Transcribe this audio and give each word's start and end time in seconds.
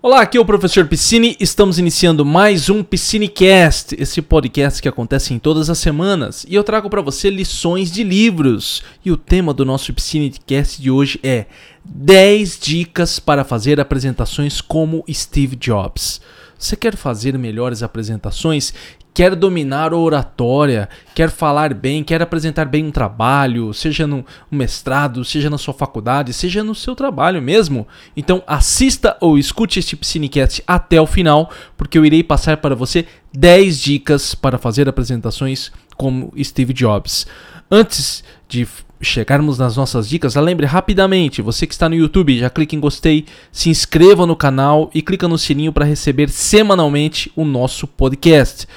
Olá, 0.00 0.20
aqui 0.20 0.38
é 0.38 0.40
o 0.40 0.44
professor 0.44 0.86
Piscine. 0.86 1.36
Estamos 1.40 1.76
iniciando 1.76 2.24
mais 2.24 2.70
um 2.70 2.84
Piscinecast, 2.84 3.96
esse 3.98 4.22
podcast 4.22 4.80
que 4.80 4.88
acontece 4.88 5.34
em 5.34 5.40
todas 5.40 5.68
as 5.68 5.78
semanas, 5.78 6.46
e 6.48 6.54
eu 6.54 6.62
trago 6.62 6.88
para 6.88 7.02
você 7.02 7.28
lições 7.28 7.90
de 7.90 8.04
livros. 8.04 8.80
E 9.04 9.10
o 9.10 9.16
tema 9.16 9.52
do 9.52 9.64
nosso 9.64 9.92
Piscinecast 9.92 10.80
de 10.80 10.88
hoje 10.88 11.18
é 11.20 11.46
10 11.84 12.60
dicas 12.60 13.18
para 13.18 13.42
fazer 13.42 13.80
apresentações 13.80 14.60
como 14.60 15.04
Steve 15.10 15.56
Jobs. 15.56 16.20
Você 16.56 16.76
quer 16.76 16.94
fazer 16.94 17.36
melhores 17.36 17.82
apresentações? 17.82 18.72
Quer 19.18 19.34
dominar 19.34 19.92
a 19.92 19.96
oratória, 19.96 20.88
quer 21.12 21.28
falar 21.28 21.74
bem, 21.74 22.04
quer 22.04 22.22
apresentar 22.22 22.66
bem 22.66 22.84
um 22.84 22.90
trabalho, 22.92 23.74
seja 23.74 24.06
no 24.06 24.24
mestrado, 24.48 25.24
seja 25.24 25.50
na 25.50 25.58
sua 25.58 25.74
faculdade, 25.74 26.32
seja 26.32 26.62
no 26.62 26.72
seu 26.72 26.94
trabalho 26.94 27.42
mesmo. 27.42 27.84
Então 28.16 28.44
assista 28.46 29.16
ou 29.20 29.36
escute 29.36 29.80
este 29.80 29.98
Cinecast 30.00 30.62
até 30.64 31.00
o 31.00 31.06
final, 31.06 31.50
porque 31.76 31.98
eu 31.98 32.06
irei 32.06 32.22
passar 32.22 32.58
para 32.58 32.76
você 32.76 33.06
10 33.32 33.80
dicas 33.80 34.36
para 34.36 34.56
fazer 34.56 34.88
apresentações 34.88 35.72
como 35.96 36.32
Steve 36.40 36.72
Jobs. 36.72 37.26
Antes 37.68 38.22
de 38.48 38.68
chegarmos 39.00 39.58
nas 39.58 39.76
nossas 39.76 40.08
dicas, 40.08 40.36
lembre 40.36 40.64
rapidamente, 40.64 41.42
você 41.42 41.66
que 41.66 41.74
está 41.74 41.88
no 41.88 41.96
YouTube, 41.96 42.38
já 42.38 42.48
clique 42.48 42.76
em 42.76 42.80
gostei, 42.80 43.26
se 43.50 43.68
inscreva 43.68 44.24
no 44.24 44.36
canal 44.36 44.88
e 44.94 45.02
clica 45.02 45.26
no 45.26 45.36
sininho 45.36 45.72
para 45.72 45.84
receber 45.84 46.28
semanalmente 46.28 47.32
o 47.34 47.44
nosso 47.44 47.84
podcast. 47.84 48.68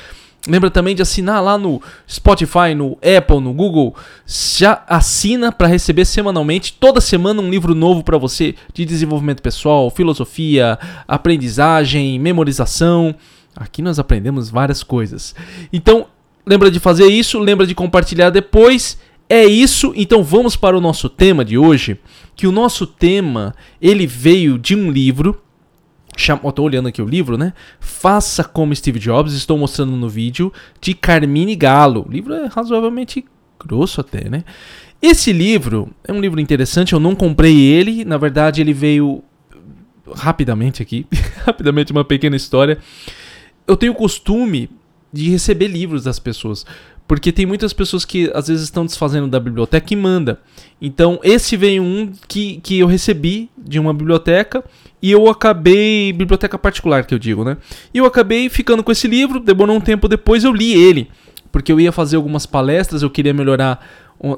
Lembra 0.48 0.72
também 0.72 0.96
de 0.96 1.04
assinar 1.04 1.44
lá 1.44 1.56
no 1.56 1.80
Spotify, 2.10 2.74
no 2.76 2.98
Apple, 2.98 3.40
no 3.40 3.54
Google. 3.54 3.96
Já 4.26 4.84
assina 4.88 5.52
para 5.52 5.68
receber 5.68 6.04
semanalmente, 6.06 6.74
toda 6.80 7.00
semana, 7.00 7.42
um 7.42 7.50
livro 7.50 7.76
novo 7.76 8.04
para 8.04 8.18
você 8.18 8.56
de 8.74 8.84
desenvolvimento 8.84 9.42
pessoal, 9.42 9.92
filosofia, 9.92 10.80
aprendizagem, 11.08 12.18
memorização. 12.18 13.14
Aqui 13.56 13.84
nós 13.84 14.00
aprendemos 14.00 14.50
várias 14.50 14.82
coisas. 14.82 15.36
Então, 15.72 16.08
lembra 16.44 16.72
de 16.72 16.80
fazer 16.80 17.06
isso, 17.06 17.38
lembra 17.38 17.68
de 17.68 17.76
compartilhar 17.76 18.32
depois. 18.32 18.98
É 19.30 19.46
isso, 19.46 19.94
então 19.96 20.24
vamos 20.24 20.56
para 20.56 20.76
o 20.76 20.82
nosso 20.82 21.08
tema 21.08 21.46
de 21.46 21.58
hoje, 21.58 22.00
que 22.36 22.48
o 22.48 22.52
nosso 22.52 22.86
tema, 22.86 23.54
ele 23.80 24.06
veio 24.06 24.58
de 24.58 24.76
um 24.76 24.92
livro 24.92 25.42
Estou 26.16 26.66
olhando 26.66 26.88
aqui 26.88 27.02
o 27.02 27.08
livro, 27.08 27.38
né? 27.38 27.54
Faça 27.80 28.44
como 28.44 28.76
Steve 28.76 29.00
Jobs, 29.00 29.34
estou 29.34 29.58
mostrando 29.58 29.92
no 29.94 30.10
vídeo, 30.10 30.52
de 30.80 30.94
Carmine 30.94 31.56
Galo. 31.56 32.06
O 32.08 32.12
livro 32.12 32.34
é 32.34 32.48
razoavelmente 32.48 33.26
grosso 33.60 34.02
até, 34.02 34.30
né? 34.30 34.44
Esse 35.02 35.34
livro 35.34 35.90
é 36.04 36.14
um 36.14 36.22
livro 36.22 36.40
interessante, 36.40 36.94
eu 36.94 37.00
não 37.00 37.16
comprei 37.16 37.60
ele, 37.60 38.06
na 38.06 38.18
verdade 38.18 38.62
ele 38.62 38.74
veio 38.74 39.24
rapidamente 40.16 40.82
aqui, 40.82 41.08
rapidamente 41.46 41.92
uma 41.92 42.06
pequena 42.06 42.36
história. 42.36 42.78
Eu 43.66 43.76
tenho 43.76 43.94
o 43.94 43.96
costume 43.96 44.70
de 45.12 45.30
receber 45.30 45.68
livros 45.68 46.04
das 46.04 46.20
pessoas. 46.20 46.66
Porque 47.08 47.32
tem 47.32 47.46
muitas 47.46 47.74
pessoas 47.74 48.06
que 48.06 48.32
às 48.34 48.48
vezes 48.48 48.64
estão 48.64 48.86
desfazendo 48.86 49.28
da 49.28 49.40
biblioteca 49.40 49.94
e 49.94 49.98
manda. 49.98 50.40
Então, 50.82 51.20
esse 51.24 51.58
veio 51.58 51.84
um 51.84 52.14
que, 52.28 52.62
que 52.62 52.80
eu 52.80 52.88
recebi 52.88 53.50
de 53.58 53.80
uma 53.80 53.94
biblioteca 53.94 54.64
e 55.02 55.12
eu 55.12 55.28
acabei. 55.28 56.14
Biblioteca 56.14 56.58
particular 56.58 57.06
que 57.06 57.14
eu 57.14 57.20
digo, 57.20 57.44
né? 57.44 57.58
E 57.94 57.98
eu 57.98 58.06
acabei 58.06 58.50
ficando 58.50 58.84
com 58.84 58.92
esse 58.92 59.08
livro, 59.08 59.40
demorou 59.40 59.76
um 59.76 59.82
tempo 59.82 60.08
depois 60.08 60.44
eu 60.44 60.54
li 60.54 60.74
ele. 60.74 61.10
Porque 61.52 61.72
eu 61.72 61.80
ia 61.80 61.92
fazer 61.92 62.16
algumas 62.16 62.46
palestras, 62.46 63.02
eu 63.02 63.10
queria 63.10 63.34
melhorar 63.34 63.86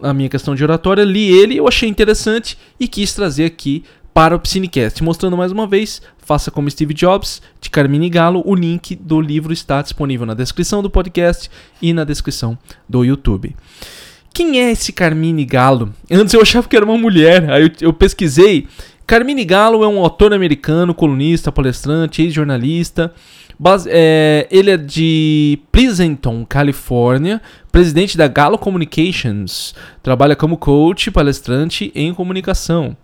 a 0.02 0.14
minha 0.14 0.30
questão 0.30 0.56
de 0.56 0.64
oratória, 0.64 1.04
li 1.04 1.30
ele, 1.30 1.58
eu 1.58 1.68
achei 1.68 1.90
interessante 1.90 2.58
e 2.80 2.88
quis 2.88 3.14
trazer 3.14 3.46
aqui 3.46 3.84
para 4.14 4.36
o 4.36 4.40
Piscinecast, 4.40 5.04
mostrando 5.04 5.36
mais 5.36 5.52
uma 5.52 5.66
vez, 5.66 6.02
faça 6.20 6.52
como 6.52 6.70
Steve 6.70 6.94
Jobs, 6.94 7.42
de 7.60 7.70
Carmine 7.70 8.10
Galo, 8.10 8.44
o 8.46 8.54
link 8.54 8.96
do 8.96 9.20
livro 9.20 9.52
está 9.52 9.82
disponível 9.82 10.26
na 10.26 10.36
descrição 10.36 10.84
do 10.84 10.90
podcast 10.90 11.50
e 11.82 11.94
na 11.94 12.04
descrição 12.04 12.58
do 12.88 13.04
YouTube. 13.04 13.56
Quem 14.32 14.60
é 14.62 14.72
esse 14.72 14.94
Carmine 14.94 15.46
Galo? 15.46 15.94
Antes 16.10 16.34
eu 16.34 16.42
achava 16.42 16.68
que 16.68 16.76
era 16.76 16.86
uma 16.86 16.98
mulher, 16.98 17.50
aí 17.52 17.64
eu, 17.64 17.72
eu 17.82 17.94
pesquisei. 17.94 18.68
Carmine 19.06 19.44
Galo 19.44 19.84
é 19.84 19.88
um 19.88 20.00
autor 20.00 20.34
americano, 20.34 20.94
colunista, 20.94 21.52
palestrante, 21.52 22.22
ex-jornalista. 22.22 23.14
É, 23.88 24.48
ele 24.52 24.72
é 24.72 24.78
de 24.78 25.60
Pleasanton, 25.72 26.46
Califórnia, 26.46 27.42
presidente 27.72 28.18
da 28.18 28.28
Galo 28.28 28.58
Communications. 28.58 29.76
Trabalha 30.02 30.36
como 30.36 30.58
coach, 30.58 31.12
palestrante 31.12 31.92
em 31.94 32.14
comunicação. 32.14 32.98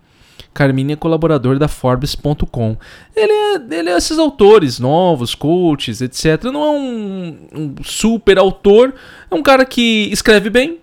Carmine 0.52 0.94
é 0.94 0.96
colaborador 0.96 1.58
da 1.58 1.68
Forbes.com. 1.68 2.76
Ele 3.14 3.32
é, 3.32 3.78
ele 3.78 3.90
é 3.90 3.96
esses 3.96 4.18
autores 4.18 4.78
novos, 4.78 5.34
coaches, 5.34 6.00
etc. 6.00 6.44
Não 6.44 6.64
é 6.64 6.70
um, 6.70 7.38
um 7.54 7.74
super 7.84 8.38
autor, 8.38 8.94
é 9.30 9.34
um 9.34 9.42
cara 9.42 9.64
que 9.64 10.08
escreve 10.10 10.50
bem, 10.50 10.78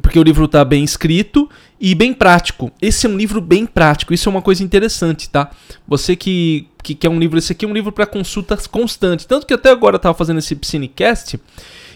porque 0.00 0.18
o 0.18 0.22
livro 0.22 0.46
está 0.46 0.64
bem 0.64 0.82
escrito 0.82 1.48
e 1.80 1.94
bem 1.94 2.12
prático. 2.12 2.70
Esse 2.80 3.06
é 3.06 3.08
um 3.08 3.16
livro 3.16 3.40
bem 3.40 3.64
prático, 3.64 4.12
isso 4.12 4.28
é 4.28 4.30
uma 4.30 4.42
coisa 4.42 4.62
interessante, 4.62 5.30
tá? 5.30 5.50
Você 5.88 6.14
que, 6.14 6.68
que 6.82 6.94
quer 6.94 7.08
um 7.08 7.18
livro, 7.18 7.38
esse 7.38 7.52
aqui 7.52 7.64
é 7.64 7.68
um 7.68 7.72
livro 7.72 7.90
para 7.90 8.04
consultas 8.06 8.66
constantes. 8.66 9.24
Tanto 9.24 9.46
que 9.46 9.54
até 9.54 9.70
agora 9.70 9.94
eu 9.94 9.98
estava 9.98 10.14
fazendo 10.14 10.38
esse 10.38 10.54
Piscinecast 10.54 11.40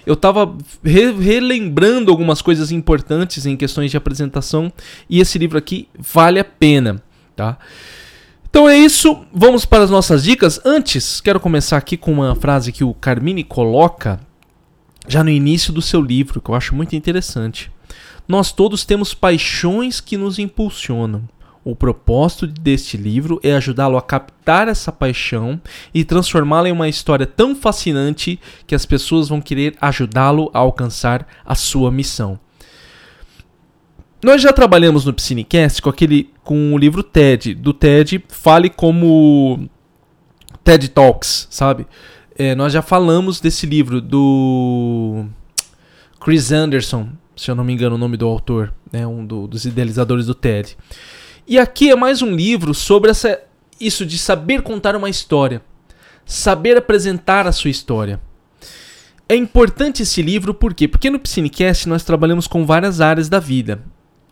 eu 0.06 0.14
estava 0.14 0.54
re 0.82 1.12
relembrando 1.12 2.10
algumas 2.10 2.42
coisas 2.42 2.70
importantes 2.70 3.46
em 3.46 3.56
questões 3.56 3.90
de 3.90 3.96
apresentação 3.96 4.72
e 5.08 5.20
esse 5.20 5.38
livro 5.38 5.56
aqui 5.56 5.88
vale 5.98 6.38
a 6.38 6.44
pena, 6.44 7.02
tá? 7.34 7.58
Então 8.48 8.68
é 8.68 8.76
isso, 8.76 9.24
vamos 9.32 9.64
para 9.64 9.82
as 9.82 9.90
nossas 9.90 10.22
dicas. 10.22 10.60
Antes, 10.64 11.20
quero 11.20 11.40
começar 11.40 11.76
aqui 11.76 11.96
com 11.96 12.12
uma 12.12 12.36
frase 12.36 12.70
que 12.70 12.84
o 12.84 12.94
Carmine 12.94 13.42
coloca 13.42 14.20
já 15.08 15.24
no 15.24 15.30
início 15.30 15.72
do 15.72 15.82
seu 15.82 16.00
livro, 16.00 16.40
que 16.40 16.50
eu 16.50 16.54
acho 16.54 16.74
muito 16.74 16.94
interessante. 16.94 17.70
Nós 18.26 18.52
todos 18.52 18.84
temos 18.84 19.12
paixões 19.12 20.00
que 20.00 20.16
nos 20.16 20.38
impulsionam. 20.38 21.28
O 21.64 21.74
propósito 21.74 22.46
deste 22.46 22.96
livro 22.96 23.40
é 23.42 23.54
ajudá-lo 23.54 23.96
a 23.96 24.02
captar 24.02 24.68
essa 24.68 24.92
paixão 24.92 25.58
e 25.94 26.04
transformá-la 26.04 26.68
em 26.68 26.72
uma 26.72 26.88
história 26.90 27.26
tão 27.26 27.56
fascinante 27.56 28.38
que 28.66 28.74
as 28.74 28.84
pessoas 28.84 29.28
vão 29.28 29.40
querer 29.40 29.74
ajudá-lo 29.80 30.50
a 30.52 30.58
alcançar 30.58 31.26
a 31.44 31.54
sua 31.54 31.90
missão. 31.90 32.38
Nós 34.22 34.42
já 34.42 34.52
trabalhamos 34.52 35.04
no 35.04 35.12
Piscinecast 35.12 35.80
com 35.80 35.88
aquele 35.88 36.30
com 36.42 36.74
o 36.74 36.78
livro 36.78 37.02
TED, 37.02 37.54
do 37.54 37.72
TED 37.72 38.24
Fale 38.28 38.68
como 38.68 39.68
TED 40.62 40.88
Talks, 40.88 41.46
sabe? 41.50 41.86
É, 42.36 42.54
nós 42.54 42.72
já 42.72 42.82
falamos 42.82 43.40
desse 43.40 43.64
livro 43.64 44.00
do 44.00 45.26
Chris 46.20 46.52
Anderson, 46.52 47.10
se 47.36 47.50
eu 47.50 47.54
não 47.54 47.64
me 47.64 47.72
engano 47.72 47.96
o 47.96 47.98
nome 47.98 48.16
do 48.16 48.26
autor, 48.26 48.72
né, 48.92 49.06
um 49.06 49.24
do, 49.24 49.46
dos 49.46 49.64
idealizadores 49.64 50.26
do 50.26 50.34
TED. 50.34 50.76
E 51.46 51.58
aqui 51.58 51.90
é 51.90 51.96
mais 51.96 52.22
um 52.22 52.34
livro 52.34 52.72
sobre 52.72 53.10
essa, 53.10 53.40
isso 53.80 54.06
de 54.06 54.18
saber 54.18 54.62
contar 54.62 54.96
uma 54.96 55.10
história, 55.10 55.62
saber 56.24 56.76
apresentar 56.76 57.46
a 57.46 57.52
sua 57.52 57.70
história. 57.70 58.20
É 59.28 59.34
importante 59.34 60.02
esse 60.02 60.22
livro 60.22 60.54
por 60.54 60.74
quê? 60.74 60.86
Porque 60.86 61.10
no 61.10 61.18
Piscinecast 61.18 61.88
nós 61.88 62.04
trabalhamos 62.04 62.46
com 62.46 62.64
várias 62.64 63.00
áreas 63.00 63.28
da 63.28 63.40
vida 63.40 63.82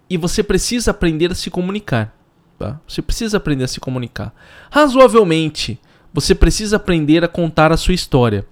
e 0.08 0.16
você 0.16 0.42
precisa 0.42 0.90
aprender 0.90 1.32
a 1.32 1.34
se 1.34 1.50
comunicar. 1.50 2.14
Tá? 2.58 2.78
Você 2.86 3.02
precisa 3.02 3.38
aprender 3.38 3.64
a 3.64 3.68
se 3.68 3.80
comunicar. 3.80 4.34
Razoavelmente, 4.70 5.80
você 6.12 6.34
precisa 6.34 6.76
aprender 6.76 7.24
a 7.24 7.28
contar 7.28 7.72
a 7.72 7.76
sua 7.76 7.94
história. 7.94 8.46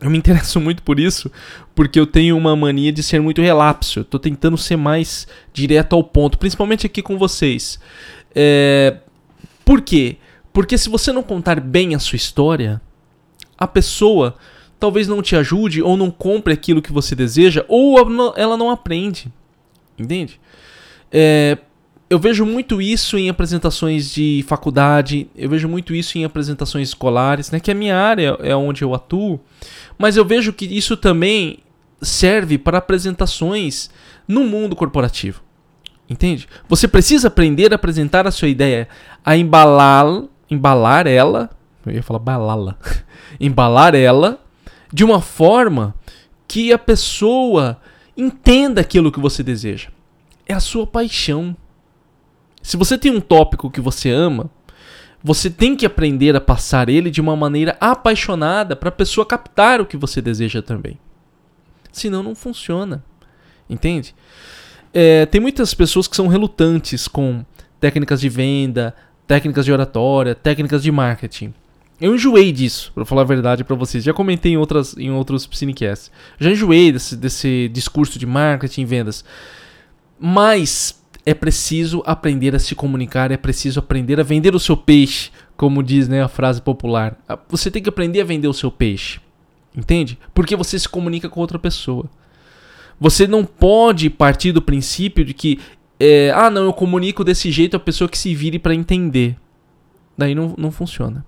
Eu 0.00 0.10
me 0.10 0.18
interesso 0.18 0.58
muito 0.60 0.82
por 0.82 0.98
isso, 0.98 1.30
porque 1.74 1.98
eu 1.98 2.06
tenho 2.06 2.36
uma 2.36 2.56
mania 2.56 2.92
de 2.92 3.02
ser 3.02 3.20
muito 3.20 3.42
relapso. 3.42 4.00
Eu 4.00 4.04
tô 4.04 4.18
tentando 4.18 4.56
ser 4.56 4.76
mais 4.76 5.26
direto 5.52 5.94
ao 5.94 6.02
ponto, 6.02 6.38
principalmente 6.38 6.86
aqui 6.86 7.02
com 7.02 7.18
vocês. 7.18 7.78
É... 8.34 8.98
Por 9.64 9.80
quê? 9.80 10.16
Porque 10.52 10.76
se 10.76 10.88
você 10.88 11.12
não 11.12 11.22
contar 11.22 11.60
bem 11.60 11.94
a 11.94 11.98
sua 11.98 12.16
história, 12.16 12.80
a 13.56 13.66
pessoa 13.66 14.36
talvez 14.80 15.06
não 15.06 15.20
te 15.20 15.36
ajude 15.36 15.82
ou 15.82 15.96
não 15.96 16.10
compre 16.10 16.54
aquilo 16.54 16.80
que 16.80 16.92
você 16.92 17.14
deseja, 17.14 17.64
ou 17.68 17.96
ela 18.36 18.56
não 18.56 18.70
aprende. 18.70 19.30
Entende? 19.98 20.40
É, 21.12 21.58
eu 22.10 22.18
vejo 22.18 22.44
muito 22.44 22.82
isso 22.82 23.16
em 23.16 23.28
apresentações 23.28 24.10
de 24.10 24.44
faculdade, 24.48 25.30
eu 25.36 25.48
vejo 25.48 25.68
muito 25.68 25.94
isso 25.94 26.18
em 26.18 26.24
apresentações 26.24 26.88
escolares, 26.88 27.52
né, 27.52 27.60
que 27.60 27.70
a 27.70 27.74
minha 27.74 27.96
área, 27.96 28.36
é 28.40 28.54
onde 28.54 28.82
eu 28.82 28.92
atuo, 28.92 29.38
mas 29.96 30.16
eu 30.16 30.24
vejo 30.24 30.52
que 30.52 30.64
isso 30.64 30.96
também 30.96 31.60
serve 32.02 32.58
para 32.58 32.78
apresentações 32.78 33.90
no 34.26 34.42
mundo 34.42 34.74
corporativo. 34.74 35.40
Entende? 36.08 36.48
Você 36.68 36.88
precisa 36.88 37.28
aprender 37.28 37.72
a 37.72 37.76
apresentar 37.76 38.26
a 38.26 38.32
sua 38.32 38.48
ideia, 38.48 38.88
a 39.24 39.36
embalar, 39.36 40.24
embalar 40.50 41.06
ela, 41.06 41.48
eu 41.86 41.92
ia 41.92 42.02
falar 42.02 42.18
balá-la, 42.18 42.76
embalar 43.38 43.94
ela 43.94 44.42
de 44.92 45.04
uma 45.04 45.20
forma 45.20 45.94
que 46.48 46.72
a 46.72 46.78
pessoa 46.78 47.80
entenda 48.16 48.80
aquilo 48.80 49.12
que 49.12 49.20
você 49.20 49.44
deseja. 49.44 49.90
É 50.44 50.52
a 50.52 50.58
sua 50.58 50.84
paixão. 50.84 51.56
Se 52.62 52.76
você 52.76 52.96
tem 52.98 53.10
um 53.10 53.20
tópico 53.20 53.70
que 53.70 53.80
você 53.80 54.10
ama, 54.10 54.50
Você 55.22 55.50
tem 55.50 55.76
que 55.76 55.84
aprender 55.84 56.34
a 56.34 56.40
passar 56.40 56.88
ele 56.88 57.10
de 57.10 57.20
uma 57.20 57.36
maneira 57.36 57.76
apaixonada 57.78 58.74
para 58.74 58.88
a 58.88 58.92
pessoa 58.92 59.26
captar 59.26 59.80
o 59.80 59.86
que 59.86 59.96
você 59.96 60.22
deseja 60.22 60.62
também. 60.62 60.98
Senão 61.92 62.22
não 62.22 62.34
funciona. 62.34 63.04
Entende? 63.68 64.14
É, 64.92 65.26
tem 65.26 65.40
muitas 65.40 65.74
pessoas 65.74 66.08
que 66.08 66.16
são 66.16 66.26
relutantes 66.26 67.06
com 67.06 67.44
técnicas 67.78 68.20
de 68.20 68.28
venda, 68.28 68.94
técnicas 69.26 69.64
de 69.64 69.72
oratória, 69.72 70.34
técnicas 70.34 70.82
de 70.82 70.90
marketing. 70.90 71.52
Eu 72.00 72.14
enjoei 72.14 72.50
disso, 72.50 72.90
para 72.94 73.04
falar 73.04 73.22
a 73.22 73.26
verdade 73.26 73.62
para 73.62 73.76
vocês. 73.76 74.02
Já 74.02 74.14
comentei 74.14 74.52
em, 74.52 74.56
outras, 74.56 74.96
em 74.96 75.10
outros 75.10 75.46
Psinecasts. 75.46 76.10
Já 76.38 76.50
enjoei 76.50 76.90
desse, 76.92 77.14
desse 77.14 77.68
discurso 77.68 78.18
de 78.18 78.24
marketing 78.24 78.80
e 78.80 78.84
vendas. 78.86 79.22
Mas 80.18 80.98
é 81.30 81.34
preciso 81.34 82.02
aprender 82.04 82.56
a 82.56 82.58
se 82.58 82.74
comunicar, 82.74 83.30
é 83.30 83.36
preciso 83.36 83.78
aprender 83.78 84.18
a 84.18 84.24
vender 84.24 84.54
o 84.54 84.58
seu 84.58 84.76
peixe, 84.76 85.30
como 85.56 85.82
diz 85.82 86.08
né, 86.08 86.22
a 86.22 86.28
frase 86.28 86.60
popular. 86.60 87.16
Ah, 87.28 87.38
você 87.48 87.70
tem 87.70 87.80
que 87.80 87.88
aprender 87.88 88.20
a 88.20 88.24
vender 88.24 88.48
o 88.48 88.52
seu 88.52 88.70
peixe. 88.70 89.20
Entende? 89.76 90.18
Porque 90.34 90.56
você 90.56 90.76
se 90.76 90.88
comunica 90.88 91.28
com 91.28 91.40
outra 91.40 91.58
pessoa. 91.58 92.06
Você 92.98 93.28
não 93.28 93.44
pode 93.44 94.10
partir 94.10 94.50
do 94.50 94.60
princípio 94.60 95.24
de 95.24 95.32
que, 95.32 95.60
é, 96.00 96.32
ah, 96.34 96.50
não, 96.50 96.64
eu 96.64 96.72
comunico 96.72 97.22
desse 97.22 97.50
jeito 97.52 97.76
a 97.76 97.80
pessoa 97.80 98.08
que 98.08 98.18
se 98.18 98.34
vire 98.34 98.58
para 98.58 98.74
entender. 98.74 99.36
Daí 100.18 100.34
não, 100.34 100.54
não 100.58 100.72
funciona. 100.72 101.24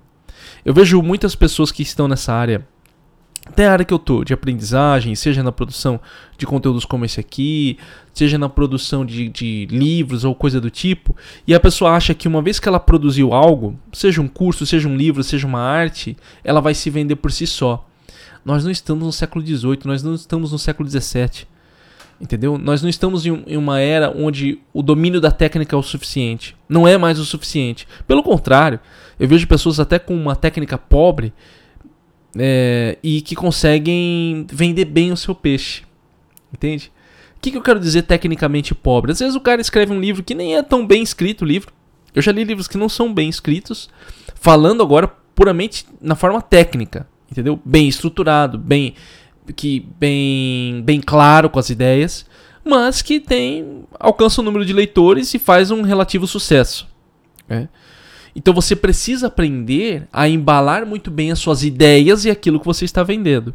Eu 0.65 0.75
vejo 0.75 1.01
muitas 1.01 1.37
pessoas 1.37 1.71
que 1.71 1.83
estão 1.83 2.09
nessa 2.09 2.33
área, 2.33 2.67
até 3.45 3.67
a 3.67 3.73
área 3.73 3.85
que 3.85 3.93
eu 3.93 3.99
tô, 3.99 4.25
de 4.25 4.33
aprendizagem, 4.33 5.15
seja 5.15 5.43
na 5.43 5.51
produção 5.51 6.01
de 6.39 6.47
conteúdos 6.47 6.85
como 6.85 7.05
esse 7.05 7.19
aqui, 7.19 7.77
seja 8.15 8.39
na 8.39 8.49
produção 8.49 9.05
de, 9.05 9.29
de 9.29 9.67
livros 9.67 10.25
ou 10.25 10.35
coisa 10.35 10.61
do 10.61 10.71
tipo, 10.71 11.17
e 11.47 11.55
a 11.55 11.61
pessoa 11.61 11.93
acha 11.93 12.15
que 12.15 12.29
uma 12.29 12.41
vez 12.41 12.61
que 12.61 12.69
ela 12.69 12.79
produziu 12.79 13.35
algo, 13.35 13.79
seja 13.93 14.23
um 14.23 14.29
curso, 14.29 14.65
seja 14.65 14.89
um 14.89 14.97
livro, 14.97 15.25
seja 15.25 15.47
uma 15.47 15.61
arte, 15.61 16.17
ela 16.45 16.61
vai 16.61 16.73
se 16.73 16.89
vender 16.89 17.17
por 17.17 17.33
si 17.33 17.47
só. 17.47 17.87
Nós 18.45 18.65
não 18.65 18.71
estamos 18.71 19.05
no 19.05 19.13
século 19.13 19.45
XVIII, 19.45 19.81
nós 19.85 20.03
não 20.03 20.15
estamos 20.15 20.53
no 20.53 20.59
século 20.59 20.89
XVII. 20.89 21.47
Entendeu? 22.21 22.57
Nós 22.57 22.83
não 22.83 22.89
estamos 22.89 23.27
em 23.27 23.57
uma 23.57 23.81
era 23.81 24.09
onde 24.17 24.61
o 24.73 24.81
domínio 24.81 25.21
da 25.21 25.33
técnica 25.33 25.75
é 25.75 25.79
o 25.79 25.83
suficiente. 25.83 26.57
Não 26.69 26.87
é 26.87 26.97
mais 26.97 27.19
o 27.19 27.25
suficiente. 27.25 27.87
Pelo 28.07 28.23
contrário, 28.23 28.79
eu 29.19 29.27
vejo 29.27 29.49
pessoas 29.49 29.81
até 29.81 29.99
com 29.99 30.15
uma 30.15 30.37
técnica 30.37 30.79
pobre 30.79 31.33
é, 32.39 32.99
e 33.03 33.21
que 33.21 33.35
conseguem 33.35 34.47
vender 34.51 34.85
bem 34.85 35.13
o 35.13 35.17
seu 35.17 35.35
peixe. 35.35 35.83
Entende? 36.53 36.91
O 37.37 37.41
que, 37.41 37.51
que 37.51 37.57
eu 37.57 37.63
quero 37.63 37.81
dizer 37.81 38.03
tecnicamente 38.03 38.75
pobre? 38.75 39.13
Às 39.13 39.19
vezes 39.19 39.35
o 39.35 39.41
cara 39.41 39.61
escreve 39.61 39.93
um 39.93 40.01
livro 40.01 40.23
que 40.23 40.35
nem 40.35 40.57
é 40.57 40.63
tão 40.63 40.87
bem 40.87 41.03
escrito 41.03 41.43
o 41.43 41.47
livro. 41.47 41.73
Eu 42.15 42.23
já 42.23 42.31
li 42.31 42.45
livros 42.45 42.69
que 42.69 42.79
não 42.79 42.89
são 42.89 43.13
bem 43.13 43.29
escritos, 43.29 43.89
falando 44.35 44.83
agora 44.83 45.09
puramente 45.35 45.87
na 46.01 46.15
forma 46.15 46.41
técnica, 46.43 47.07
entendeu? 47.31 47.59
Bem 47.65 47.89
estruturado, 47.89 48.59
bem 48.59 48.95
que 49.57 49.89
bem, 49.99 50.83
bem 50.85 51.01
claro 51.01 51.51
com 51.51 51.59
as 51.59 51.69
ideias, 51.69 52.25
mas 52.65 53.03
que 53.03 53.19
tem 53.19 53.85
alcança 53.99 54.41
um 54.41 54.45
número 54.45 54.65
de 54.65 54.73
leitores 54.73 55.35
e 55.35 55.39
faz 55.39 55.71
um 55.71 55.83
relativo 55.83 56.27
sucesso. 56.27 56.87
Né? 57.49 57.69
Então 58.35 58.55
você 58.55 58.75
precisa 58.75 59.27
aprender 59.27 60.09
a 60.13 60.29
embalar 60.29 60.87
muito 60.87 61.11
bem 61.11 61.31
as 61.31 61.39
suas 61.39 61.63
ideias 61.63 62.25
e 62.25 62.31
aquilo 62.31 62.59
que 62.59 62.67
você 62.67 62.85
está 62.85 63.03
vendendo. 63.03 63.55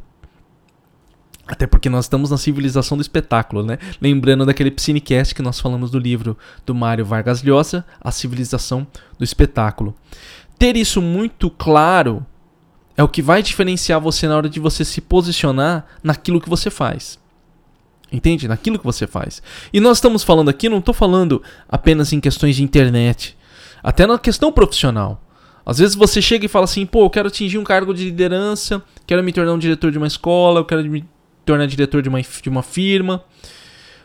Até 1.48 1.66
porque 1.66 1.90
nós 1.90 2.06
estamos 2.06 2.30
na 2.30 2.38
civilização 2.38 2.98
do 2.98 3.02
espetáculo, 3.02 3.64
né? 3.64 3.78
Lembrando 4.02 4.46
daquele 4.46 4.70
Psinecast 4.70 5.34
que 5.34 5.42
nós 5.42 5.60
falamos 5.60 5.90
do 5.90 5.98
livro 5.98 6.38
do 6.66 6.76
Mário 6.76 7.06
Vargas 7.06 7.42
Llosa, 7.42 7.86
A 8.02 8.12
Civilização 8.12 8.86
do 9.18 9.24
Espetáculo. 9.24 9.96
Ter 10.60 10.76
isso 10.76 11.02
muito 11.02 11.50
claro 11.50 12.26
é 12.98 13.04
o 13.04 13.08
que 13.08 13.22
vai 13.22 13.42
diferenciar 13.42 14.02
você 14.02 14.28
na 14.28 14.36
hora 14.36 14.50
de 14.50 14.60
você 14.60 14.84
se 14.84 15.00
posicionar 15.00 15.86
naquilo 16.04 16.42
que 16.42 16.50
você 16.50 16.70
faz. 16.70 17.18
Entende? 18.12 18.48
Naquilo 18.48 18.80
que 18.80 18.86
você 18.86 19.06
faz. 19.08 19.42
E 19.72 19.80
nós 19.80 19.98
estamos 19.98 20.24
falando 20.24 20.50
aqui, 20.50 20.68
não 20.68 20.80
estou 20.80 20.94
falando 20.94 21.42
apenas 21.70 22.12
em 22.12 22.20
questões 22.20 22.56
de 22.56 22.64
internet, 22.64 23.37
até 23.84 24.06
na 24.06 24.18
questão 24.18 24.52
profissional. 24.52 25.22
Às 25.66 25.80
vezes 25.80 25.96
você 25.96 26.22
chega 26.22 26.46
e 26.46 26.50
fala 26.50 26.66
assim: 26.66 26.86
pô, 26.86 27.04
eu 27.06 27.10
quero 27.10 27.28
atingir 27.28 27.58
um 27.58 27.64
cargo 27.64 27.94
de 27.94 28.06
liderança, 28.06 28.82
quero 29.06 29.24
me 29.24 29.34
tornar 29.34 29.54
um 29.54 29.60
diretor 29.60 29.92
de 29.92 29.98
uma 29.98 30.08
escola, 30.08 30.62
eu 30.62 30.66
quero 30.66 30.84
me 30.86 31.04
tornar 31.46 31.66
diretor 31.66 32.02
de 32.02 32.10
uma, 32.10 32.22
de 32.22 32.50
uma 32.50 32.64
firma. 32.64 33.24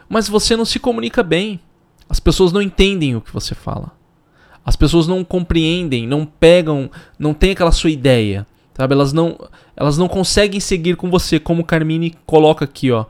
Mas 0.09 0.29
você 0.29 0.57
não 0.57 0.65
se 0.65 0.79
comunica 0.79 1.23
bem. 1.23 1.61
As 2.09 2.21
pessoas 2.21 2.53
não 2.53 2.61
entendem 2.61 3.17
o 3.17 3.21
que 3.21 3.33
você 3.33 3.55
fala. 3.55 3.93
As 4.65 4.77
pessoas 4.77 5.09
não 5.09 5.25
compreendem, 5.25 6.07
não 6.07 6.25
pegam, 6.25 6.91
não 7.19 7.33
tem 7.33 7.53
aquela 7.53 7.73
sua 7.73 7.91
ideia. 7.91 8.47
Sabe? 8.75 8.95
Elas 8.95 9.13
não, 9.13 9.39
elas 9.77 9.99
não 9.99 10.09
conseguem 10.09 10.61
seguir 10.61 10.97
com 10.97 11.11
você, 11.11 11.39
como 11.39 11.65
Carmine 11.65 12.15
coloca 12.27 12.65
aqui, 12.65 12.91
ó. 12.91 13.07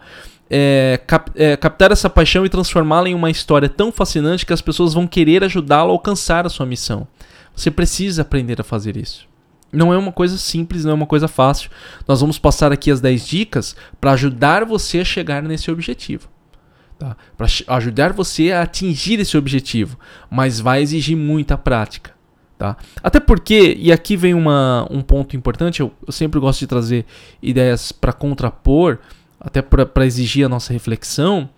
É, 0.54 1.00
cap, 1.06 1.31
é, 1.34 1.56
captar 1.56 1.90
essa 1.93 2.10
paixão 2.10 2.44
e 2.44 2.49
transformá-la 2.49 3.08
em 3.08 3.14
uma 3.14 3.31
história 3.31 3.70
tão 3.70 3.90
fascinante 3.90 4.44
que 4.44 4.52
as 4.52 4.60
pessoas 4.60 4.93
vão 4.93 5.06
querer 5.06 5.43
ajudá-lo 5.43 5.90
a 5.90 5.94
alcançar 5.94 6.44
a 6.44 6.50
sua 6.50 6.66
missão. 6.66 7.08
Você 7.56 7.70
precisa 7.70 8.20
aprender 8.20 8.60
a 8.60 8.64
fazer 8.64 8.96
isso. 8.96 9.26
Não 9.72 9.93
é 9.93 9.96
uma 9.96 10.12
coisa 10.12 10.37
simples, 10.37 10.84
não 10.84 10.93
é 10.93 10.94
uma 10.94 11.06
coisa 11.06 11.26
fácil. 11.26 11.70
Nós 12.06 12.20
vamos 12.20 12.38
passar 12.38 12.70
aqui 12.70 12.90
as 12.90 13.00
10 13.00 13.26
dicas 13.26 13.75
para 13.99 14.12
ajudar 14.12 14.66
você 14.66 15.00
a 15.00 15.04
chegar 15.04 15.43
nesse 15.43 15.70
objetivo. 15.70 16.28
Tá? 16.98 17.16
Para 17.37 17.46
ajudar 17.76 18.12
você 18.12 18.52
a 18.52 18.62
atingir 18.62 19.19
esse 19.19 19.37
objetivo. 19.38 19.98
Mas 20.31 20.60
vai 20.60 20.82
exigir 20.82 21.16
muita 21.16 21.56
prática. 21.56 22.12
Tá? 22.58 22.76
Até 23.02 23.19
porque, 23.19 23.75
e 23.81 23.90
aqui 23.90 24.16
vem 24.16 24.34
uma, 24.34 24.87
um 24.90 25.00
ponto 25.00 25.34
importante, 25.34 25.81
eu, 25.81 25.90
eu 26.06 26.12
sempre 26.12 26.38
gosto 26.38 26.60
de 26.60 26.66
trazer 26.66 27.06
ideias 27.43 27.90
para 27.90 28.12
contrapor, 28.12 28.98
até 29.43 29.61
para 29.61 30.06
exigir 30.06 30.47
a 30.47 30.49
nossa 30.49 30.73
reflexão. 30.73 31.50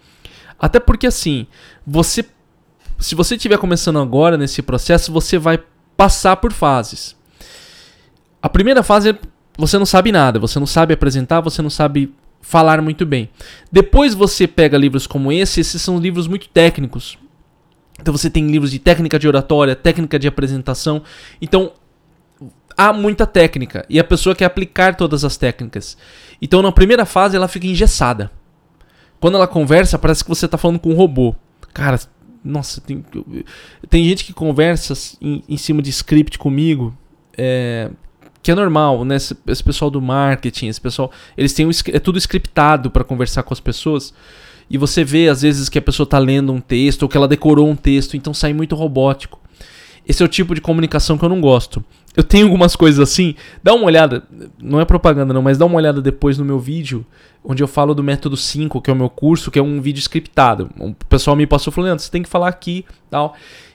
Até 0.58 0.80
porque, 0.80 1.06
assim, 1.06 1.46
você, 1.86 2.24
se 2.98 3.14
você 3.14 3.36
estiver 3.36 3.58
começando 3.58 3.98
agora 3.98 4.38
nesse 4.38 4.62
processo, 4.62 5.12
você 5.12 5.38
vai 5.38 5.62
passar 5.96 6.36
por 6.36 6.52
fases. 6.52 7.14
A 8.42 8.48
primeira 8.48 8.82
fase 8.82 9.10
é 9.10 9.18
você 9.56 9.78
não 9.78 9.86
sabe 9.86 10.10
nada, 10.10 10.38
você 10.38 10.58
não 10.58 10.66
sabe 10.66 10.94
apresentar, 10.94 11.40
você 11.40 11.62
não 11.62 11.70
sabe 11.70 12.12
falar 12.40 12.82
muito 12.82 13.06
bem. 13.06 13.30
Depois 13.70 14.14
você 14.14 14.48
pega 14.48 14.76
livros 14.76 15.06
como 15.06 15.30
esse, 15.30 15.60
esses 15.60 15.80
são 15.80 15.98
livros 15.98 16.26
muito 16.26 16.48
técnicos, 16.48 17.16
então 18.00 18.12
você 18.12 18.28
tem 18.28 18.46
livros 18.50 18.70
de 18.70 18.78
técnica 18.78 19.18
de 19.18 19.28
oratória, 19.28 19.76
técnica 19.76 20.18
de 20.18 20.26
apresentação. 20.26 21.02
Então 21.40 21.72
há 22.76 22.92
muita 22.92 23.26
técnica 23.26 23.86
e 23.88 24.00
a 24.00 24.04
pessoa 24.04 24.34
quer 24.34 24.44
aplicar 24.44 24.96
todas 24.96 25.24
as 25.24 25.36
técnicas. 25.36 25.96
Então 26.44 26.60
na 26.60 26.70
primeira 26.70 27.06
fase 27.06 27.34
ela 27.34 27.48
fica 27.48 27.66
engessada. 27.66 28.30
Quando 29.18 29.36
ela 29.36 29.46
conversa, 29.46 29.98
parece 29.98 30.22
que 30.22 30.28
você 30.28 30.44
está 30.44 30.58
falando 30.58 30.78
com 30.78 30.90
um 30.90 30.94
robô. 30.94 31.34
Cara, 31.72 31.98
nossa, 32.44 32.82
tem, 32.82 33.02
tem 33.88 34.04
gente 34.04 34.26
que 34.26 34.34
conversa 34.34 34.92
em, 35.22 35.42
em 35.48 35.56
cima 35.56 35.80
de 35.80 35.88
script 35.88 36.38
comigo. 36.38 36.94
É, 37.34 37.90
que 38.42 38.50
é 38.50 38.54
normal, 38.54 39.06
né? 39.06 39.16
Esse, 39.16 39.34
esse, 39.46 39.64
pessoal 39.64 39.90
do 39.90 40.02
marketing, 40.02 40.66
esse 40.66 40.78
pessoal, 40.82 41.10
eles 41.34 41.54
têm 41.54 41.64
um, 41.64 41.70
é 41.90 41.98
tudo 41.98 42.18
scriptado 42.18 42.90
para 42.90 43.02
conversar 43.02 43.42
com 43.42 43.54
as 43.54 43.60
pessoas. 43.60 44.12
E 44.68 44.76
você 44.76 45.02
vê 45.02 45.30
às 45.30 45.40
vezes 45.40 45.70
que 45.70 45.78
a 45.78 45.82
pessoa 45.82 46.04
está 46.04 46.18
lendo 46.18 46.52
um 46.52 46.60
texto 46.60 47.04
ou 47.04 47.08
que 47.08 47.16
ela 47.16 47.26
decorou 47.26 47.66
um 47.66 47.74
texto, 47.74 48.18
então 48.18 48.34
sai 48.34 48.52
muito 48.52 48.76
robótico. 48.76 49.40
Esse 50.06 50.22
é 50.22 50.26
o 50.26 50.28
tipo 50.28 50.54
de 50.54 50.60
comunicação 50.60 51.16
que 51.16 51.24
eu 51.24 51.30
não 51.30 51.40
gosto. 51.40 51.82
Eu 52.16 52.22
tenho 52.22 52.46
algumas 52.46 52.76
coisas 52.76 53.00
assim, 53.00 53.34
dá 53.62 53.74
uma 53.74 53.86
olhada, 53.86 54.22
não 54.62 54.80
é 54.80 54.84
propaganda 54.84 55.34
não, 55.34 55.42
mas 55.42 55.58
dá 55.58 55.66
uma 55.66 55.76
olhada 55.76 56.00
depois 56.00 56.38
no 56.38 56.44
meu 56.44 56.60
vídeo, 56.60 57.04
onde 57.42 57.62
eu 57.62 57.66
falo 57.66 57.94
do 57.94 58.04
método 58.04 58.36
5, 58.36 58.80
que 58.80 58.88
é 58.88 58.92
o 58.92 58.96
meu 58.96 59.10
curso, 59.10 59.50
que 59.50 59.58
é 59.58 59.62
um 59.62 59.80
vídeo 59.80 60.00
scriptado. 60.00 60.70
O 60.78 60.94
pessoal 61.08 61.34
me 61.34 61.46
passou 61.46 61.72
falando, 61.72 61.98
você 61.98 62.10
tem 62.10 62.22
que 62.22 62.28
falar 62.28 62.48
aqui, 62.48 62.84
tal. 63.10 63.34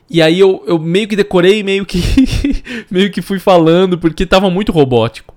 E 0.10 0.22
aí 0.22 0.40
eu, 0.40 0.64
eu 0.66 0.80
meio 0.80 1.08
que 1.08 1.16
decorei, 1.16 1.62
meio 1.62 1.86
que 1.86 2.02
meio 2.90 3.12
que 3.12 3.22
fui 3.22 3.40
falando 3.40 3.98
porque 3.98 4.26
tava 4.26 4.50
muito 4.50 4.72
robótico. 4.72 5.36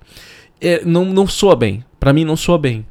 É, 0.60 0.82
não 0.84 1.04
não 1.06 1.26
soa 1.26 1.54
bem. 1.54 1.84
Para 2.00 2.12
mim 2.12 2.24
não 2.24 2.36
soa 2.36 2.56
bem. 2.56 2.86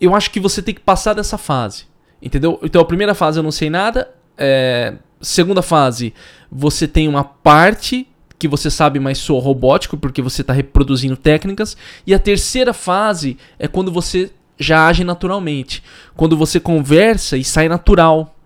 Eu 0.00 0.14
acho 0.14 0.30
que 0.30 0.38
você 0.38 0.62
tem 0.62 0.74
que 0.74 0.80
passar 0.80 1.14
dessa 1.14 1.36
fase. 1.36 1.86
Entendeu? 2.22 2.60
Então 2.62 2.80
a 2.80 2.84
primeira 2.84 3.14
fase 3.14 3.38
eu 3.38 3.42
não 3.42 3.50
sei 3.50 3.68
nada. 3.68 4.08
É, 4.36 4.94
segunda 5.20 5.62
fase, 5.62 6.14
você 6.50 6.86
tem 6.86 7.08
uma 7.08 7.24
parte 7.24 8.06
que 8.38 8.46
você 8.46 8.70
sabe, 8.70 9.00
mas 9.00 9.18
soa 9.18 9.40
robótico, 9.40 9.96
porque 9.96 10.22
você 10.22 10.42
está 10.42 10.52
reproduzindo 10.52 11.16
técnicas. 11.16 11.76
E 12.06 12.14
a 12.14 12.18
terceira 12.18 12.72
fase 12.72 13.36
é 13.58 13.66
quando 13.66 13.90
você 13.90 14.30
já 14.58 14.86
age 14.86 15.04
naturalmente. 15.04 15.82
Quando 16.16 16.36
você 16.36 16.60
conversa 16.60 17.36
e 17.36 17.44
sai 17.44 17.68
natural. 17.68 18.36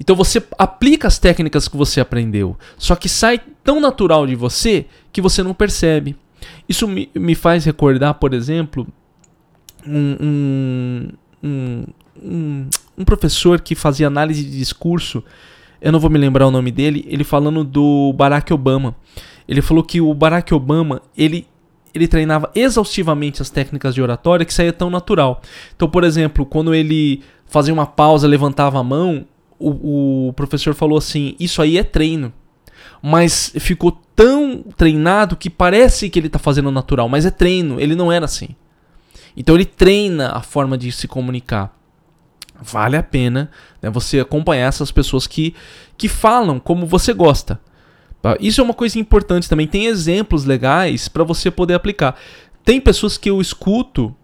Então 0.00 0.16
você 0.16 0.42
aplica 0.58 1.06
as 1.06 1.18
técnicas 1.18 1.68
que 1.68 1.76
você 1.76 2.00
aprendeu. 2.00 2.56
Só 2.76 2.96
que 2.96 3.08
sai 3.08 3.40
tão 3.62 3.80
natural 3.80 4.26
de 4.26 4.34
você 4.34 4.86
que 5.12 5.20
você 5.20 5.42
não 5.42 5.54
percebe. 5.54 6.16
Isso 6.68 6.88
me, 6.88 7.08
me 7.14 7.34
faz 7.34 7.64
recordar, 7.64 8.14
por 8.14 8.34
exemplo, 8.34 8.86
um, 9.86 11.08
um, 11.42 11.86
um, 12.20 12.68
um 12.98 13.04
professor 13.04 13.60
que 13.60 13.74
fazia 13.74 14.06
análise 14.08 14.42
de 14.44 14.58
discurso 14.58 15.22
eu 15.82 15.90
não 15.92 15.98
vou 15.98 16.08
me 16.08 16.18
lembrar 16.18 16.46
o 16.46 16.50
nome 16.50 16.70
dele, 16.70 17.04
ele 17.08 17.24
falando 17.24 17.64
do 17.64 18.12
Barack 18.14 18.52
Obama. 18.52 18.94
Ele 19.48 19.60
falou 19.60 19.82
que 19.82 20.00
o 20.00 20.14
Barack 20.14 20.54
Obama, 20.54 21.02
ele 21.16 21.46
ele 21.94 22.08
treinava 22.08 22.50
exaustivamente 22.54 23.42
as 23.42 23.50
técnicas 23.50 23.94
de 23.94 24.00
oratória 24.00 24.46
que 24.46 24.54
saía 24.54 24.72
tão 24.72 24.88
natural. 24.88 25.42
Então, 25.76 25.90
por 25.90 26.04
exemplo, 26.04 26.46
quando 26.46 26.74
ele 26.74 27.20
fazia 27.46 27.74
uma 27.74 27.84
pausa, 27.84 28.26
levantava 28.26 28.78
a 28.78 28.82
mão, 28.82 29.26
o, 29.58 30.28
o 30.28 30.32
professor 30.32 30.72
falou 30.72 30.96
assim: 30.96 31.36
Isso 31.38 31.60
aí 31.60 31.76
é 31.76 31.84
treino. 31.84 32.32
Mas 33.02 33.52
ficou 33.58 33.92
tão 34.14 34.62
treinado 34.76 35.36
que 35.36 35.50
parece 35.50 36.08
que 36.08 36.18
ele 36.18 36.28
está 36.28 36.38
fazendo 36.38 36.70
natural, 36.70 37.08
mas 37.08 37.26
é 37.26 37.30
treino, 37.30 37.80
ele 37.80 37.96
não 37.96 38.10
era 38.10 38.24
assim. 38.24 38.50
Então 39.36 39.54
ele 39.54 39.64
treina 39.64 40.30
a 40.30 40.40
forma 40.40 40.78
de 40.78 40.90
se 40.92 41.08
comunicar. 41.08 41.76
Vale 42.62 42.96
a 42.96 43.02
pena 43.02 43.50
né, 43.80 43.90
você 43.90 44.20
acompanhar 44.20 44.68
essas 44.68 44.90
pessoas 44.90 45.26
que, 45.26 45.54
que 45.96 46.08
falam 46.08 46.60
como 46.60 46.86
você 46.86 47.12
gosta. 47.12 47.60
Tá? 48.20 48.36
Isso 48.40 48.60
é 48.60 48.64
uma 48.64 48.74
coisa 48.74 48.98
importante 48.98 49.48
também. 49.48 49.66
Tem 49.66 49.86
exemplos 49.86 50.44
legais 50.44 51.08
para 51.08 51.24
você 51.24 51.50
poder 51.50 51.74
aplicar. 51.74 52.16
Tem 52.64 52.80
pessoas 52.80 53.18
que 53.18 53.28
eu 53.28 53.40
escuto 53.40 54.14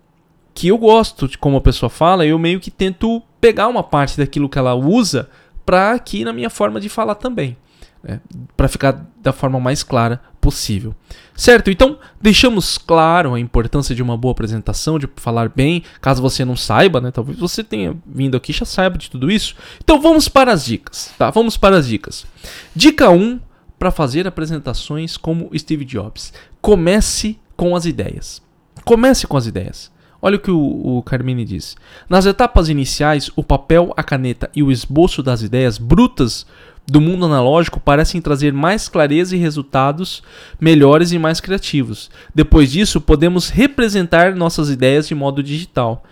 que 0.54 0.68
eu 0.68 0.78
gosto 0.78 1.28
de 1.28 1.38
como 1.38 1.56
a 1.56 1.60
pessoa 1.60 1.88
fala, 1.88 2.26
e 2.26 2.30
eu 2.30 2.38
meio 2.38 2.58
que 2.58 2.68
tento 2.68 3.22
pegar 3.40 3.68
uma 3.68 3.82
parte 3.84 4.18
daquilo 4.18 4.48
que 4.48 4.58
ela 4.58 4.74
usa 4.74 5.28
para 5.64 5.92
aqui 5.92 6.24
na 6.24 6.32
minha 6.32 6.50
forma 6.50 6.80
de 6.80 6.88
falar 6.88 7.14
também, 7.14 7.56
né? 8.02 8.20
para 8.56 8.68
ficar 8.68 9.06
da 9.22 9.32
forma 9.32 9.58
mais 9.58 9.82
clara 9.82 10.20
possível. 10.40 10.94
Certo? 11.34 11.70
Então, 11.70 11.98
deixamos 12.20 12.78
claro 12.78 13.34
a 13.34 13.40
importância 13.40 13.94
de 13.94 14.02
uma 14.02 14.16
boa 14.16 14.32
apresentação, 14.32 14.98
de 14.98 15.08
falar 15.16 15.48
bem, 15.48 15.82
caso 16.00 16.22
você 16.22 16.44
não 16.44 16.56
saiba, 16.56 17.00
né? 17.00 17.10
Talvez 17.10 17.38
você 17.38 17.62
tenha 17.62 17.96
vindo 18.06 18.36
aqui 18.36 18.52
já 18.52 18.64
saiba 18.64 18.98
de 18.98 19.10
tudo 19.10 19.30
isso. 19.30 19.54
Então, 19.82 20.00
vamos 20.00 20.28
para 20.28 20.52
as 20.52 20.64
dicas, 20.64 21.12
tá? 21.18 21.30
Vamos 21.30 21.56
para 21.56 21.76
as 21.76 21.86
dicas. 21.86 22.26
Dica 22.74 23.10
1 23.10 23.40
para 23.78 23.90
fazer 23.90 24.26
apresentações 24.26 25.16
como 25.16 25.50
Steve 25.56 25.84
Jobs. 25.84 26.32
Comece 26.60 27.38
com 27.56 27.76
as 27.76 27.84
ideias. 27.84 28.42
Comece 28.84 29.26
com 29.26 29.36
as 29.36 29.46
ideias. 29.46 29.90
Olha 30.20 30.36
o 30.36 30.40
que 30.40 30.50
o, 30.50 30.98
o 30.98 31.02
Carmine 31.02 31.44
diz. 31.44 31.76
Nas 32.08 32.26
etapas 32.26 32.68
iniciais, 32.68 33.30
o 33.36 33.44
papel, 33.44 33.92
a 33.96 34.02
caneta 34.02 34.50
e 34.54 34.62
o 34.62 34.72
esboço 34.72 35.22
das 35.22 35.42
ideias 35.42 35.78
brutas 35.78 36.44
do 36.90 37.02
mundo 37.02 37.26
analógico 37.26 37.78
parecem 37.78 38.18
trazer 38.20 38.50
mais 38.52 38.88
clareza 38.88 39.36
e 39.36 39.38
resultados 39.38 40.22
melhores 40.58 41.12
e 41.12 41.18
mais 41.18 41.38
criativos. 41.38 42.10
Depois 42.34 42.72
disso, 42.72 42.98
podemos 42.98 43.50
representar 43.50 44.34
nossas 44.34 44.70
ideias 44.70 45.06
de 45.06 45.14
modo 45.14 45.42
digital. 45.42 46.02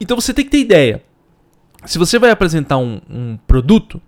Então 0.00 0.18
você 0.18 0.32
tem 0.32 0.44
que 0.44 0.50
ter 0.50 0.60
ideia. 0.60 1.02
Se 1.84 1.98
você 1.98 2.20
vai 2.20 2.30
apresentar 2.30 2.76
um, 2.78 3.00
um 3.10 3.36
produto, 3.44 4.00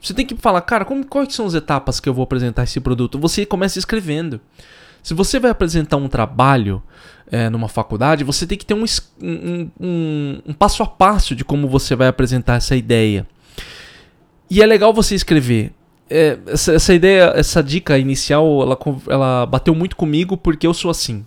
você 0.00 0.14
tem 0.14 0.24
que 0.24 0.36
falar, 0.36 0.60
cara, 0.60 0.84
como, 0.84 1.04
quais 1.04 1.34
são 1.34 1.46
as 1.46 1.54
etapas 1.54 1.98
que 1.98 2.08
eu 2.08 2.14
vou 2.14 2.22
apresentar 2.22 2.62
esse 2.62 2.78
produto? 2.78 3.18
Você 3.18 3.44
começa 3.44 3.76
escrevendo. 3.76 4.40
Se 5.02 5.14
você 5.14 5.40
vai 5.40 5.50
apresentar 5.50 5.96
um 5.96 6.08
trabalho 6.08 6.80
é, 7.30 7.50
numa 7.50 7.68
faculdade, 7.68 8.22
você 8.22 8.46
tem 8.46 8.56
que 8.56 8.66
ter 8.66 8.74
um, 8.74 8.84
um, 9.20 9.70
um, 9.80 10.42
um, 10.46 10.52
passo 10.52 10.82
a 10.82 10.86
passo 10.86 11.34
de 11.34 11.44
como 11.44 11.66
você 11.66 11.96
vai 11.96 12.06
apresentar 12.06 12.54
essa 12.54 12.76
ideia. 12.76 13.26
E 14.50 14.60
é 14.60 14.66
legal 14.66 14.92
você 14.92 15.14
escrever. 15.14 15.72
É, 16.08 16.36
essa, 16.48 16.72
essa, 16.72 16.92
ideia, 16.92 17.32
essa 17.36 17.62
dica 17.62 17.96
inicial, 17.96 18.62
ela, 18.62 18.78
ela 19.08 19.46
bateu 19.46 19.74
muito 19.74 19.94
comigo 19.94 20.36
porque 20.36 20.66
eu 20.66 20.74
sou 20.74 20.90
assim. 20.90 21.24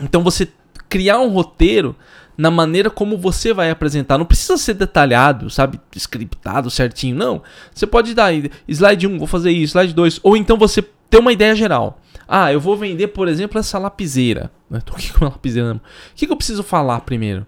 Então 0.00 0.22
você 0.22 0.48
criar 0.88 1.18
um 1.18 1.28
roteiro 1.28 1.96
na 2.36 2.50
maneira 2.50 2.88
como 2.90 3.18
você 3.18 3.52
vai 3.52 3.70
apresentar. 3.70 4.18
Não 4.18 4.24
precisa 4.24 4.56
ser 4.56 4.74
detalhado, 4.74 5.50
sabe? 5.50 5.80
Scriptado 5.96 6.70
certinho. 6.70 7.16
Não. 7.16 7.42
Você 7.74 7.86
pode 7.86 8.14
dar 8.14 8.32
slide 8.68 9.06
1, 9.06 9.18
vou 9.18 9.26
fazer 9.26 9.50
isso, 9.50 9.72
slide 9.72 9.92
2. 9.92 10.20
Ou 10.22 10.36
então 10.36 10.56
você 10.56 10.82
ter 11.10 11.18
uma 11.18 11.32
ideia 11.32 11.54
geral. 11.54 12.00
Ah, 12.26 12.52
eu 12.52 12.60
vou 12.60 12.76
vender, 12.76 13.08
por 13.08 13.28
exemplo, 13.28 13.58
essa 13.58 13.78
lapiseira. 13.78 14.50
Tô 14.84 14.94
aqui 14.94 15.12
com 15.12 15.24
uma 15.24 15.30
lapiseira. 15.30 15.74
O 15.74 15.80
que, 16.14 16.26
que 16.26 16.32
eu 16.32 16.36
preciso 16.36 16.62
falar 16.62 17.00
primeiro? 17.00 17.44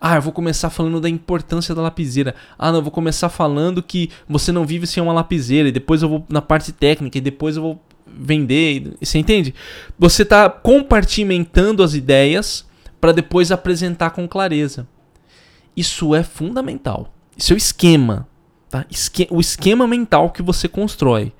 Ah, 0.00 0.16
eu 0.16 0.22
vou 0.22 0.32
começar 0.32 0.70
falando 0.70 1.00
da 1.00 1.08
importância 1.08 1.74
da 1.74 1.82
lapiseira. 1.82 2.34
Ah, 2.58 2.70
não, 2.70 2.78
eu 2.78 2.82
vou 2.82 2.90
começar 2.90 3.28
falando 3.28 3.82
que 3.82 4.10
você 4.28 4.52
não 4.52 4.64
vive 4.64 4.86
sem 4.86 5.02
uma 5.02 5.12
lapiseira. 5.12 5.68
E 5.68 5.72
depois 5.72 6.02
eu 6.02 6.08
vou 6.08 6.24
na 6.28 6.42
parte 6.42 6.72
técnica. 6.72 7.18
E 7.18 7.20
depois 7.20 7.56
eu 7.56 7.62
vou 7.62 7.82
vender. 8.06 8.94
Você 9.00 9.18
entende? 9.18 9.54
Você 9.98 10.22
está 10.22 10.48
compartimentando 10.48 11.82
as 11.82 11.94
ideias 11.94 12.66
para 13.00 13.12
depois 13.12 13.52
apresentar 13.52 14.10
com 14.10 14.26
clareza. 14.28 14.86
Isso 15.76 16.14
é 16.14 16.22
fundamental. 16.22 17.12
Isso 17.36 17.52
é 17.52 17.56
o 17.56 17.58
esquema, 17.58 18.28
tá? 18.70 18.86
O 19.30 19.40
esquema 19.40 19.86
mental 19.86 20.30
que 20.30 20.40
você 20.40 20.68
constrói. 20.68 21.32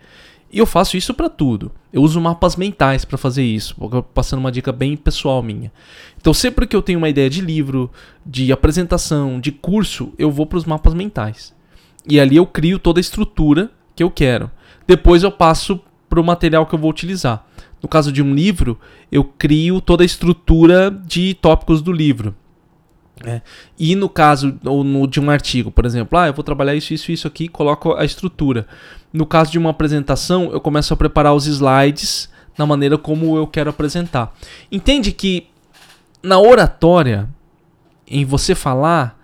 E 0.55 0.59
eu 0.59 0.67
faço 0.67 0.97
isso 0.97 1.13
para 1.13 1.29
tudo. 1.29 1.73
Eu 1.93 2.01
uso 2.01 2.21
mapas 2.21 2.55
mentais 2.55 3.05
para 3.05 3.19
fazer 3.19 3.43
isso, 3.43 3.75
passando 4.15 4.39
uma 4.39 4.53
dica 4.53 4.71
bem 4.71 4.97
pessoal 4.97 5.43
minha. 5.43 5.73
Então, 6.17 6.33
sempre 6.33 6.65
que 6.65 6.77
eu 6.77 6.81
tenho 6.81 6.99
uma 6.99 7.09
ideia 7.09 7.29
de 7.29 7.41
livro, 7.41 7.91
de 8.25 8.53
apresentação, 8.53 9.41
de 9.41 9.51
curso, 9.51 10.13
eu 10.17 10.31
vou 10.31 10.47
para 10.47 10.59
os 10.59 10.65
mapas 10.65 10.95
mentais. 10.95 11.53
E 12.09 12.21
ali 12.21 12.37
eu 12.37 12.47
crio 12.47 12.79
toda 12.79 13.01
a 13.01 13.03
estrutura 13.03 13.69
que 13.97 14.03
eu 14.05 14.11
quero. 14.13 14.49
Depois 14.87 15.25
eu 15.25 15.33
passo 15.33 15.81
para 16.09 16.21
o 16.21 16.25
material 16.25 16.67
que 16.67 16.75
eu 16.77 16.79
vou 16.79 16.91
utilizar. 16.91 17.45
No 17.83 17.89
caso 17.89 18.13
de 18.13 18.23
um 18.23 18.33
livro, 18.33 18.79
eu 19.11 19.25
crio 19.25 19.81
toda 19.81 20.05
a 20.05 20.07
estrutura 20.07 20.89
de 20.89 21.35
tópicos 21.35 21.83
do 21.83 21.91
livro. 21.91 22.33
É. 23.23 23.41
E 23.79 23.95
no 23.95 24.09
caso 24.09 24.59
ou 24.65 24.83
no, 24.83 25.07
de 25.07 25.21
um 25.21 25.31
artigo, 25.31 25.71
por 25.71 25.87
exemplo, 25.87 26.19
ah, 26.19 26.27
eu 26.27 26.35
vou 26.35 26.43
trabalhar 26.43 26.75
isso, 26.75 26.93
isso, 26.93 27.13
isso 27.13 27.27
aqui, 27.27 27.49
coloco 27.49 27.95
a 27.95 28.05
estrutura. 28.05 28.67
No 29.13 29.25
caso 29.25 29.53
de 29.53 29.59
uma 29.59 29.71
apresentação, 29.71 30.51
eu 30.53 30.61
começo 30.61 30.93
a 30.93 30.97
preparar 30.97 31.35
os 31.35 31.47
slides 31.47 32.29
na 32.59 32.67
maneira 32.67 32.99
como 32.99 33.37
eu 33.37 33.47
quero 33.47 33.71
apresentar. 33.71 34.35
Entende 34.71 35.13
que 35.13 35.47
na 36.23 36.41
oratória, 36.41 37.29
em 38.07 38.25
você 38.25 38.55
falar, 38.55 39.19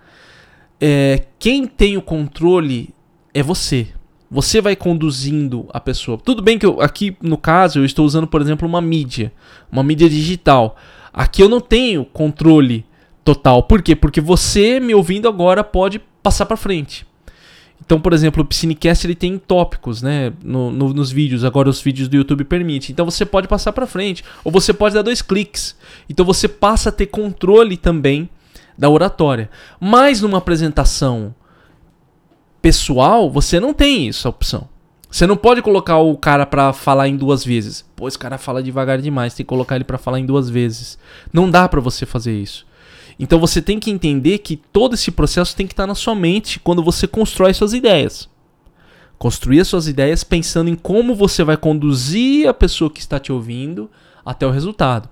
é, 0.79 1.25
quem 1.37 1.67
tem 1.67 1.97
o 1.97 2.01
controle 2.01 2.93
é 3.33 3.43
você. 3.43 3.89
Você 4.29 4.61
vai 4.61 4.75
conduzindo 4.75 5.67
a 5.73 5.79
pessoa. 5.79 6.17
Tudo 6.17 6.41
bem 6.41 6.57
que 6.57 6.65
eu, 6.65 6.79
aqui 6.79 7.17
no 7.21 7.37
caso 7.37 7.79
eu 7.79 7.85
estou 7.85 8.05
usando, 8.05 8.27
por 8.27 8.39
exemplo, 8.39 8.67
uma 8.67 8.81
mídia, 8.81 9.33
uma 9.69 9.83
mídia 9.83 10.09
digital. 10.09 10.77
Aqui 11.11 11.43
eu 11.43 11.49
não 11.49 11.59
tenho 11.59 12.05
controle 12.05 12.85
total. 13.23 13.63
Por 13.63 13.81
quê? 13.81 13.95
Porque 13.95 14.21
você 14.21 14.79
me 14.79 14.93
ouvindo 14.93 15.27
agora 15.27 15.63
pode 15.63 15.99
passar 16.21 16.45
para 16.45 16.57
frente. 16.57 17.05
Então, 17.83 17.99
por 17.99 18.13
exemplo, 18.13 18.43
o 18.43 18.45
Piscinecast 18.45 19.05
ele 19.05 19.15
tem 19.15 19.37
tópicos, 19.37 20.01
né, 20.01 20.31
no, 20.43 20.71
no, 20.71 20.93
nos 20.93 21.11
vídeos. 21.11 21.43
Agora 21.43 21.69
os 21.69 21.81
vídeos 21.81 22.07
do 22.07 22.15
YouTube 22.15 22.43
permitem. 22.45 22.91
Então 22.91 23.05
você 23.05 23.25
pode 23.25 23.47
passar 23.47 23.73
para 23.73 23.87
frente, 23.87 24.23
ou 24.43 24.51
você 24.51 24.71
pode 24.71 24.95
dar 24.95 25.01
dois 25.01 25.21
cliques. 25.21 25.75
Então 26.09 26.25
você 26.25 26.47
passa 26.47 26.89
a 26.89 26.91
ter 26.91 27.07
controle 27.07 27.75
também 27.75 28.29
da 28.77 28.89
oratória. 28.89 29.49
Mas 29.79 30.21
numa 30.21 30.37
apresentação 30.37 31.33
pessoal, 32.61 33.29
você 33.29 33.59
não 33.59 33.73
tem 33.73 34.07
essa 34.07 34.29
opção. 34.29 34.69
Você 35.09 35.27
não 35.27 35.35
pode 35.35 35.61
colocar 35.61 35.97
o 35.97 36.15
cara 36.15 36.45
para 36.45 36.71
falar 36.71 37.09
em 37.09 37.17
duas 37.17 37.43
vezes. 37.43 37.83
Pô, 37.95 38.07
esse 38.07 38.17
cara 38.17 38.37
fala 38.37 38.63
devagar 38.63 39.01
demais, 39.01 39.33
tem 39.33 39.45
que 39.45 39.49
colocar 39.49 39.75
ele 39.75 39.83
para 39.83 39.97
falar 39.97 40.19
em 40.19 40.25
duas 40.25 40.49
vezes. 40.49 40.97
Não 41.33 41.51
dá 41.51 41.67
para 41.67 41.81
você 41.81 42.05
fazer 42.05 42.33
isso. 42.33 42.65
Então 43.21 43.39
você 43.39 43.61
tem 43.61 43.79
que 43.79 43.91
entender 43.91 44.39
que 44.39 44.57
todo 44.57 44.95
esse 44.95 45.11
processo 45.11 45.55
tem 45.55 45.67
que 45.67 45.73
estar 45.73 45.85
na 45.85 45.93
sua 45.93 46.15
mente 46.15 46.59
quando 46.59 46.83
você 46.83 47.07
constrói 47.07 47.53
suas 47.53 47.71
ideias. 47.71 48.27
Construir 49.19 49.59
as 49.59 49.67
suas 49.67 49.87
ideias 49.87 50.23
pensando 50.23 50.71
em 50.71 50.75
como 50.75 51.13
você 51.13 51.43
vai 51.43 51.55
conduzir 51.55 52.49
a 52.49 52.53
pessoa 52.53 52.89
que 52.89 52.99
está 52.99 53.19
te 53.19 53.31
ouvindo 53.31 53.87
até 54.25 54.47
o 54.47 54.49
resultado. 54.49 55.07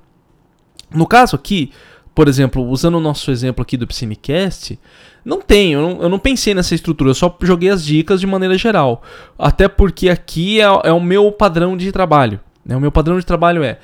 No 0.89 1.05
caso 1.05 1.35
aqui, 1.35 1.71
por 2.15 2.27
exemplo, 2.27 2.67
usando 2.67 2.95
o 2.95 2.99
nosso 2.99 3.29
exemplo 3.29 3.61
aqui 3.61 3.77
do 3.77 3.85
Psinecast, 3.85 4.79
não 5.23 5.39
tem, 5.39 5.73
eu 5.73 5.81
não, 5.81 6.01
eu 6.01 6.09
não, 6.09 6.17
pensei 6.17 6.55
nessa 6.55 6.73
estrutura, 6.73 7.11
eu 7.11 7.15
só 7.15 7.37
joguei 7.43 7.69
as 7.69 7.85
dicas 7.85 8.19
de 8.19 8.25
maneira 8.25 8.57
geral. 8.57 9.03
Até 9.37 9.67
porque 9.67 10.09
aqui 10.09 10.59
é, 10.59 10.65
é 10.85 10.91
o 10.91 10.99
meu 10.99 11.31
padrão 11.31 11.77
de 11.77 11.91
trabalho. 11.91 12.39
Né? 12.65 12.75
O 12.75 12.81
meu 12.81 12.91
padrão 12.91 13.19
de 13.19 13.25
trabalho 13.25 13.61
é. 13.61 13.77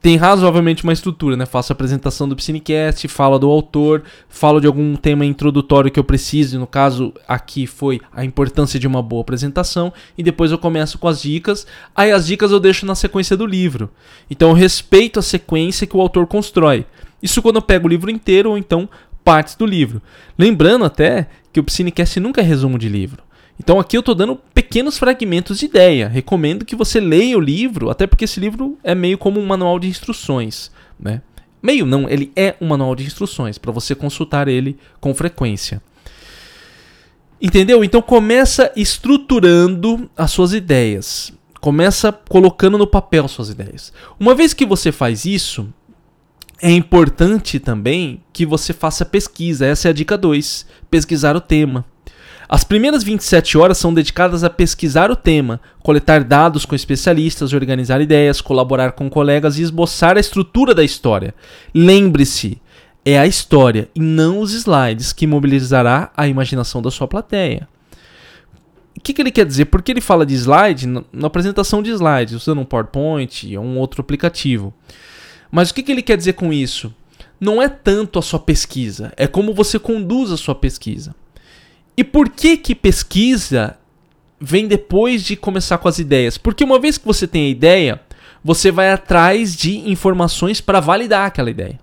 Tem 0.00 0.16
razoavelmente 0.16 0.84
uma 0.84 0.92
estrutura, 0.92 1.36
né? 1.36 1.46
Faço 1.46 1.72
a 1.72 1.74
apresentação 1.74 2.28
do 2.28 2.34
Psinecast, 2.34 3.06
falo 3.08 3.38
do 3.38 3.48
autor, 3.48 4.02
falo 4.28 4.60
de 4.60 4.66
algum 4.66 4.96
tema 4.96 5.24
introdutório 5.24 5.90
que 5.90 6.00
eu 6.00 6.04
preciso, 6.04 6.58
no 6.58 6.66
caso 6.66 7.12
aqui 7.28 7.66
foi 7.66 8.00
a 8.12 8.24
importância 8.24 8.80
de 8.80 8.86
uma 8.86 9.02
boa 9.02 9.20
apresentação, 9.20 9.92
e 10.16 10.22
depois 10.22 10.50
eu 10.50 10.58
começo 10.58 10.98
com 10.98 11.08
as 11.08 11.20
dicas. 11.20 11.66
Aí 11.94 12.10
as 12.10 12.26
dicas 12.26 12.50
eu 12.50 12.60
deixo 12.60 12.86
na 12.86 12.94
sequência 12.94 13.36
do 13.36 13.46
livro. 13.46 13.90
Então 14.30 14.48
eu 14.48 14.54
respeito 14.54 15.18
a 15.18 15.22
sequência 15.22 15.86
que 15.86 15.96
o 15.96 16.00
autor 16.00 16.26
constrói. 16.26 16.86
Isso 17.22 17.42
quando 17.42 17.56
eu 17.56 17.62
pego 17.62 17.86
o 17.86 17.90
livro 17.90 18.10
inteiro 18.10 18.50
ou 18.50 18.58
então 18.58 18.88
partes 19.24 19.56
do 19.56 19.66
livro. 19.66 20.00
Lembrando 20.38 20.84
até 20.84 21.28
que 21.52 21.60
o 21.60 21.64
Psinecast 21.64 22.20
nunca 22.20 22.40
é 22.40 22.44
resumo 22.44 22.78
de 22.78 22.88
livro. 22.88 23.25
Então 23.58 23.80
aqui 23.80 23.96
eu 23.96 24.00
estou 24.00 24.14
dando 24.14 24.36
pequenos 24.54 24.98
fragmentos 24.98 25.58
de 25.58 25.66
ideia. 25.66 26.08
Recomendo 26.08 26.64
que 26.64 26.76
você 26.76 27.00
leia 27.00 27.36
o 27.36 27.40
livro, 27.40 27.90
até 27.90 28.06
porque 28.06 28.24
esse 28.24 28.38
livro 28.38 28.78
é 28.84 28.94
meio 28.94 29.18
como 29.18 29.40
um 29.40 29.46
manual 29.46 29.78
de 29.78 29.88
instruções, 29.88 30.70
né? 30.98 31.22
Meio 31.62 31.86
não, 31.86 32.08
ele 32.08 32.30
é 32.36 32.54
um 32.60 32.68
manual 32.68 32.94
de 32.94 33.04
instruções 33.04 33.58
para 33.58 33.72
você 33.72 33.94
consultar 33.94 34.46
ele 34.46 34.76
com 35.00 35.14
frequência. 35.14 35.82
Entendeu? 37.40 37.82
Então 37.82 38.00
começa 38.00 38.72
estruturando 38.76 40.08
as 40.16 40.30
suas 40.30 40.52
ideias. 40.52 41.32
Começa 41.60 42.12
colocando 42.12 42.78
no 42.78 42.86
papel 42.86 43.26
suas 43.26 43.50
ideias. 43.50 43.92
Uma 44.20 44.34
vez 44.34 44.54
que 44.54 44.64
você 44.64 44.92
faz 44.92 45.24
isso, 45.24 45.68
é 46.62 46.70
importante 46.70 47.58
também 47.58 48.22
que 48.32 48.46
você 48.46 48.72
faça 48.72 49.04
pesquisa. 49.04 49.66
Essa 49.66 49.88
é 49.88 49.90
a 49.90 49.94
dica 49.94 50.16
2. 50.16 50.66
Pesquisar 50.90 51.36
o 51.36 51.40
tema. 51.40 51.84
As 52.48 52.62
primeiras 52.62 53.02
27 53.02 53.58
horas 53.58 53.76
são 53.76 53.92
dedicadas 53.92 54.44
a 54.44 54.50
pesquisar 54.50 55.10
o 55.10 55.16
tema, 55.16 55.60
coletar 55.80 56.22
dados 56.22 56.64
com 56.64 56.76
especialistas, 56.76 57.52
organizar 57.52 58.00
ideias, 58.00 58.40
colaborar 58.40 58.92
com 58.92 59.10
colegas 59.10 59.58
e 59.58 59.62
esboçar 59.62 60.16
a 60.16 60.20
estrutura 60.20 60.72
da 60.72 60.84
história. 60.84 61.34
Lembre-se, 61.74 62.60
é 63.04 63.18
a 63.18 63.26
história 63.26 63.88
e 63.94 64.00
não 64.00 64.40
os 64.40 64.52
slides 64.52 65.12
que 65.12 65.26
mobilizará 65.26 66.12
a 66.16 66.28
imaginação 66.28 66.80
da 66.80 66.90
sua 66.90 67.08
plateia. 67.08 67.68
O 68.96 69.00
que, 69.00 69.12
que 69.12 69.22
ele 69.22 69.30
quer 69.32 69.44
dizer? 69.44 69.66
Porque 69.66 69.92
ele 69.92 70.00
fala 70.00 70.24
de 70.24 70.34
slide 70.34 70.86
na 70.86 71.26
apresentação 71.26 71.82
de 71.82 71.90
slides, 71.90 72.34
usando 72.34 72.60
um 72.60 72.64
PowerPoint 72.64 73.56
ou 73.56 73.64
um 73.64 73.78
outro 73.78 74.00
aplicativo. 74.00 74.72
Mas 75.50 75.70
o 75.70 75.74
que, 75.74 75.82
que 75.82 75.92
ele 75.92 76.02
quer 76.02 76.16
dizer 76.16 76.32
com 76.32 76.52
isso? 76.52 76.94
Não 77.40 77.60
é 77.60 77.68
tanto 77.68 78.18
a 78.18 78.22
sua 78.22 78.38
pesquisa, 78.38 79.12
é 79.16 79.26
como 79.26 79.52
você 79.52 79.78
conduz 79.78 80.32
a 80.32 80.36
sua 80.36 80.54
pesquisa. 80.54 81.14
E 81.96 82.04
por 82.04 82.28
que 82.28 82.56
que 82.56 82.74
pesquisa 82.74 83.78
vem 84.38 84.68
depois 84.68 85.22
de 85.22 85.34
começar 85.34 85.78
com 85.78 85.88
as 85.88 85.98
ideias? 85.98 86.36
Porque 86.36 86.62
uma 86.62 86.78
vez 86.78 86.98
que 86.98 87.06
você 87.06 87.26
tem 87.26 87.46
a 87.46 87.48
ideia, 87.48 88.00
você 88.44 88.70
vai 88.70 88.90
atrás 88.90 89.56
de 89.56 89.90
informações 89.90 90.60
para 90.60 90.78
validar 90.78 91.26
aquela 91.26 91.50
ideia. 91.50 91.80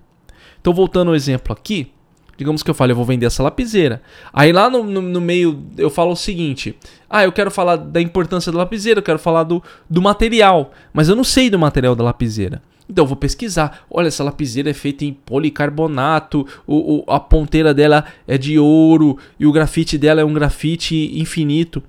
Então, 0.60 0.72
voltando 0.72 1.08
ao 1.08 1.14
exemplo 1.14 1.52
aqui, 1.52 1.90
digamos 2.36 2.62
que 2.62 2.70
eu 2.70 2.74
falo, 2.74 2.92
eu 2.92 2.96
vou 2.96 3.04
vender 3.04 3.26
essa 3.26 3.42
lapiseira. 3.42 4.00
Aí 4.32 4.52
lá 4.52 4.70
no, 4.70 4.84
no, 4.84 5.02
no, 5.02 5.20
meio 5.20 5.62
eu 5.76 5.90
falo 5.90 6.12
o 6.12 6.16
seguinte: 6.16 6.76
ah, 7.10 7.24
eu 7.24 7.32
quero 7.32 7.50
falar 7.50 7.76
da 7.76 8.00
importância 8.00 8.50
da 8.50 8.58
lapiseira, 8.58 9.00
eu 9.00 9.04
quero 9.04 9.18
falar 9.18 9.42
do, 9.42 9.62
do 9.90 10.00
material, 10.00 10.72
mas 10.92 11.08
eu 11.08 11.16
não 11.16 11.24
sei 11.24 11.50
do 11.50 11.58
material 11.58 11.94
da 11.94 12.04
lapiseira. 12.04 12.62
Então 12.88 13.06
vou 13.06 13.16
pesquisar. 13.16 13.84
Olha, 13.90 14.08
essa 14.08 14.24
lapiseira 14.24 14.70
é 14.70 14.74
feita 14.74 15.04
em 15.04 15.12
policarbonato, 15.12 16.46
o, 16.66 16.98
o, 16.98 17.04
a 17.10 17.18
ponteira 17.18 17.72
dela 17.72 18.04
é 18.26 18.36
de 18.36 18.58
ouro 18.58 19.18
e 19.38 19.46
o 19.46 19.52
grafite 19.52 19.96
dela 19.96 20.20
é 20.20 20.24
um 20.24 20.34
grafite 20.34 21.18
infinito. 21.18 21.82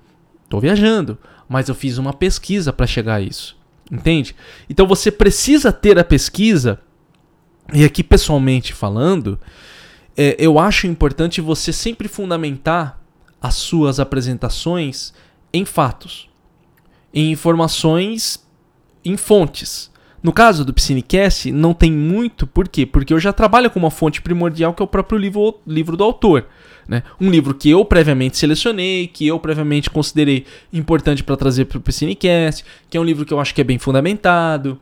Tô 0.48 0.60
viajando, 0.60 1.18
mas 1.48 1.68
eu 1.68 1.74
fiz 1.74 1.98
uma 1.98 2.12
pesquisa 2.12 2.72
para 2.72 2.86
chegar 2.86 3.16
a 3.16 3.20
isso. 3.20 3.56
Entende? 3.90 4.34
Então 4.68 4.86
você 4.86 5.10
precisa 5.12 5.72
ter 5.72 5.98
a 5.98 6.04
pesquisa, 6.04 6.80
e 7.72 7.84
aqui 7.84 8.02
pessoalmente 8.02 8.72
falando, 8.72 9.38
é, 10.16 10.34
eu 10.38 10.58
acho 10.58 10.86
importante 10.86 11.40
você 11.40 11.72
sempre 11.72 12.08
fundamentar 12.08 13.00
as 13.40 13.54
suas 13.54 14.00
apresentações 14.00 15.12
em 15.52 15.64
fatos, 15.64 16.28
em 17.12 17.30
informações, 17.30 18.44
em 19.04 19.16
fontes. 19.16 19.90
No 20.26 20.32
caso 20.32 20.64
do 20.64 20.74
Piscinecast, 20.74 21.52
não 21.52 21.72
tem 21.72 21.92
muito, 21.92 22.48
por 22.48 22.66
quê? 22.66 22.84
Porque 22.84 23.14
eu 23.14 23.20
já 23.20 23.32
trabalho 23.32 23.70
com 23.70 23.78
uma 23.78 23.92
fonte 23.92 24.20
primordial 24.20 24.74
que 24.74 24.82
é 24.82 24.84
o 24.84 24.88
próprio 24.88 25.16
livro, 25.16 25.60
livro 25.64 25.96
do 25.96 26.02
autor. 26.02 26.46
Né? 26.88 27.04
Um 27.20 27.30
livro 27.30 27.54
que 27.54 27.70
eu 27.70 27.84
previamente 27.84 28.36
selecionei, 28.36 29.06
que 29.06 29.24
eu 29.24 29.38
previamente 29.38 29.88
considerei 29.88 30.44
importante 30.72 31.22
para 31.22 31.36
trazer 31.36 31.66
para 31.66 31.78
o 31.78 31.80
Piscinecast, 31.80 32.64
que 32.90 32.96
é 32.96 33.00
um 33.00 33.04
livro 33.04 33.24
que 33.24 33.32
eu 33.32 33.38
acho 33.38 33.54
que 33.54 33.60
é 33.60 33.64
bem 33.64 33.78
fundamentado. 33.78 34.76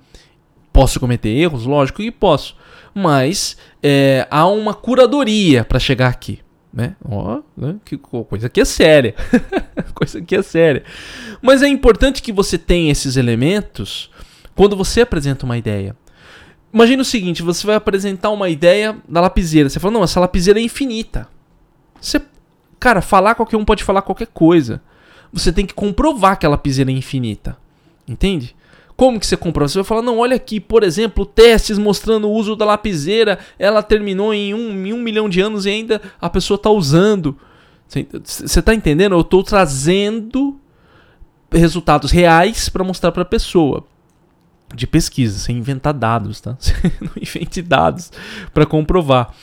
Posso 0.72 0.98
cometer 0.98 1.28
erros? 1.28 1.66
Lógico 1.66 2.00
que 2.00 2.10
posso. 2.10 2.56
Mas 2.94 3.54
é, 3.82 4.26
há 4.30 4.46
uma 4.46 4.72
curadoria 4.72 5.62
para 5.62 5.78
chegar 5.78 6.08
aqui. 6.08 6.38
Né? 6.72 6.96
Ó, 7.06 7.42
né? 7.54 7.76
que 7.84 7.98
coisa 7.98 8.48
que 8.48 8.62
é 8.62 8.64
séria. 8.64 9.14
coisa 9.94 10.22
que 10.22 10.36
é 10.36 10.40
séria. 10.40 10.84
Mas 11.42 11.60
é 11.60 11.68
importante 11.68 12.22
que 12.22 12.32
você 12.32 12.56
tenha 12.56 12.90
esses 12.90 13.18
elementos 13.18 14.10
quando 14.54 14.76
você 14.76 15.02
apresenta 15.02 15.44
uma 15.44 15.58
ideia. 15.58 15.96
Imagina 16.72 17.02
o 17.02 17.04
seguinte, 17.04 17.42
você 17.42 17.64
vai 17.66 17.76
apresentar 17.76 18.30
uma 18.30 18.48
ideia 18.48 18.96
da 19.08 19.20
lapiseira. 19.20 19.68
Você 19.68 19.78
fala, 19.78 19.94
não, 19.94 20.02
essa 20.02 20.18
lapiseira 20.18 20.58
é 20.58 20.62
infinita. 20.62 21.28
Você, 22.00 22.20
cara, 22.80 23.00
falar 23.00 23.36
qualquer 23.36 23.56
um 23.56 23.64
pode 23.64 23.84
falar 23.84 24.02
qualquer 24.02 24.26
coisa. 24.26 24.82
Você 25.32 25.52
tem 25.52 25.64
que 25.64 25.72
comprovar 25.72 26.36
que 26.36 26.44
a 26.44 26.48
lapiseira 26.48 26.90
é 26.90 26.94
infinita. 26.94 27.56
Entende? 28.08 28.56
Como 28.96 29.18
que 29.20 29.26
você 29.26 29.36
comprova? 29.36 29.68
Você 29.68 29.78
vai 29.78 29.84
falar, 29.84 30.02
não, 30.02 30.18
olha 30.18 30.36
aqui, 30.36 30.58
por 30.58 30.82
exemplo, 30.82 31.24
testes 31.24 31.78
mostrando 31.78 32.28
o 32.28 32.32
uso 32.32 32.56
da 32.56 32.64
lapiseira. 32.64 33.38
Ela 33.56 33.80
terminou 33.80 34.34
em 34.34 34.52
um, 34.52 34.86
em 34.86 34.92
um 34.92 35.00
milhão 35.00 35.28
de 35.28 35.40
anos 35.40 35.66
e 35.66 35.70
ainda 35.70 36.02
a 36.20 36.28
pessoa 36.28 36.56
está 36.56 36.70
usando. 36.70 37.38
Você 37.86 38.58
está 38.58 38.74
entendendo? 38.74 39.14
Eu 39.14 39.20
estou 39.20 39.44
trazendo 39.44 40.58
resultados 41.52 42.10
reais 42.10 42.68
para 42.68 42.82
mostrar 42.82 43.12
para 43.12 43.22
a 43.22 43.26
pessoa 43.26 43.84
de 44.74 44.86
pesquisa, 44.86 45.38
sem 45.38 45.58
inventar 45.58 45.94
dados, 45.94 46.40
tá? 46.40 46.56
Você 46.58 46.74
não 47.00 47.12
invente 47.16 47.62
dados 47.62 48.10
para 48.52 48.66
comprovar. 48.66 49.34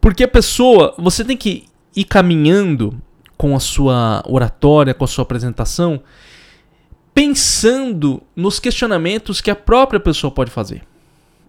Porque 0.00 0.24
a 0.24 0.28
pessoa, 0.28 0.94
você 0.96 1.24
tem 1.24 1.36
que 1.36 1.64
ir 1.94 2.04
caminhando 2.04 3.00
com 3.36 3.56
a 3.56 3.60
sua 3.60 4.22
oratória, 4.26 4.94
com 4.94 5.04
a 5.04 5.08
sua 5.08 5.22
apresentação, 5.22 6.00
pensando 7.12 8.22
nos 8.36 8.60
questionamentos 8.60 9.40
que 9.40 9.50
a 9.50 9.56
própria 9.56 9.98
pessoa 9.98 10.30
pode 10.30 10.50
fazer. 10.50 10.82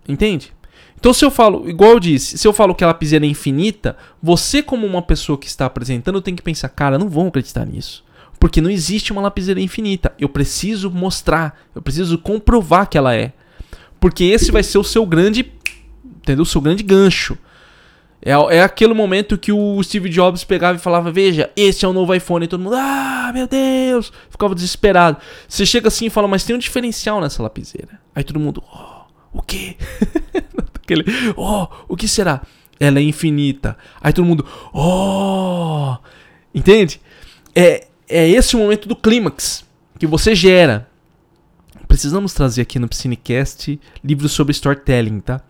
Entende? 0.08 0.52
Então, 1.00 1.14
se 1.14 1.24
eu 1.24 1.32
falo, 1.32 1.70
igual 1.70 1.92
eu 1.92 2.00
disse, 2.00 2.38
se 2.38 2.48
eu 2.48 2.52
falo 2.52 2.76
que 2.76 2.84
a 2.84 2.88
lapiseira 2.88 3.26
é 3.26 3.30
infinita, 3.30 3.96
você, 4.22 4.62
como 4.62 4.86
uma 4.86 5.02
pessoa 5.02 5.38
que 5.38 5.48
está 5.48 5.66
apresentando, 5.66 6.22
tem 6.22 6.36
que 6.36 6.42
pensar, 6.42 6.68
cara, 6.70 6.98
não 6.98 7.08
vão 7.08 7.28
acreditar 7.28 7.66
nisso. 7.66 8.04
Porque 8.40 8.62
não 8.62 8.70
existe 8.70 9.12
uma 9.12 9.22
lapiseira 9.22 9.60
infinita. 9.60 10.14
Eu 10.18 10.30
preciso 10.30 10.90
mostrar, 10.90 11.60
eu 11.76 11.82
preciso 11.82 12.18
comprovar 12.18 12.88
que 12.88 12.98
ela 12.98 13.14
é. 13.14 13.34
Porque 14.00 14.24
esse 14.24 14.52
vai 14.52 14.64
ser 14.64 14.78
o 14.78 14.84
seu 14.84 15.06
grande, 15.06 15.52
entendeu? 16.06 16.44
O 16.44 16.46
seu 16.46 16.62
grande 16.62 16.82
gancho. 16.82 17.38
É, 18.22 18.32
é 18.32 18.62
aquele 18.62 18.94
momento 18.94 19.38
que 19.38 19.52
o 19.52 19.82
Steve 19.82 20.10
Jobs 20.10 20.44
pegava 20.44 20.78
e 20.78 20.82
falava: 20.82 21.12
Veja, 21.12 21.50
esse 21.56 21.86
é 21.86 21.88
o 21.88 21.94
novo 21.94 22.14
iPhone. 22.14 22.46
E 22.46 22.48
todo 22.48 22.62
mundo, 22.62 22.76
ah, 22.76 23.32
meu 23.34 23.48
Deus, 23.48 24.12
ficava 24.30 24.54
desesperado. 24.56 25.18
Você 25.48 25.66
chega 25.66 25.88
assim 25.88 26.08
e 26.08 26.10
fala: 26.10 26.28
Mas 26.28 26.44
tem 26.44 26.56
um 26.56 26.60
diferencial 26.60 27.22
nessa 27.22 27.42
lapiseira. 27.42 28.00
Aí 28.14 28.24
todo 28.24 28.40
mundo, 28.40 28.64
oh, 28.74 29.40
o 29.40 29.42
quê? 29.42 29.78
Aquele, 30.84 31.06
oh, 31.38 31.68
o 31.88 31.96
que 31.96 32.08
será? 32.08 32.42
Ela 32.80 33.00
é 33.00 33.04
infinita. 33.04 33.78
Aí 34.02 34.12
todo 34.12 34.26
mundo, 34.26 34.46
oh, 34.74 35.98
entende? 36.54 37.00
É, 37.56 37.88
é 38.10 38.28
esse 38.28 38.56
o 38.56 38.60
momento 38.60 38.90
do 38.90 38.96
clímax 38.96 39.64
que 39.98 40.08
você 40.08 40.34
gera. 40.34 40.90
Precisamos 41.88 42.34
trazer 42.34 42.62
aqui 42.62 42.80
no 42.80 42.88
Piscinecast 42.88 43.80
livros 44.04 44.32
sobre 44.32 44.52
storytelling, 44.52 45.20
tá? 45.20 45.42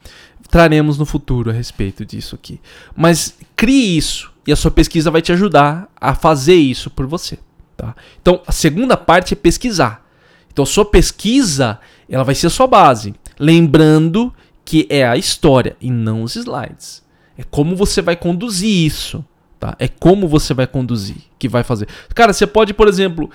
Traremos 0.49 0.97
no 0.97 1.05
futuro 1.05 1.49
a 1.49 1.53
respeito 1.53 2.05
disso 2.05 2.35
aqui. 2.35 2.59
Mas 2.95 3.35
crie 3.55 3.97
isso 3.97 4.31
e 4.45 4.51
a 4.51 4.55
sua 4.55 4.71
pesquisa 4.71 5.11
vai 5.11 5.21
te 5.21 5.31
ajudar 5.31 5.89
a 5.99 6.15
fazer 6.15 6.55
isso 6.55 6.89
por 6.89 7.05
você, 7.05 7.37
tá? 7.77 7.95
Então, 8.21 8.41
a 8.47 8.51
segunda 8.51 8.97
parte 8.97 9.33
é 9.33 9.37
pesquisar. 9.37 10.05
Então, 10.51 10.63
a 10.63 10.65
sua 10.65 10.85
pesquisa, 10.85 11.79
ela 12.09 12.23
vai 12.23 12.35
ser 12.35 12.47
a 12.47 12.49
sua 12.49 12.67
base, 12.67 13.13
lembrando 13.39 14.33
que 14.65 14.87
é 14.89 15.07
a 15.07 15.17
história 15.17 15.75
e 15.79 15.91
não 15.91 16.23
os 16.23 16.35
slides. 16.35 17.03
É 17.37 17.43
como 17.43 17.75
você 17.75 18.01
vai 18.01 18.15
conduzir 18.15 18.69
isso. 18.69 19.23
Tá? 19.59 19.75
É 19.77 19.87
como 19.89 20.27
você 20.27 20.53
vai 20.53 20.65
conduzir 20.65 21.17
que 21.37 21.49
vai 21.49 21.63
fazer. 21.63 21.87
Cara, 22.15 22.31
você 22.31 22.47
pode, 22.47 22.73
por 22.73 22.87
exemplo, 22.87 23.29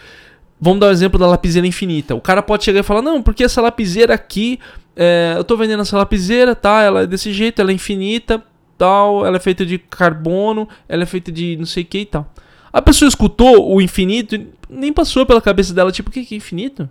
vamos 0.59 0.81
dar 0.81 0.87
o 0.87 0.89
um 0.89 0.93
exemplo 0.93 1.19
da 1.19 1.27
lapiseira 1.27 1.67
infinita. 1.67 2.15
O 2.15 2.21
cara 2.21 2.43
pode 2.43 2.65
chegar 2.65 2.81
e 2.81 2.83
falar: 2.83 3.03
Não, 3.03 3.23
porque 3.23 3.45
essa 3.45 3.61
lapiseira 3.61 4.15
aqui, 4.15 4.59
é, 4.97 5.35
eu 5.37 5.45
tô 5.45 5.55
vendendo 5.57 5.83
essa 5.83 5.99
lapiseira, 5.99 6.55
tá? 6.55 6.81
Ela 6.81 7.03
é 7.03 7.07
desse 7.07 7.31
jeito, 7.31 7.61
ela 7.61 7.71
é 7.71 7.75
infinita, 7.75 8.43
tal, 8.79 9.27
ela 9.27 9.37
é 9.37 9.41
feita 9.41 9.67
de 9.67 9.79
carbono, 9.79 10.67
ela 10.89 11.03
é 11.03 11.07
feita 11.07 11.31
de 11.31 11.57
não 11.59 11.67
sei 11.67 11.83
o 11.83 11.87
que 11.87 11.99
e 11.99 12.07
tal. 12.07 12.33
A 12.73 12.81
pessoa 12.81 13.09
escutou 13.09 13.73
o 13.73 13.81
infinito, 13.83 14.37
nem 14.69 14.93
passou 14.93 15.27
pela 15.27 15.43
cabeça 15.43 15.75
dela, 15.75 15.93
tipo, 15.93 16.09
o 16.09 16.13
que, 16.13 16.25
que 16.25 16.35
é 16.35 16.39
infinito? 16.39 16.89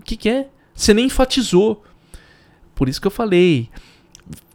O 0.00 0.02
que, 0.02 0.16
que 0.16 0.28
é? 0.28 0.48
Você 0.74 0.94
nem 0.94 1.06
enfatizou. 1.06 1.84
Por 2.74 2.88
isso 2.88 3.00
que 3.00 3.06
eu 3.06 3.10
falei, 3.10 3.68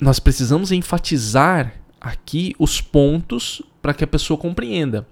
nós 0.02 0.20
precisamos 0.20 0.72
enfatizar 0.72 1.74
aqui 2.04 2.54
os 2.60 2.82
pontos 2.82 3.62
para 3.82 3.94
que 3.94 4.04
a 4.04 4.08
pessoa 4.08 4.38
compreenda. 4.38 5.08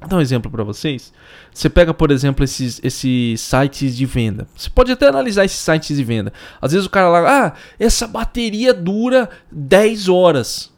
Vou 0.00 0.08
dar 0.08 0.16
um 0.16 0.20
exemplo 0.20 0.50
para 0.50 0.64
vocês. 0.64 1.12
Você 1.54 1.70
pega, 1.70 1.94
por 1.94 2.10
exemplo, 2.10 2.44
esses, 2.44 2.80
esses 2.82 3.40
sites 3.40 3.96
de 3.96 4.04
venda. 4.04 4.46
Você 4.54 4.68
pode 4.68 4.92
até 4.92 5.08
analisar 5.08 5.44
esses 5.44 5.58
sites 5.58 5.96
de 5.96 6.04
venda. 6.04 6.32
Às 6.60 6.72
vezes 6.72 6.86
o 6.86 6.90
cara 6.90 7.08
lá, 7.08 7.46
ah, 7.46 7.52
essa 7.78 8.06
bateria 8.06 8.74
dura 8.74 9.30
10 9.50 10.08
horas. 10.08 10.74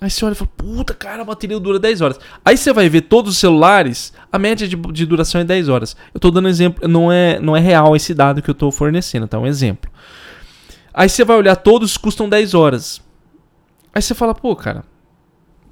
Aí 0.00 0.10
você 0.10 0.24
olha 0.24 0.32
e 0.32 0.34
fala, 0.34 0.50
puta, 0.56 0.94
cara, 0.94 1.22
a 1.22 1.24
bateria 1.24 1.60
dura 1.60 1.78
10 1.78 2.00
horas. 2.00 2.18
Aí 2.44 2.56
você 2.56 2.72
vai 2.72 2.88
ver 2.88 3.02
todos 3.02 3.34
os 3.34 3.38
celulares, 3.38 4.12
a 4.32 4.38
média 4.38 4.66
de, 4.66 4.74
de 4.74 5.06
duração 5.06 5.40
é 5.40 5.44
10 5.44 5.68
horas. 5.68 5.96
Eu 6.12 6.18
estou 6.18 6.32
dando 6.32 6.48
exemplo, 6.48 6.88
não 6.88 7.12
é, 7.12 7.38
não 7.38 7.56
é 7.56 7.60
real 7.60 7.94
esse 7.94 8.12
dado 8.12 8.42
que 8.42 8.50
eu 8.50 8.52
estou 8.52 8.72
fornecendo, 8.72 9.28
tá? 9.28 9.38
Um 9.38 9.46
exemplo. 9.46 9.88
Aí 10.92 11.08
você 11.08 11.24
vai 11.24 11.36
olhar, 11.36 11.54
todos 11.54 11.96
custam 11.96 12.28
10 12.28 12.52
horas. 12.52 13.00
Aí 13.94 14.00
você 14.00 14.14
fala, 14.14 14.34
pô, 14.34 14.54
cara, 14.56 14.84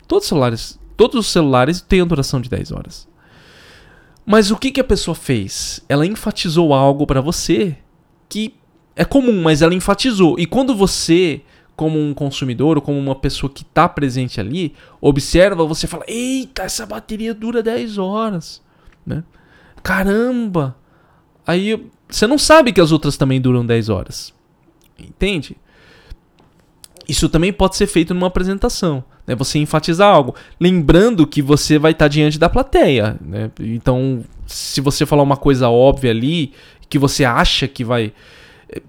todos 0.06 0.24
os 0.24 0.28
celulares 0.28 0.80
todos 1.00 1.18
os 1.18 1.32
celulares 1.32 1.80
têm 1.80 2.02
a 2.02 2.04
duração 2.04 2.42
de 2.42 2.50
10 2.50 2.72
horas. 2.72 3.08
Mas 4.26 4.50
o 4.50 4.56
que, 4.58 4.70
que 4.70 4.82
a 4.82 4.84
pessoa 4.84 5.14
fez? 5.14 5.82
Ela 5.88 6.04
enfatizou 6.04 6.74
algo 6.74 7.06
para 7.06 7.22
você 7.22 7.74
que 8.28 8.54
é 8.94 9.02
comum, 9.02 9.40
mas 9.40 9.62
ela 9.62 9.72
enfatizou. 9.72 10.38
E 10.38 10.44
quando 10.44 10.74
você, 10.74 11.40
como 11.74 11.98
um 11.98 12.12
consumidor 12.12 12.76
ou 12.76 12.82
como 12.82 12.98
uma 12.98 13.14
pessoa 13.14 13.50
que 13.50 13.62
está 13.62 13.88
presente 13.88 14.38
ali, 14.38 14.74
observa, 15.00 15.64
você 15.64 15.86
fala: 15.86 16.04
Eita, 16.06 16.64
essa 16.64 16.84
bateria 16.84 17.32
dura 17.32 17.62
10 17.62 17.96
horas. 17.96 18.60
Né? 19.06 19.24
Caramba! 19.82 20.76
Aí 21.46 21.90
você 22.06 22.26
não 22.26 22.36
sabe 22.36 22.74
que 22.74 22.80
as 22.80 22.92
outras 22.92 23.16
também 23.16 23.40
duram 23.40 23.64
10 23.64 23.88
horas. 23.88 24.34
Entende? 24.98 25.56
Isso 27.10 27.28
também 27.28 27.52
pode 27.52 27.74
ser 27.74 27.88
feito 27.88 28.14
numa 28.14 28.28
apresentação. 28.28 29.02
Né? 29.26 29.34
Você 29.34 29.58
enfatizar 29.58 30.14
algo. 30.14 30.32
Lembrando 30.60 31.26
que 31.26 31.42
você 31.42 31.76
vai 31.76 31.90
estar 31.90 32.06
diante 32.06 32.38
da 32.38 32.48
plateia. 32.48 33.16
Né? 33.20 33.50
Então, 33.58 34.24
se 34.46 34.80
você 34.80 35.04
falar 35.04 35.24
uma 35.24 35.36
coisa 35.36 35.68
óbvia 35.68 36.12
ali, 36.12 36.52
que 36.88 37.00
você 37.00 37.24
acha 37.24 37.66
que 37.66 37.82
vai 37.82 38.12
eh, 38.68 38.80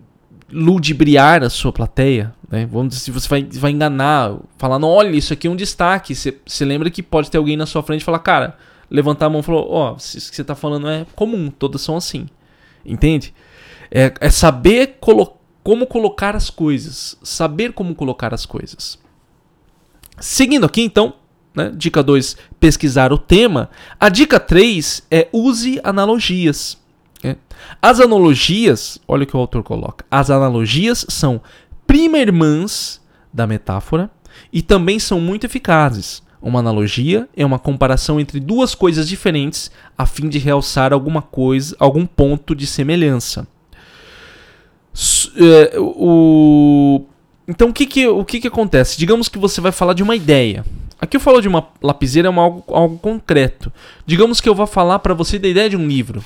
ludibriar 0.51 1.43
a 1.43 1.49
sua 1.49 1.71
plateia, 1.71 2.31
né? 2.47 2.67
Vamos 2.71 2.89
dizer, 2.89 3.05
se 3.05 3.09
você 3.11 3.27
vai, 3.27 3.43
vai 3.43 3.71
enganar, 3.71 4.37
falando, 4.55 4.85
olha, 4.85 5.15
isso 5.15 5.33
aqui 5.33 5.47
é 5.47 5.49
um 5.49 5.55
destaque. 5.55 6.13
Você, 6.13 6.65
lembra 6.65 6.91
que 6.91 7.01
pode 7.01 7.31
ter 7.31 7.39
alguém 7.39 7.57
na 7.57 7.65
sua 7.65 7.81
frente 7.81 8.01
e 8.01 8.05
falar, 8.05 8.19
cara, 8.19 8.55
levantar 8.87 9.25
a 9.25 9.29
mão 9.31 9.39
e 9.39 9.43
falar, 9.43 9.61
ó, 9.61 9.93
oh, 9.93 9.97
isso 9.97 10.29
que 10.29 10.35
você 10.35 10.43
está 10.43 10.53
falando 10.53 10.87
é 10.87 11.07
comum, 11.15 11.49
todas 11.49 11.81
são 11.81 11.97
assim. 11.97 12.27
Entende? 12.85 13.33
É, 13.89 14.13
é 14.19 14.29
saber 14.29 14.97
colo 14.99 15.40
como 15.63 15.87
colocar 15.87 16.35
as 16.35 16.49
coisas. 16.49 17.17
Saber 17.23 17.73
como 17.73 17.95
colocar 17.95 18.33
as 18.33 18.45
coisas. 18.45 18.99
Seguindo 20.19 20.65
aqui, 20.65 20.81
então, 20.81 21.15
né, 21.55 21.71
dica 21.75 22.03
2, 22.03 22.37
pesquisar 22.59 23.11
o 23.11 23.17
tema. 23.17 23.69
A 23.99 24.09
dica 24.09 24.39
3 24.39 25.03
é 25.09 25.27
use 25.31 25.79
analogias. 25.83 26.77
Né? 27.23 27.37
As 27.81 27.99
analogias, 27.99 28.99
olha 29.07 29.23
o 29.23 29.27
que 29.27 29.35
o 29.35 29.39
autor 29.39 29.63
coloca. 29.63 30.05
As 30.09 30.29
analogias 30.29 31.05
são 31.09 31.41
prima 31.85 32.19
irmãs 32.19 33.01
da 33.33 33.47
metáfora 33.47 34.09
e 34.51 34.61
também 34.61 34.99
são 34.99 35.19
muito 35.19 35.45
eficazes. 35.45 36.23
Uma 36.41 36.59
analogia 36.59 37.29
é 37.35 37.45
uma 37.45 37.59
comparação 37.59 38.19
entre 38.19 38.39
duas 38.39 38.73
coisas 38.73 39.07
diferentes 39.07 39.69
a 39.95 40.07
fim 40.07 40.27
de 40.27 40.39
realçar 40.39 40.91
alguma 40.91 41.21
coisa, 41.21 41.75
algum 41.79 42.05
ponto 42.05 42.55
de 42.55 42.65
semelhança. 42.65 43.47
É, 45.35 45.79
o... 45.79 47.05
Então 47.47 47.69
o 47.69 47.73
que, 47.73 47.85
que, 47.85 48.07
o 48.07 48.23
que, 48.23 48.39
que 48.39 48.47
acontece? 48.47 48.97
Digamos 48.97 49.27
que 49.27 49.37
você 49.37 49.59
vai 49.59 49.71
falar 49.71 49.93
de 49.93 50.03
uma 50.03 50.15
ideia. 50.15 50.65
Aqui 50.99 51.17
eu 51.17 51.21
falo 51.21 51.41
de 51.41 51.47
uma 51.47 51.67
lapiseira, 51.81 52.29
é 52.29 52.33
algo, 52.33 52.63
algo 52.67 52.97
concreto. 52.99 53.71
Digamos 54.05 54.39
que 54.39 54.47
eu 54.47 54.53
vou 54.53 54.67
falar 54.67 54.99
para 54.99 55.13
você 55.13 55.39
da 55.39 55.47
ideia 55.47 55.69
de 55.69 55.75
um 55.75 55.87
livro. 55.87 56.23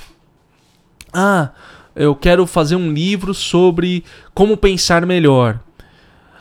Ah, 1.14 1.52
eu 1.96 2.14
quero 2.14 2.46
fazer 2.46 2.76
um 2.76 2.92
livro 2.92 3.34
sobre 3.34 4.04
como 4.34 4.58
pensar 4.58 5.06
melhor. 5.06 5.62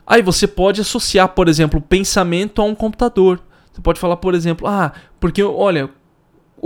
Aí 0.04 0.20
você 0.20 0.46
pode 0.46 0.80
associar, 0.80 1.28
por 1.28 1.48
exemplo, 1.48 1.80
pensamento 1.80 2.60
a 2.60 2.64
um 2.64 2.74
computador. 2.74 3.40
Você 3.72 3.80
pode 3.80 4.00
falar, 4.00 4.16
por 4.16 4.34
exemplo, 4.34 4.66
ah, 4.66 4.92
porque 5.20 5.42
olha, 5.42 5.88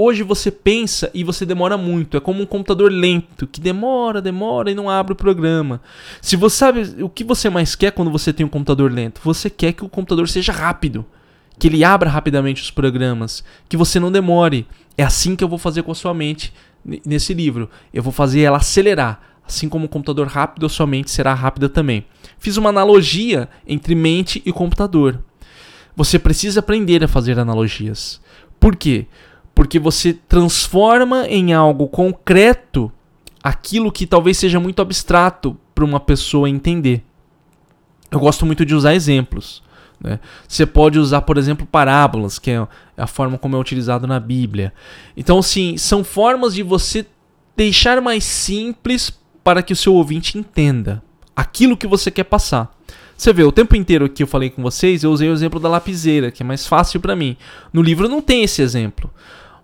hoje 0.01 0.23
você 0.23 0.49
pensa 0.49 1.11
e 1.13 1.25
você 1.25 1.45
demora 1.45 1.77
muito. 1.77 2.17
É 2.17 2.21
como 2.21 2.41
um 2.41 2.47
computador 2.47 2.93
lento, 2.93 3.49
que 3.49 3.61
demora, 3.61 4.23
demora 4.23 4.71
e 4.71 4.75
não 4.75 4.89
abre 4.89 5.13
o 5.13 5.17
programa. 5.17 5.81
Se 6.23 6.37
você 6.37 6.57
sabe 6.57 7.03
o 7.03 7.09
que 7.09 7.25
você 7.25 7.51
mais 7.51 7.75
quer 7.75 7.91
quando 7.91 8.09
você 8.09 8.33
tem 8.33 8.47
um 8.47 8.49
computador 8.49 8.93
lento, 8.93 9.21
você 9.25 9.51
quer 9.51 9.73
que 9.73 9.85
o 9.85 9.89
computador 9.89 10.29
seja 10.29 10.53
rápido, 10.53 11.05
que 11.59 11.67
ele 11.67 11.83
abra 11.83 12.09
rapidamente 12.09 12.63
os 12.63 12.71
programas, 12.71 13.43
que 13.69 13.77
você 13.77 13.99
não 13.99 14.13
demore. 14.13 14.69
É 14.97 15.03
assim 15.03 15.35
que 15.35 15.43
eu 15.43 15.49
vou 15.49 15.59
fazer 15.59 15.83
com 15.83 15.91
a 15.91 15.97
sua 15.97 16.15
mente 16.15 16.55
nesse 17.05 17.35
livro. 17.35 17.69
Eu 17.93 18.03
vou 18.03 18.13
fazer 18.13 18.43
ela 18.43 18.59
acelerar. 18.59 19.21
Assim 19.45 19.69
como 19.69 19.87
o 19.87 19.89
computador 19.89 20.29
rápido, 20.29 20.67
a 20.67 20.69
sua 20.69 20.87
mente 20.87 21.11
será 21.11 21.35
rápida 21.35 21.69
também. 21.69 22.05
Fiz 22.39 22.57
uma 22.57 22.69
analogia 22.69 23.49
entre 23.67 23.97
mente 23.97 24.43
e 24.47 24.53
computador. 24.53 25.25
Você 25.97 26.19
precisa 26.19 26.61
aprender 26.61 27.03
a 27.03 27.09
fazer 27.09 27.39
analogias. 27.39 28.21
Por 28.61 28.77
quê? 28.77 29.07
Porque 29.59 29.81
você 29.81 30.13
transforma 30.13 31.27
em 31.27 31.53
algo 31.53 31.89
concreto 31.89 32.93
aquilo 33.43 33.91
que 33.91 34.07
talvez 34.07 34.39
seja 34.39 34.61
muito 34.61 34.81
abstrato 34.81 35.57
para 35.75 35.85
uma 35.85 35.99
pessoa 35.99 36.49
entender. 36.49 37.03
Eu 38.09 38.21
gosto 38.21 38.47
muito 38.47 38.65
de 38.65 38.73
usar 38.73 38.95
exemplos. 38.95 39.61
Né? 40.01 40.21
Você 40.47 40.65
pode 40.65 40.97
usar, 40.97 41.23
por 41.23 41.37
exemplo, 41.37 41.67
parábolas, 41.67 42.39
que 42.39 42.53
é 42.53 42.69
a 42.97 43.07
forma 43.09 43.37
como 43.37 43.57
é 43.57 43.59
utilizado 43.59 44.07
na 44.07 44.21
Bíblia. 44.21 44.73
Então, 45.17 45.43
sim, 45.43 45.77
são 45.77 46.05
formas 46.05 46.55
de 46.55 46.63
você 46.63 47.05
deixar 47.57 48.01
mais 48.01 48.23
simples 48.23 49.13
para 49.43 49.61
que 49.61 49.73
o 49.73 49.77
seu 49.77 49.93
ouvinte 49.93 50.39
entenda 50.39 51.03
aquilo 51.35 51.77
que 51.77 51.89
você 51.89 52.13
quer 52.13 52.25
passar. 52.25 52.73
Você 53.17 53.33
vê, 53.33 53.43
o 53.43 53.51
tempo 53.51 53.75
inteiro 53.75 54.09
que 54.09 54.23
eu 54.23 54.29
falei 54.29 54.51
com 54.51 54.63
vocês, 54.63 55.03
eu 55.03 55.11
usei 55.11 55.29
o 55.29 55.33
exemplo 55.33 55.59
da 55.59 55.69
lapiseira, 55.69 56.31
que 56.31 56.45
é 56.45 56.47
mais 56.47 56.65
fácil 56.65 57.01
para 57.01 57.17
mim. 57.17 57.37
No 57.73 57.83
livro 57.83 58.09
não 58.09 58.23
tem 58.23 58.45
esse 58.45 58.63
exemplo. 58.63 59.11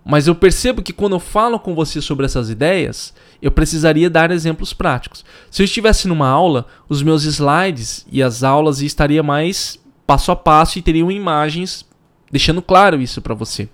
Mas 0.05 0.27
eu 0.27 0.35
percebo 0.35 0.83
que 0.83 0.93
quando 0.93 1.13
eu 1.13 1.19
falo 1.19 1.59
com 1.59 1.73
você 1.73 1.99
sobre 1.99 2.27
essas 2.27 2.51
ideias, 2.51 3.11
eu 3.41 3.49
precisaria 3.49 4.07
dar 4.07 4.29
exemplos 4.29 4.71
práticos. 4.71 5.25
Se 5.49 5.63
eu 5.63 5.65
estivesse 5.65 6.07
numa 6.07 6.29
aula, 6.29 6.67
os 6.87 7.01
meus 7.01 7.23
slides 7.23 8.05
e 8.11 8.21
as 8.21 8.43
aulas 8.43 8.81
estaria 8.81 9.23
mais 9.23 9.79
passo 10.05 10.31
a 10.31 10.35
passo 10.35 10.77
e 10.77 10.81
teriam 10.83 11.09
imagens 11.09 11.83
deixando 12.31 12.61
claro 12.61 13.01
isso 13.01 13.19
para 13.19 13.33
você. 13.33 13.67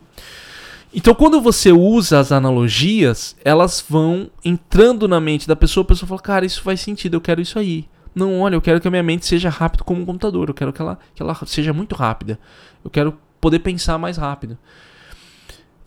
Então, 0.94 1.14
quando 1.14 1.42
você 1.42 1.72
usa 1.72 2.20
as 2.20 2.32
analogias, 2.32 3.36
elas 3.44 3.84
vão 3.88 4.30
entrando 4.44 5.10
na 5.10 5.20
mente 5.20 5.48
da 5.48 5.56
pessoa, 5.56 5.84
a 5.84 5.88
pessoa 5.88 6.08
fala: 6.08 6.22
"Cara, 6.22 6.46
isso 6.46 6.62
faz 6.62 6.80
sentido, 6.80 7.16
eu 7.16 7.22
quero 7.22 7.42
isso 7.42 7.60
aí". 7.60 7.90
Não, 8.16 8.40
olha, 8.40 8.56
eu 8.56 8.62
quero 8.62 8.80
que 8.80 8.88
a 8.88 8.92
minha 8.92 9.04
mente 9.04 9.26
seja 9.26 9.50
rápida 9.50 9.84
como 9.84 10.02
um 10.02 10.06
computador. 10.06 10.50
Eu 10.50 10.54
quero 10.54 10.72
que 10.72 10.82
ela, 10.82 10.98
que 11.16 11.22
ela 11.22 11.36
seja 11.46 11.74
muito 11.74 11.96
rápida. 11.96 12.40
Eu 12.84 12.92
quero 12.92 13.18
poder 13.40 13.60
pensar 13.60 13.98
mais 13.98 14.18
rápido. 14.18 14.58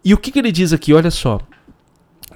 E 0.04 0.12
o 0.12 0.18
que, 0.18 0.30
que 0.30 0.38
ele 0.38 0.52
diz 0.52 0.72
aqui? 0.72 0.92
Olha 0.92 1.10
só. 1.10 1.40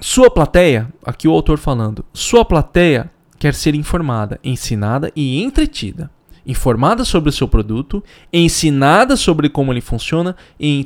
Sua 0.01 0.31
plateia, 0.31 0.91
aqui 1.05 1.27
o 1.27 1.31
autor 1.31 1.57
falando, 1.57 2.05
sua 2.13 2.45
plateia 2.45 3.11
quer 3.37 3.53
ser 3.53 3.75
informada, 3.75 4.39
ensinada 4.43 5.11
e 5.15 5.43
entretida. 5.43 6.09
Informada 6.45 7.05
sobre 7.05 7.29
o 7.29 7.33
seu 7.33 7.47
produto, 7.47 8.03
ensinada 8.33 9.15
sobre 9.15 9.49
como 9.49 9.71
ele 9.71 9.81
funciona 9.81 10.35
e 10.59 10.85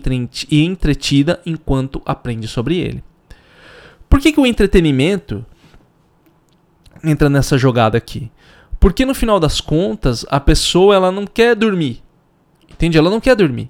entretida 0.52 1.40
enquanto 1.46 2.02
aprende 2.06 2.48
sobre 2.48 2.78
ele. 2.78 3.04
Por 4.10 4.20
que, 4.20 4.32
que 4.32 4.40
o 4.40 4.46
entretenimento 4.46 5.46
entra 7.04 7.30
nessa 7.30 7.58
jogada 7.58 7.98
aqui? 7.98 8.32
Porque 8.80 9.06
no 9.06 9.16
final 9.16 9.40
das 9.40 9.62
contas, 9.62 10.26
a 10.30 10.40
pessoa 10.40 10.96
ela 10.96 11.12
não 11.12 11.26
quer 11.26 11.56
dormir. 11.56 12.04
Entende? 12.70 12.98
Ela 12.98 13.10
não 13.10 13.22
quer 13.22 13.36
dormir. 13.36 13.70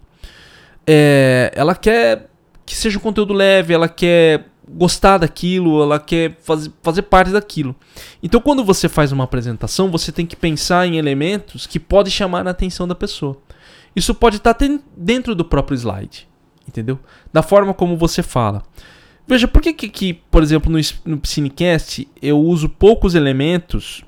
É, 0.87 1.51
ela 1.55 1.75
quer 1.75 2.29
que 2.65 2.75
seja 2.75 2.97
um 2.97 3.01
conteúdo 3.01 3.33
leve, 3.33 3.73
ela 3.73 3.89
quer 3.89 4.47
gostar 4.67 5.17
daquilo, 5.17 5.81
ela 5.81 5.99
quer 5.99 6.37
fazer, 6.41 6.71
fazer 6.81 7.01
parte 7.03 7.31
daquilo. 7.31 7.75
Então, 8.21 8.39
quando 8.39 8.63
você 8.63 8.87
faz 8.87 9.11
uma 9.11 9.25
apresentação, 9.25 9.91
você 9.91 10.11
tem 10.11 10.25
que 10.25 10.35
pensar 10.35 10.87
em 10.87 10.97
elementos 10.97 11.67
que 11.67 11.79
podem 11.79 12.11
chamar 12.11 12.47
a 12.47 12.51
atenção 12.51 12.87
da 12.87 12.95
pessoa. 12.95 13.37
Isso 13.95 14.15
pode 14.15 14.37
estar 14.37 14.57
dentro 14.95 15.35
do 15.35 15.45
próprio 15.45 15.75
slide, 15.75 16.27
entendeu? 16.67 16.99
Da 17.31 17.43
forma 17.43 17.73
como 17.73 17.97
você 17.97 18.23
fala. 18.23 18.63
Veja, 19.27 19.47
por 19.47 19.61
que, 19.61 19.73
que, 19.73 19.89
que 19.89 20.13
por 20.13 20.41
exemplo, 20.41 20.71
no, 20.71 20.79
no 21.05 21.21
Cinecast 21.23 22.07
eu 22.21 22.39
uso 22.39 22.67
poucos 22.67 23.15
elementos 23.15 24.03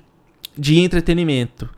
de 0.58 0.80
entretenimento. 0.80 1.70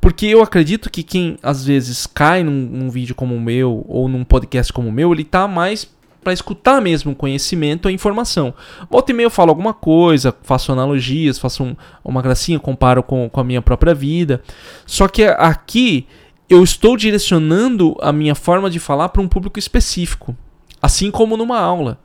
Porque 0.00 0.26
eu 0.26 0.42
acredito 0.42 0.90
que 0.90 1.02
quem 1.02 1.36
às 1.42 1.64
vezes 1.64 2.06
cai 2.06 2.42
num, 2.42 2.52
num 2.52 2.90
vídeo 2.90 3.14
como 3.14 3.34
o 3.34 3.40
meu 3.40 3.84
ou 3.86 4.08
num 4.08 4.24
podcast 4.24 4.72
como 4.72 4.88
o 4.88 4.92
meu, 4.92 5.12
ele 5.12 5.24
tá 5.24 5.46
mais 5.46 5.90
para 6.22 6.32
escutar 6.32 6.80
mesmo 6.80 7.12
o 7.12 7.16
conhecimento, 7.16 7.88
a 7.88 7.92
informação. 7.92 8.54
Volta 8.90 9.10
e 9.10 9.14
meia 9.14 9.26
eu 9.26 9.30
falo 9.30 9.50
alguma 9.50 9.72
coisa, 9.72 10.34
faço 10.42 10.72
analogias, 10.72 11.38
faço 11.38 11.64
um, 11.64 11.76
uma 12.04 12.22
gracinha, 12.22 12.58
comparo 12.58 13.02
com, 13.02 13.28
com 13.28 13.40
a 13.40 13.44
minha 13.44 13.62
própria 13.62 13.94
vida. 13.94 14.42
Só 14.86 15.08
que 15.08 15.24
aqui 15.24 16.06
eu 16.48 16.62
estou 16.62 16.96
direcionando 16.96 17.96
a 18.00 18.12
minha 18.12 18.34
forma 18.34 18.68
de 18.68 18.78
falar 18.78 19.08
para 19.08 19.22
um 19.22 19.28
público 19.28 19.58
específico, 19.58 20.36
assim 20.82 21.10
como 21.10 21.36
numa 21.36 21.58
aula. 21.58 21.98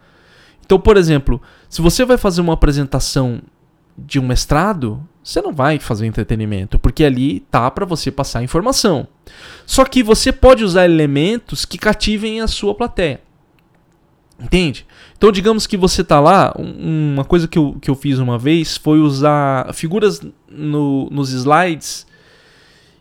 Então, 0.66 0.80
por 0.80 0.98
exemplo, 0.98 1.42
se 1.70 1.82
você 1.82 2.06
vai 2.06 2.18
fazer 2.18 2.42
uma 2.42 2.54
apresentação 2.54 3.42
de 3.98 4.20
um 4.20 4.26
mestrado, 4.26 5.02
você 5.24 5.42
não 5.42 5.52
vai 5.54 5.80
fazer 5.80 6.06
entretenimento, 6.06 6.78
porque 6.78 7.04
ali 7.04 7.40
tá 7.52 7.70
para 7.72 7.86
você 7.86 8.12
passar 8.12 8.44
informação. 8.44 9.08
Só 9.66 9.84
que 9.86 10.04
você 10.04 10.32
pode 10.32 10.64
usar 10.64 10.86
elementos 10.86 11.66
que 11.66 11.78
cativem 11.78 12.42
a 12.42 12.48
sua 12.48 12.76
plateia. 12.76 13.25
Entende? 14.40 14.86
Então, 15.18 15.32
digamos 15.32 15.66
que 15.66 15.78
você 15.78 16.04
tá 16.04 16.20
lá, 16.20 16.54
uma 16.58 17.24
coisa 17.24 17.48
que 17.48 17.58
eu, 17.58 17.78
que 17.82 17.90
eu 17.90 17.96
fiz 17.96 18.20
uma 18.20 18.38
vez 18.38 18.76
foi 18.76 19.00
usar 19.00 19.74
figuras 19.74 20.22
no, 20.50 21.10
nos 21.10 21.32
slides 21.32 22.06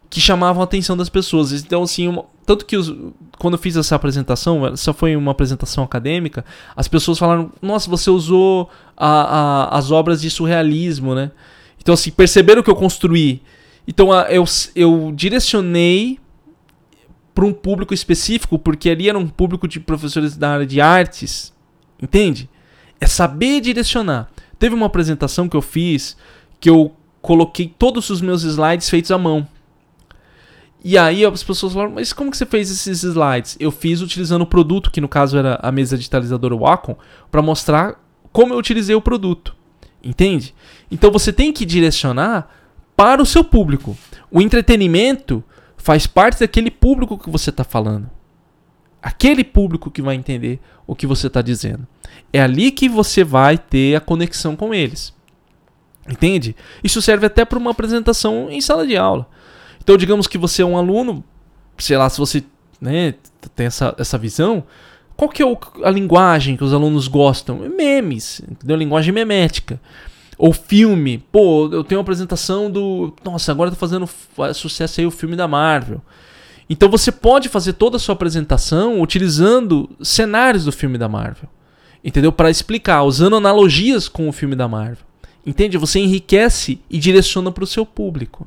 que 0.08 0.20
chamavam 0.20 0.62
a 0.62 0.64
atenção 0.64 0.96
das 0.96 1.08
pessoas. 1.08 1.50
Então, 1.52 1.82
assim, 1.82 2.06
uma, 2.06 2.24
tanto 2.46 2.64
que 2.64 2.76
os, 2.76 2.94
quando 3.36 3.54
eu 3.54 3.58
fiz 3.58 3.76
essa 3.76 3.96
apresentação, 3.96 4.64
essa 4.68 4.92
foi 4.92 5.16
uma 5.16 5.32
apresentação 5.32 5.82
acadêmica, 5.82 6.44
as 6.76 6.86
pessoas 6.86 7.18
falaram: 7.18 7.50
Nossa, 7.60 7.90
você 7.90 8.10
usou 8.10 8.70
a, 8.96 9.08
a, 9.08 9.78
as 9.78 9.90
obras 9.90 10.20
de 10.20 10.30
surrealismo, 10.30 11.16
né? 11.16 11.32
Então, 11.80 11.94
assim, 11.94 12.12
perceberam 12.12 12.62
que 12.62 12.70
eu 12.70 12.76
construí. 12.76 13.42
Então, 13.88 14.12
a, 14.12 14.30
eu, 14.30 14.44
eu 14.76 15.12
direcionei 15.12 16.20
para 17.34 17.44
um 17.44 17.52
público 17.52 17.92
específico, 17.92 18.58
porque 18.58 18.88
ali 18.88 19.08
era 19.08 19.18
um 19.18 19.28
público 19.28 19.66
de 19.66 19.80
professores 19.80 20.36
da 20.36 20.50
área 20.50 20.66
de 20.66 20.80
artes, 20.80 21.52
entende? 22.00 22.48
É 23.00 23.06
saber 23.06 23.60
direcionar. 23.60 24.30
Teve 24.58 24.74
uma 24.74 24.86
apresentação 24.86 25.48
que 25.48 25.56
eu 25.56 25.62
fiz 25.62 26.16
que 26.60 26.70
eu 26.70 26.94
coloquei 27.20 27.74
todos 27.76 28.08
os 28.08 28.20
meus 28.20 28.44
slides 28.44 28.88
feitos 28.88 29.10
à 29.10 29.18
mão. 29.18 29.46
E 30.82 30.96
aí 30.96 31.24
as 31.24 31.42
pessoas 31.42 31.72
falaram, 31.72 31.92
mas 31.92 32.12
como 32.12 32.30
que 32.30 32.36
você 32.36 32.46
fez 32.46 32.70
esses 32.70 33.02
slides? 33.02 33.56
Eu 33.58 33.70
fiz 33.70 34.00
utilizando 34.00 34.42
o 34.42 34.46
produto, 34.46 34.90
que 34.90 35.00
no 35.00 35.08
caso 35.08 35.36
era 35.36 35.58
a 35.62 35.72
mesa 35.72 35.96
digitalizadora 35.96 36.54
Wacom, 36.54 36.96
para 37.30 37.42
mostrar 37.42 38.02
como 38.30 38.52
eu 38.52 38.58
utilizei 38.58 38.94
o 38.94 39.00
produto. 39.00 39.56
Entende? 40.02 40.54
Então 40.90 41.10
você 41.10 41.32
tem 41.32 41.52
que 41.52 41.64
direcionar 41.64 42.48
para 42.94 43.22
o 43.22 43.26
seu 43.26 43.42
público. 43.42 43.96
O 44.30 44.40
entretenimento 44.40 45.42
faz 45.84 46.06
parte 46.06 46.40
daquele 46.40 46.70
público 46.70 47.18
que 47.18 47.28
você 47.28 47.50
está 47.50 47.62
falando. 47.62 48.08
Aquele 49.02 49.44
público 49.44 49.90
que 49.90 50.00
vai 50.00 50.14
entender 50.14 50.58
o 50.86 50.96
que 50.96 51.06
você 51.06 51.26
está 51.26 51.42
dizendo. 51.42 51.86
É 52.32 52.40
ali 52.40 52.70
que 52.70 52.88
você 52.88 53.22
vai 53.22 53.58
ter 53.58 53.94
a 53.94 54.00
conexão 54.00 54.56
com 54.56 54.72
eles. 54.72 55.12
Entende? 56.08 56.56
Isso 56.82 57.02
serve 57.02 57.26
até 57.26 57.44
para 57.44 57.58
uma 57.58 57.72
apresentação 57.72 58.48
em 58.50 58.62
sala 58.62 58.86
de 58.86 58.96
aula. 58.96 59.28
Então, 59.78 59.98
digamos 59.98 60.26
que 60.26 60.38
você 60.38 60.62
é 60.62 60.64
um 60.64 60.78
aluno, 60.78 61.22
sei 61.76 61.98
lá, 61.98 62.08
se 62.08 62.18
você 62.18 62.42
né, 62.80 63.12
tem 63.54 63.66
essa, 63.66 63.94
essa 63.98 64.16
visão, 64.16 64.64
qual 65.14 65.28
que 65.28 65.42
é 65.42 65.46
o, 65.46 65.58
a 65.84 65.90
linguagem 65.90 66.56
que 66.56 66.64
os 66.64 66.72
alunos 66.72 67.08
gostam? 67.08 67.58
Memes, 67.58 68.40
entendeu? 68.50 68.74
Linguagem 68.74 69.12
memética. 69.12 69.78
Ou 70.36 70.52
filme. 70.52 71.18
Pô, 71.30 71.68
eu 71.72 71.84
tenho 71.84 71.98
uma 71.98 72.02
apresentação 72.02 72.70
do. 72.70 73.14
Nossa, 73.24 73.52
agora 73.52 73.70
tá 73.70 73.76
fazendo 73.76 74.08
sucesso 74.54 75.00
aí 75.00 75.06
o 75.06 75.10
filme 75.10 75.36
da 75.36 75.46
Marvel. 75.46 76.02
Então 76.68 76.88
você 76.88 77.12
pode 77.12 77.48
fazer 77.48 77.74
toda 77.74 77.96
a 77.96 78.00
sua 78.00 78.14
apresentação 78.14 79.00
utilizando 79.00 79.88
cenários 80.02 80.64
do 80.64 80.72
filme 80.72 80.98
da 80.98 81.08
Marvel. 81.08 81.48
Entendeu? 82.02 82.32
Para 82.32 82.50
explicar, 82.50 83.02
usando 83.02 83.36
analogias 83.36 84.08
com 84.08 84.28
o 84.28 84.32
filme 84.32 84.54
da 84.54 84.68
Marvel. 84.68 85.04
Entende? 85.46 85.78
Você 85.78 85.98
enriquece 86.00 86.80
e 86.88 86.98
direciona 86.98 87.50
para 87.52 87.64
o 87.64 87.66
seu 87.66 87.84
público. 87.84 88.46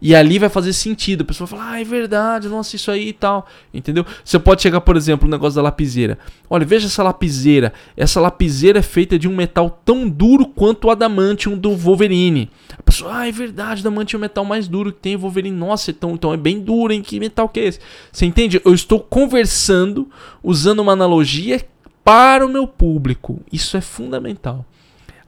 E 0.00 0.14
ali 0.14 0.38
vai 0.38 0.48
fazer 0.48 0.72
sentido. 0.72 1.22
A 1.22 1.24
pessoa 1.24 1.46
fala, 1.46 1.72
ah, 1.72 1.80
é 1.80 1.84
verdade, 1.84 2.48
nossa, 2.48 2.76
isso 2.76 2.90
aí 2.90 3.08
e 3.08 3.12
tal. 3.12 3.46
Entendeu? 3.74 4.06
Você 4.24 4.38
pode 4.38 4.62
chegar, 4.62 4.80
por 4.80 4.96
exemplo, 4.96 5.26
no 5.26 5.32
negócio 5.32 5.56
da 5.56 5.62
lapiseira. 5.62 6.18
Olha, 6.48 6.64
veja 6.64 6.86
essa 6.86 7.02
lapiseira. 7.02 7.72
Essa 7.96 8.20
lapiseira 8.20 8.78
é 8.78 8.82
feita 8.82 9.18
de 9.18 9.26
um 9.26 9.34
metal 9.34 9.80
tão 9.84 10.08
duro 10.08 10.46
quanto 10.46 10.86
o 10.86 10.90
adamantium 10.90 11.58
do 11.58 11.74
Wolverine. 11.74 12.50
A 12.76 12.82
pessoa, 12.82 13.18
ah, 13.18 13.28
é 13.28 13.32
verdade, 13.32 13.80
adamantium 13.80 14.18
é 14.18 14.20
o 14.20 14.22
metal 14.22 14.44
mais 14.44 14.68
duro 14.68 14.92
que 14.92 15.00
tem. 15.00 15.16
Wolverine, 15.16 15.56
nossa, 15.56 15.90
então, 15.90 16.12
então 16.12 16.32
é 16.32 16.36
bem 16.36 16.60
duro, 16.60 16.92
hein? 16.92 17.02
Que 17.02 17.18
metal 17.18 17.48
que 17.48 17.60
é 17.60 17.64
esse? 17.64 17.80
Você 18.12 18.24
entende? 18.24 18.60
Eu 18.64 18.72
estou 18.72 19.00
conversando 19.00 20.08
usando 20.42 20.78
uma 20.80 20.92
analogia 20.92 21.60
para 22.04 22.46
o 22.46 22.48
meu 22.48 22.66
público. 22.66 23.40
Isso 23.52 23.76
é 23.76 23.80
fundamental. 23.80 24.64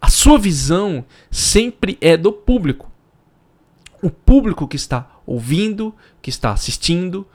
A 0.00 0.09
sua 0.09 0.38
visão 0.38 1.04
sempre 1.30 1.98
é 2.00 2.16
do 2.16 2.33
público 2.33 2.90
o 4.02 4.10
público 4.10 4.66
que 4.66 4.76
está 4.76 5.08
ouvindo, 5.26 5.94
que 6.20 6.30
está 6.30 6.52
assistindo. 6.52 7.26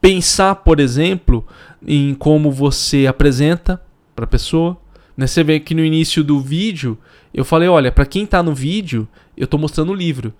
Pensar, 0.00 0.56
por 0.56 0.80
exemplo, 0.80 1.46
em 1.86 2.14
como 2.14 2.50
você 2.50 3.06
apresenta 3.06 3.80
para 4.14 4.24
a 4.24 4.28
pessoa. 4.28 4.76
Né? 5.16 5.26
Você 5.26 5.42
vê 5.42 5.60
que 5.60 5.74
no 5.74 5.84
início 5.84 6.22
do 6.22 6.40
vídeo 6.40 6.98
eu 7.32 7.44
falei: 7.44 7.68
olha, 7.68 7.90
para 7.90 8.06
quem 8.06 8.24
está 8.24 8.42
no 8.42 8.54
vídeo, 8.54 9.08
eu 9.36 9.44
estou 9.44 9.58
mostrando 9.58 9.92
o 9.92 9.94
livro. 9.94 10.32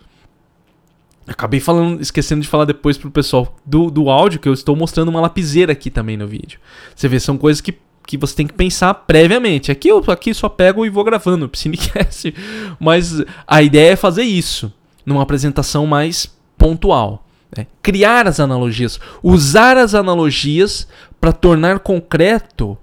Acabei 1.27 1.59
falando, 1.59 2.03
esquecendo 2.03 2.43
de 2.43 2.49
falar 2.49 2.67
depois 2.67 2.99
pro 2.99 3.11
pessoal 3.11 3.57
do, 3.65 3.91
do 3.91 4.11
áudio 4.11 4.39
que 4.39 4.49
eu 4.49 4.53
estou 4.53 4.77
mostrando 4.77 5.09
uma 5.09 5.23
lapiseira 5.23 5.73
aqui 5.73 5.91
também 5.91 6.19
no 6.19 6.27
vídeo. 6.27 6.61
Você 6.95 7.09
vê, 7.09 7.19
são 7.19 7.39
coisas 7.39 7.63
que, 7.63 7.75
que 8.07 8.19
você 8.19 8.37
tem 8.37 8.47
que 8.47 8.53
pensar 8.53 8.93
previamente. 8.93 9.73
Aqui 9.73 9.89
eu 9.89 10.05
aqui 10.09 10.35
só 10.35 10.51
pego 10.51 10.85
e 10.85 10.91
vou 10.91 11.03
gravando, 11.03 11.49
Piscinecast. 11.51 12.35
Mas 12.79 13.25
a 13.47 13.63
ideia 13.63 13.93
é 13.93 13.97
fazer 13.97 14.25
isso 14.25 14.71
numa 15.05 15.23
apresentação 15.23 15.87
mais 15.87 16.35
pontual. 16.57 17.27
Né? 17.57 17.67
Criar 17.83 18.27
as 18.27 18.41
analogias, 18.41 18.99
usar 19.23 19.77
as 19.77 19.95
analogias 19.95 20.89
para 21.21 21.33
tornar 21.33 21.81
concreto 21.81 22.77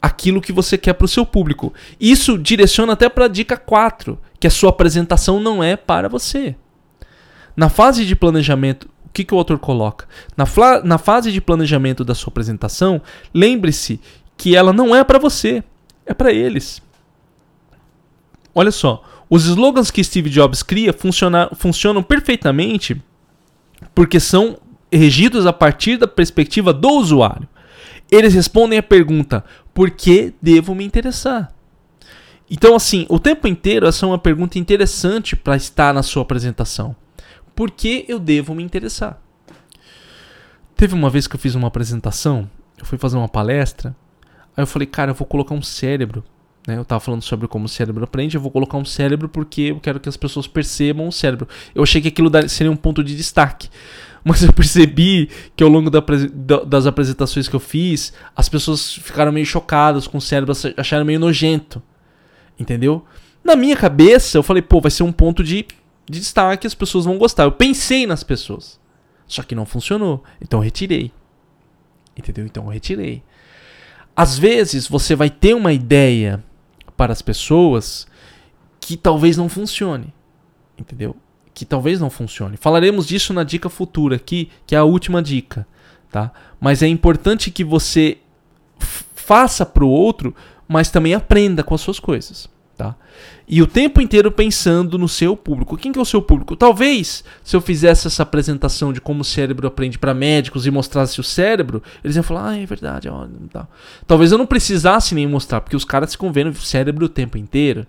aquilo 0.00 0.40
que 0.40 0.52
você 0.52 0.76
quer 0.76 0.94
para 0.94 1.04
o 1.04 1.08
seu 1.08 1.24
público. 1.24 1.72
Isso 2.00 2.36
direciona 2.36 2.94
até 2.94 3.08
para 3.08 3.26
a 3.26 3.28
dica 3.28 3.56
4, 3.56 4.18
que 4.40 4.46
a 4.48 4.50
sua 4.50 4.70
apresentação 4.70 5.40
não 5.40 5.62
é 5.62 5.76
para 5.76 6.08
você. 6.08 6.56
Na 7.56 7.68
fase 7.68 8.04
de 8.04 8.16
planejamento, 8.16 8.88
o 9.06 9.10
que, 9.12 9.24
que 9.24 9.34
o 9.34 9.38
autor 9.38 9.58
coloca? 9.58 10.08
Na, 10.36 10.44
na 10.82 10.98
fase 10.98 11.30
de 11.30 11.40
planejamento 11.40 12.04
da 12.04 12.14
sua 12.14 12.30
apresentação, 12.30 13.00
lembre-se 13.32 14.00
que 14.36 14.56
ela 14.56 14.72
não 14.72 14.96
é 14.96 15.04
para 15.04 15.18
você, 15.18 15.62
é 16.04 16.12
para 16.12 16.32
eles. 16.32 16.82
Olha 18.54 18.70
só, 18.70 19.04
os 19.34 19.46
slogans 19.46 19.90
que 19.90 20.04
Steve 20.04 20.28
Jobs 20.28 20.62
cria 20.62 20.94
funcionam 21.56 22.02
perfeitamente 22.02 23.00
porque 23.94 24.20
são 24.20 24.58
regidos 24.92 25.46
a 25.46 25.54
partir 25.54 25.96
da 25.96 26.06
perspectiva 26.06 26.70
do 26.70 26.90
usuário. 26.90 27.48
Eles 28.10 28.34
respondem 28.34 28.78
a 28.78 28.82
pergunta: 28.82 29.42
por 29.72 29.90
que 29.90 30.34
devo 30.42 30.74
me 30.74 30.84
interessar? 30.84 31.50
Então, 32.50 32.76
assim, 32.76 33.06
o 33.08 33.18
tempo 33.18 33.48
inteiro 33.48 33.86
essa 33.86 34.04
é 34.04 34.08
uma 34.10 34.18
pergunta 34.18 34.58
interessante 34.58 35.34
para 35.34 35.56
estar 35.56 35.94
na 35.94 36.02
sua 36.02 36.20
apresentação. 36.20 36.94
Por 37.56 37.70
que 37.70 38.04
eu 38.06 38.18
devo 38.18 38.54
me 38.54 38.62
interessar? 38.62 39.18
Teve 40.76 40.92
uma 40.92 41.08
vez 41.08 41.26
que 41.26 41.36
eu 41.36 41.40
fiz 41.40 41.54
uma 41.54 41.68
apresentação, 41.68 42.50
eu 42.76 42.84
fui 42.84 42.98
fazer 42.98 43.16
uma 43.16 43.30
palestra, 43.30 43.96
aí 44.54 44.62
eu 44.62 44.66
falei, 44.66 44.84
cara, 44.84 45.12
eu 45.12 45.14
vou 45.14 45.26
colocar 45.26 45.54
um 45.54 45.62
cérebro 45.62 46.22
né? 46.66 46.76
Eu 46.76 46.82
estava 46.82 47.00
falando 47.00 47.22
sobre 47.22 47.48
como 47.48 47.66
o 47.66 47.68
cérebro 47.68 48.04
aprende, 48.04 48.36
eu 48.36 48.40
vou 48.40 48.50
colocar 48.50 48.76
um 48.76 48.84
cérebro 48.84 49.28
porque 49.28 49.62
eu 49.62 49.80
quero 49.80 49.98
que 49.98 50.08
as 50.08 50.16
pessoas 50.16 50.46
percebam 50.46 51.08
o 51.08 51.12
cérebro. 51.12 51.48
Eu 51.74 51.82
achei 51.82 52.00
que 52.00 52.08
aquilo 52.08 52.30
seria 52.48 52.70
um 52.70 52.76
ponto 52.76 53.02
de 53.02 53.16
destaque. 53.16 53.68
Mas 54.24 54.44
eu 54.44 54.52
percebi 54.52 55.28
que 55.56 55.64
ao 55.64 55.68
longo 55.68 55.90
da, 55.90 56.00
das 56.64 56.86
apresentações 56.86 57.48
que 57.48 57.56
eu 57.56 57.60
fiz, 57.60 58.12
as 58.36 58.48
pessoas 58.48 58.94
ficaram 58.94 59.32
meio 59.32 59.44
chocadas 59.44 60.06
com 60.06 60.18
o 60.18 60.20
cérebro, 60.20 60.54
acharam 60.76 61.04
meio 61.04 61.18
nojento. 61.18 61.82
Entendeu? 62.56 63.04
Na 63.42 63.56
minha 63.56 63.76
cabeça, 63.76 64.38
eu 64.38 64.42
falei, 64.44 64.62
pô, 64.62 64.80
vai 64.80 64.92
ser 64.92 65.02
um 65.02 65.10
ponto 65.10 65.42
de, 65.42 65.66
de 66.08 66.20
destaque, 66.20 66.68
as 66.68 66.74
pessoas 66.74 67.04
vão 67.04 67.18
gostar. 67.18 67.42
Eu 67.42 67.50
pensei 67.50 68.06
nas 68.06 68.22
pessoas. 68.22 68.78
Só 69.26 69.42
que 69.42 69.56
não 69.56 69.66
funcionou. 69.66 70.22
Então 70.40 70.60
eu 70.60 70.64
retirei. 70.64 71.10
Entendeu? 72.16 72.46
Então 72.46 72.64
eu 72.66 72.70
retirei. 72.70 73.24
Às 74.14 74.38
vezes 74.38 74.86
você 74.86 75.16
vai 75.16 75.30
ter 75.30 75.54
uma 75.54 75.72
ideia 75.72 76.44
para 77.02 77.12
as 77.12 77.20
pessoas 77.20 78.06
que 78.80 78.96
talvez 78.96 79.36
não 79.36 79.48
funcione. 79.48 80.14
Entendeu? 80.78 81.16
Que 81.52 81.64
talvez 81.64 81.98
não 81.98 82.08
funcione. 82.08 82.56
Falaremos 82.56 83.08
disso 83.08 83.34
na 83.34 83.42
dica 83.42 83.68
futura 83.68 84.14
aqui, 84.14 84.52
que 84.64 84.76
é 84.76 84.78
a 84.78 84.84
última 84.84 85.20
dica, 85.20 85.66
tá? 86.12 86.30
Mas 86.60 86.80
é 86.80 86.86
importante 86.86 87.50
que 87.50 87.64
você 87.64 88.18
faça 88.78 89.66
para 89.66 89.84
o 89.84 89.88
outro, 89.88 90.32
mas 90.68 90.92
também 90.92 91.12
aprenda 91.12 91.64
com 91.64 91.74
as 91.74 91.80
suas 91.80 91.98
coisas. 91.98 92.48
Tá? 92.76 92.96
E 93.46 93.60
o 93.60 93.66
tempo 93.66 94.00
inteiro 94.00 94.32
pensando 94.32 94.96
no 94.96 95.08
seu 95.08 95.36
público. 95.36 95.76
Quem 95.76 95.92
que 95.92 95.98
é 95.98 96.02
o 96.02 96.06
seu 96.06 96.22
público? 96.22 96.56
Talvez, 96.56 97.22
se 97.44 97.54
eu 97.54 97.60
fizesse 97.60 98.06
essa 98.06 98.22
apresentação 98.22 98.92
de 98.92 99.00
como 99.00 99.20
o 99.20 99.24
cérebro 99.24 99.66
aprende 99.66 99.98
para 99.98 100.14
médicos 100.14 100.66
e 100.66 100.70
mostrasse 100.70 101.20
o 101.20 101.24
cérebro, 101.24 101.82
eles 102.02 102.16
iam 102.16 102.22
falar, 102.22 102.48
ah, 102.48 102.58
é 102.58 102.64
verdade. 102.64 103.08
Ó, 103.08 103.26
tá. 103.52 103.68
Talvez 104.06 104.32
eu 104.32 104.38
não 104.38 104.46
precisasse 104.46 105.14
nem 105.14 105.26
mostrar, 105.26 105.60
porque 105.60 105.76
os 105.76 105.84
caras 105.84 106.12
ficam 106.12 106.32
vendo 106.32 106.50
o 106.50 106.54
cérebro 106.54 107.06
o 107.06 107.10
tempo 107.10 107.36
inteiro. 107.36 107.86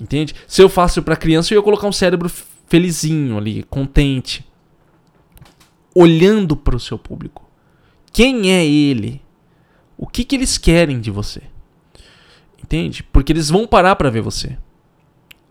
Entende? 0.00 0.34
Se 0.48 0.60
eu 0.60 0.68
faço 0.68 1.00
para 1.00 1.14
criança, 1.14 1.54
eu 1.54 1.58
ia 1.58 1.62
colocar 1.64 1.86
um 1.86 1.92
cérebro 1.92 2.28
felizinho 2.66 3.38
ali, 3.38 3.62
contente. 3.62 4.44
Olhando 5.94 6.56
para 6.56 6.74
o 6.74 6.80
seu 6.80 6.98
público. 6.98 7.48
Quem 8.12 8.50
é 8.50 8.66
ele? 8.66 9.22
O 9.96 10.08
que, 10.08 10.24
que 10.24 10.34
eles 10.34 10.58
querem 10.58 11.00
de 11.00 11.10
você? 11.10 11.51
Entende? 12.62 13.02
Porque 13.02 13.32
eles 13.32 13.50
vão 13.50 13.66
parar 13.66 13.96
para 13.96 14.10
ver 14.10 14.20
você. 14.20 14.56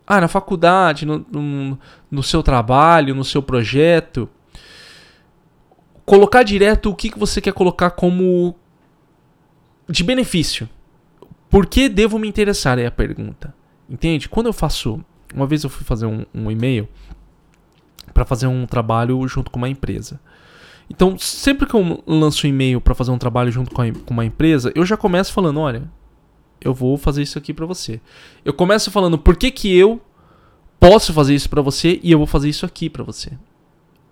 Ah, 0.05 0.21
na 0.21 0.27
faculdade, 0.27 1.05
no, 1.05 1.25
no, 1.31 1.79
no, 2.09 2.23
seu 2.23 2.41
trabalho, 2.41 3.15
no 3.15 3.23
seu 3.23 3.41
projeto. 3.41 4.29
Colocar 6.05 6.43
direto 6.43 6.89
o 6.89 6.95
que, 6.95 7.09
que 7.09 7.19
você 7.19 7.39
quer 7.39 7.53
colocar 7.53 7.91
como 7.91 8.55
de 9.87 10.03
benefício. 10.03 10.67
Por 11.49 11.65
que 11.65 11.89
devo 11.89 12.17
me 12.17 12.27
interessar? 12.27 12.79
É 12.79 12.85
a 12.85 12.91
pergunta. 12.91 13.53
Entende? 13.89 14.29
Quando 14.29 14.47
eu 14.47 14.53
faço. 14.53 15.03
Uma 15.33 15.47
vez 15.47 15.63
eu 15.63 15.69
fui 15.69 15.85
fazer 15.85 16.05
um, 16.05 16.25
um 16.33 16.51
e-mail 16.51 16.89
para 18.13 18.25
fazer 18.25 18.47
um 18.47 18.65
trabalho 18.65 19.25
junto 19.27 19.49
com 19.49 19.57
uma 19.57 19.69
empresa. 19.69 20.19
Então, 20.89 21.17
sempre 21.17 21.65
que 21.65 21.73
eu 21.73 22.03
lanço 22.05 22.45
um 22.45 22.49
e-mail 22.49 22.81
para 22.81 22.93
fazer 22.93 23.11
um 23.11 23.17
trabalho 23.17 23.49
junto 23.49 23.71
com, 23.71 23.93
com 23.93 24.13
uma 24.13 24.25
empresa, 24.25 24.73
eu 24.75 24.85
já 24.85 24.97
começo 24.97 25.31
falando, 25.31 25.61
olha, 25.61 25.89
eu 26.63 26.73
vou 26.73 26.97
fazer 26.97 27.23
isso 27.23 27.37
aqui 27.37 27.53
para 27.53 27.65
você. 27.65 27.99
Eu 28.45 28.53
começo 28.53 28.91
falando 28.91 29.17
por 29.17 29.35
que, 29.35 29.49
que 29.51 29.75
eu 29.75 29.99
posso 30.79 31.13
fazer 31.13 31.35
isso 31.35 31.49
para 31.49 31.61
você 31.61 31.99
e 32.03 32.11
eu 32.11 32.17
vou 32.17 32.27
fazer 32.27 32.49
isso 32.49 32.65
aqui 32.65 32.89
para 32.89 33.03
você. 33.03 33.31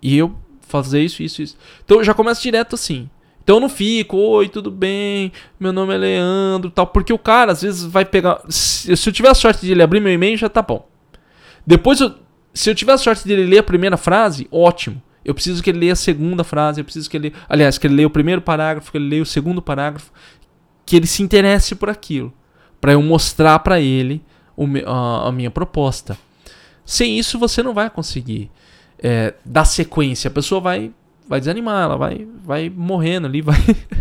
E 0.02 0.16
eu 0.16 0.34
fazer 0.60 1.02
isso, 1.02 1.22
isso, 1.22 1.42
isso. 1.42 1.56
Então 1.84 1.98
eu 1.98 2.04
já 2.04 2.14
começo 2.14 2.42
direto 2.42 2.74
assim. 2.74 3.08
Então 3.42 3.56
eu 3.56 3.60
não 3.60 3.68
fico, 3.68 4.16
oi, 4.16 4.48
tudo 4.48 4.70
bem, 4.70 5.32
meu 5.58 5.72
nome 5.72 5.94
é 5.94 5.98
Leandro, 5.98 6.70
tal, 6.70 6.86
porque 6.86 7.12
o 7.12 7.18
cara 7.18 7.52
às 7.52 7.62
vezes 7.62 7.84
vai 7.84 8.04
pegar, 8.04 8.40
se, 8.48 8.90
eu 8.92 9.12
tiver 9.12 9.30
a 9.30 9.34
sorte 9.34 9.64
de 9.64 9.72
ele 9.72 9.82
abrir 9.82 9.98
meu 9.98 10.12
e-mail, 10.12 10.36
já 10.36 10.48
tá 10.48 10.62
bom. 10.62 10.86
Depois, 11.66 12.00
eu, 12.00 12.14
se 12.54 12.70
eu 12.70 12.74
tiver 12.74 12.92
a 12.92 12.98
sorte 12.98 13.24
de 13.24 13.32
ele 13.32 13.46
ler 13.46 13.58
a 13.58 13.62
primeira 13.62 13.96
frase, 13.96 14.46
ótimo. 14.52 15.02
Eu 15.24 15.34
preciso 15.34 15.62
que 15.62 15.70
ele 15.70 15.80
leia 15.80 15.92
a 15.92 15.96
segunda 15.96 16.44
frase, 16.44 16.80
eu 16.80 16.84
preciso 16.84 17.10
que 17.10 17.16
ele, 17.16 17.34
aliás, 17.48 17.76
que 17.76 17.86
ele 17.86 17.94
leia 17.94 18.06
o 18.06 18.10
primeiro 18.10 18.40
parágrafo, 18.40 18.90
que 18.90 18.98
ele 18.98 19.08
leia 19.08 19.22
o 19.22 19.26
segundo 19.26 19.60
parágrafo, 19.60 20.12
que 20.86 20.96
ele 20.96 21.06
se 21.06 21.22
interesse 21.22 21.74
por 21.74 21.90
aquilo, 21.90 22.32
para 22.80 22.92
eu 22.92 23.02
mostrar 23.02 23.58
para 23.60 23.80
ele 23.80 24.22
a, 24.86 25.28
a 25.28 25.32
minha 25.32 25.50
proposta. 25.50 26.18
Sem 26.84 27.18
isso 27.18 27.38
você 27.38 27.62
não 27.62 27.74
vai 27.74 27.88
conseguir 27.90 28.50
é, 28.98 29.34
dar 29.44 29.64
sequência. 29.64 30.28
A 30.28 30.32
pessoa 30.32 30.60
vai 30.60 30.92
vai 31.30 31.38
desanimar, 31.38 31.84
ela 31.84 31.96
vai, 31.96 32.26
vai 32.44 32.68
morrendo 32.68 33.28
ali, 33.28 33.40
vai, 33.40 33.60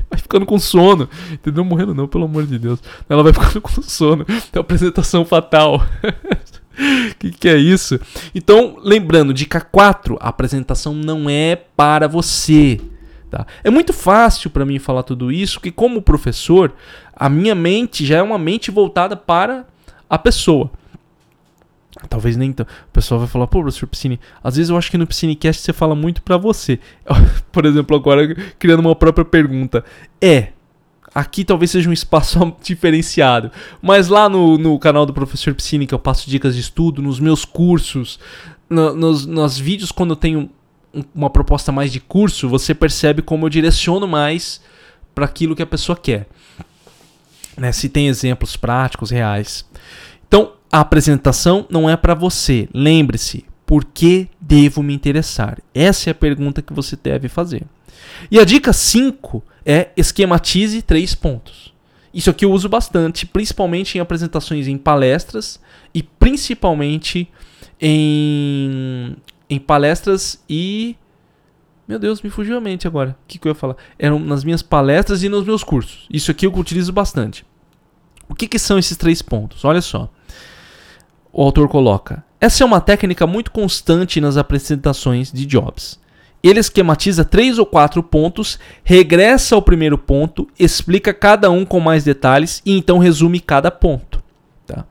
vai 0.10 0.20
ficando 0.20 0.48
com 0.48 0.58
sono. 0.58 1.08
Entendeu? 1.32 1.64
Morrendo 1.64 1.94
não, 1.94 2.08
pelo 2.08 2.26
amor 2.26 2.48
de 2.48 2.58
Deus. 2.58 2.80
Ela 3.08 3.22
vai 3.22 3.32
ficando 3.32 3.62
com 3.62 3.82
sono. 3.84 4.26
É 4.52 4.58
apresentação 4.58 5.24
fatal. 5.24 5.86
que 7.20 7.30
que 7.30 7.48
é 7.48 7.56
isso? 7.56 8.00
Então, 8.34 8.78
lembrando, 8.82 9.32
dica 9.32 9.62
4, 9.62 10.18
a 10.20 10.30
apresentação 10.30 10.96
não 10.96 11.30
é 11.30 11.56
para 11.56 12.08
você. 12.08 12.82
Tá? 13.30 13.46
É 13.64 13.70
muito 13.70 13.94
fácil 13.94 14.50
para 14.50 14.66
mim 14.66 14.80
falar 14.80 15.04
tudo 15.04 15.32
isso, 15.32 15.60
que 15.60 15.70
como 15.70 16.02
professor, 16.02 16.74
a 17.20 17.30
minha 17.30 17.54
mente 17.54 18.06
já 18.06 18.18
é 18.18 18.22
uma 18.22 18.40
mente 18.40 18.72
voltada 18.72 19.18
para 19.18 19.68
a 20.10 20.18
pessoa. 20.18 20.72
Talvez 22.08 22.38
nem 22.38 22.50
então. 22.50 22.66
O 22.88 22.92
pessoal 22.94 23.20
vai 23.20 23.28
falar, 23.28 23.48
pô, 23.48 23.62
professor 23.62 23.88
Piscine, 23.88 24.20
às 24.42 24.56
vezes 24.56 24.70
eu 24.70 24.78
acho 24.78 24.90
que 24.90 24.98
no 24.98 25.06
Piscinecast 25.06 25.62
você 25.62 25.74
fala 25.74 25.94
muito 25.96 26.22
para 26.22 26.38
você. 26.38 26.80
Por 27.52 27.66
exemplo, 27.66 27.96
agora 27.96 28.34
criando 28.58 28.80
uma 28.80 28.96
própria 28.96 29.26
pergunta. 29.26 29.84
É, 30.22 30.50
aqui 31.14 31.44
talvez 31.44 31.72
seja 31.72 31.90
um 31.90 31.94
espaço 31.94 32.56
diferenciado. 32.64 33.52
Mas 33.82 34.08
lá 34.08 34.30
no, 34.30 34.58
no 34.58 34.80
canal 34.80 35.06
do 35.06 35.14
professor 35.14 35.54
Piscine, 35.54 35.86
que 35.86 35.94
eu 35.94 36.00
passo 36.00 36.30
dicas 36.30 36.56
de 36.56 36.62
estudo, 36.62 37.02
nos 37.02 37.20
meus 37.20 37.44
cursos, 37.44 38.18
no, 38.70 38.96
nos, 38.96 39.26
nos 39.26 39.58
vídeos 39.58 39.92
quando 39.92 40.12
eu 40.12 40.18
tenho 40.18 40.50
uma 41.14 41.30
proposta 41.30 41.72
mais 41.72 41.92
de 41.92 42.00
curso, 42.00 42.48
você 42.48 42.74
percebe 42.74 43.22
como 43.22 43.46
eu 43.46 43.50
direciono 43.50 44.08
mais 44.08 44.62
para 45.14 45.26
aquilo 45.26 45.56
que 45.56 45.62
a 45.62 45.68
pessoa 45.68 45.98
quer. 45.98 46.28
Né? 47.60 47.72
Se 47.72 47.90
tem 47.90 48.08
exemplos 48.08 48.56
práticos, 48.56 49.12
reais. 49.12 49.66
Então, 50.28 50.54
a 50.72 50.80
apresentação 50.80 51.66
não 51.70 51.90
é 51.90 51.98
para 51.98 52.14
você. 52.14 52.70
Lembre-se, 52.74 53.46
por 53.66 53.86
que 53.86 54.28
devo 54.40 54.82
me 54.82 54.94
interessar? 54.94 55.60
Essa 55.74 56.10
é 56.10 56.12
a 56.12 56.16
pergunta 56.16 56.62
que 56.62 56.74
você 56.74 56.96
deve 56.96 57.28
fazer. 57.28 57.64
E 58.32 58.40
a 58.40 58.46
dica 58.46 58.74
5 58.74 59.44
é 59.66 59.90
esquematize 59.96 60.82
três 60.82 61.14
pontos. 61.14 61.74
Isso 62.14 62.30
aqui 62.30 62.44
eu 62.44 62.52
uso 62.52 62.68
bastante, 62.68 63.26
principalmente 63.26 63.98
em 63.98 64.02
apresentações 64.02 64.68
em 64.68 64.78
palestras 64.78 65.60
e 65.94 66.02
principalmente 66.02 67.30
em, 67.80 69.16
em 69.50 69.60
palestras 69.60 70.44
e. 70.50 70.96
Meu 71.88 71.98
Deus, 71.98 72.22
me 72.22 72.30
fugiu 72.30 72.58
a 72.58 72.62
mente 72.62 72.88
agora. 72.88 73.12
O 73.12 73.28
que, 73.28 73.40
que 73.40 73.48
eu 73.48 73.52
ia 73.52 73.56
falar? 73.56 73.76
Eram 73.98 74.20
nas 74.20 74.44
minhas 74.44 74.62
palestras 74.62 75.24
e 75.24 75.30
nos 75.30 75.46
meus 75.46 75.64
cursos. 75.64 76.08
Isso 76.12 76.30
aqui 76.30 76.46
eu 76.46 76.54
utilizo 76.54 76.94
bastante. 76.94 77.46
O 78.30 78.36
que, 78.36 78.48
que 78.48 78.60
são 78.60 78.78
esses 78.78 78.96
três 78.96 79.22
pontos? 79.22 79.66
Olha 79.66 79.82
só 79.82 80.10
o 81.32 81.44
autor 81.44 81.68
coloca: 81.70 82.24
essa 82.40 82.64
é 82.64 82.66
uma 82.66 82.82
técnica 82.82 83.26
muito 83.28 83.52
constante 83.52 84.20
nas 84.20 84.38
apresentações 84.38 85.32
de 85.32 85.46
Jobs. 85.46 86.00
Ele 86.42 86.60
esquematiza 86.60 87.26
três 87.26 87.60
ou 87.60 87.66
quatro 87.66 88.02
pontos, 88.02 88.58
regressa 88.84 89.56
ao 89.56 89.62
primeiro 89.62 89.98
ponto, 89.98 90.48
explica 90.58 91.14
cada 91.14 91.52
um 91.52 91.66
com 91.66 91.82
mais 91.82 92.06
detalhes 92.06 92.62
e 92.66 92.78
então 92.78 92.98
resume 92.98 93.42
cada 93.42 93.70
ponto. 93.70 94.24
Tá? 94.66 94.86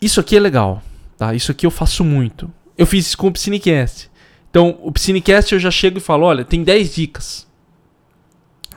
Isso 0.00 0.20
aqui 0.20 0.36
é 0.36 0.40
legal. 0.40 0.80
Tá? 1.16 1.34
Isso 1.34 1.50
aqui 1.50 1.66
eu 1.66 1.72
faço 1.72 2.04
muito. 2.04 2.48
Eu 2.76 2.86
fiz 2.86 3.08
isso 3.08 3.18
com 3.18 3.26
o 3.26 3.32
Piscinecast. 3.32 4.08
Então, 4.48 4.78
o 4.80 4.92
Piscinecast 4.92 5.52
eu 5.52 5.58
já 5.58 5.72
chego 5.72 5.98
e 5.98 6.00
falo: 6.00 6.24
olha, 6.24 6.44
tem 6.44 6.62
10 6.62 6.94
dicas. 6.94 7.47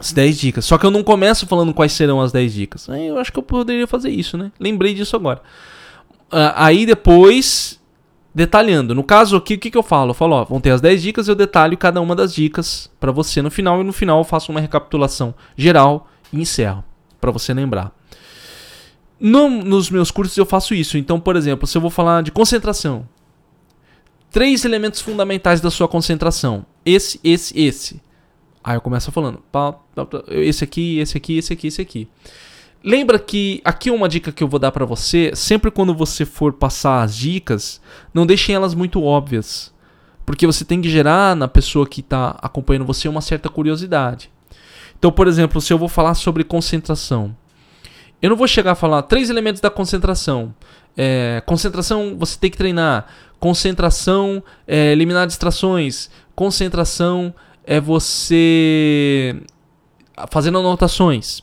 As 0.02 0.12
10 0.12 0.40
dicas. 0.40 0.66
Só 0.66 0.80
que 0.80 0.86
eu 0.86 0.90
não 0.90 1.04
começo 1.04 1.46
falando 1.46 1.74
quais 1.76 1.92
serão 1.92 2.20
as 2.20 2.32
10 2.32 2.54
dicas. 2.54 2.88
Eu 2.88 3.20
acho 3.20 3.32
que 3.32 3.38
eu 3.38 3.44
poderia 3.44 3.86
fazer 3.86 4.10
isso, 4.10 4.36
né? 4.36 4.52
Lembrei 4.60 4.96
disso 4.96 5.16
agora. 5.16 5.42
Uh, 6.32 6.52
aí 6.56 6.88
depois, 6.88 7.80
detalhando. 8.34 8.96
No 8.96 9.04
caso 9.04 9.36
aqui, 9.38 9.54
o 9.54 9.60
que, 9.60 9.70
que 9.70 9.78
eu 9.78 9.84
falo? 9.84 10.10
Eu 10.10 10.14
falo, 10.16 10.38
ó, 10.38 10.44
vão 10.44 10.60
ter 10.60 10.72
as 10.72 10.82
10 10.82 11.04
dicas, 11.04 11.28
eu 11.28 11.36
detalho 11.36 11.78
cada 11.78 12.02
uma 12.02 12.16
das 12.16 12.34
dicas 12.34 12.90
para 13.00 13.12
você 13.12 13.44
no 13.44 13.52
final. 13.52 13.80
E 13.80 13.84
no 13.84 13.94
final 13.94 14.18
eu 14.18 14.24
faço 14.24 14.52
uma 14.52 14.60
recapitulação 14.60 15.36
geral 15.56 16.10
e 16.34 16.42
encerro. 16.42 16.84
para 17.20 17.30
você 17.30 17.54
lembrar. 17.54 17.92
No, 19.20 19.48
nos 19.50 19.92
meus 19.92 20.10
cursos 20.10 20.36
eu 20.36 20.48
faço 20.48 20.74
isso. 20.74 20.98
Então, 20.98 21.20
por 21.20 21.36
exemplo, 21.36 21.68
se 21.68 21.78
eu 21.78 21.82
vou 21.82 21.92
falar 21.92 22.24
de 22.24 22.32
concentração. 22.32 23.08
Três 24.32 24.66
elementos 24.66 25.00
fundamentais 25.00 25.62
da 25.62 25.70
sua 25.70 25.88
concentração. 25.88 26.66
Esse, 26.84 27.20
esse, 27.24 27.60
esse. 27.60 28.02
Aí 28.64 28.76
eu 28.76 28.82
começo 28.82 29.12
falando, 29.12 29.42
esse 30.28 30.64
aqui, 30.64 31.00
esse 31.00 31.18
aqui, 31.18 31.38
esse 31.38 31.54
aqui, 31.54 31.68
esse 31.68 31.82
aqui. 31.82 32.08
Lembra 32.84 33.20
que 33.20 33.62
aqui 33.64 33.92
uma 33.92 34.10
dica 34.10 34.32
que 34.32 34.44
eu 34.44 34.48
vou 34.48 34.60
dar 34.60 34.72
para 34.72 34.86
você, 34.86 35.32
sempre 35.36 35.70
quando 35.70 35.94
você 35.94 36.26
for 36.26 36.54
passar 36.54 37.04
as 37.04 37.16
dicas, 37.16 37.80
não 38.14 38.26
deixem 38.26 38.56
elas 38.56 38.74
muito 38.74 39.04
óbvias, 39.04 39.72
porque 40.26 40.48
você 40.48 40.66
tem 40.66 40.82
que 40.82 40.90
gerar 40.90 41.36
na 41.36 41.48
pessoa 41.48 41.88
que 41.88 42.02
está 42.02 42.38
acompanhando 42.42 42.86
você 42.86 43.08
uma 43.08 43.22
certa 43.22 43.50
curiosidade. 43.50 44.32
Então, 44.98 45.12
por 45.12 45.28
exemplo, 45.28 45.62
se 45.62 45.72
eu 45.72 45.78
vou 45.78 45.88
falar 45.88 46.16
sobre 46.16 46.44
concentração, 46.44 47.36
eu 48.22 48.30
não 48.30 48.38
vou 48.38 48.48
chegar 48.48 48.74
a 48.74 48.76
falar 48.76 49.02
três 49.04 49.30
elementos 49.30 49.62
da 49.62 49.70
concentração. 49.70 50.54
É, 50.96 51.42
concentração 51.46 52.16
você 52.18 52.38
tem 52.38 52.52
que 52.52 52.58
treinar. 52.58 53.08
Concentração 53.40 54.44
é 54.68 54.92
eliminar 54.92 55.26
distrações. 55.26 56.10
Concentração 56.36 57.34
é 57.66 57.80
você 57.80 59.42
fazendo 60.30 60.60
anotações 60.60 61.42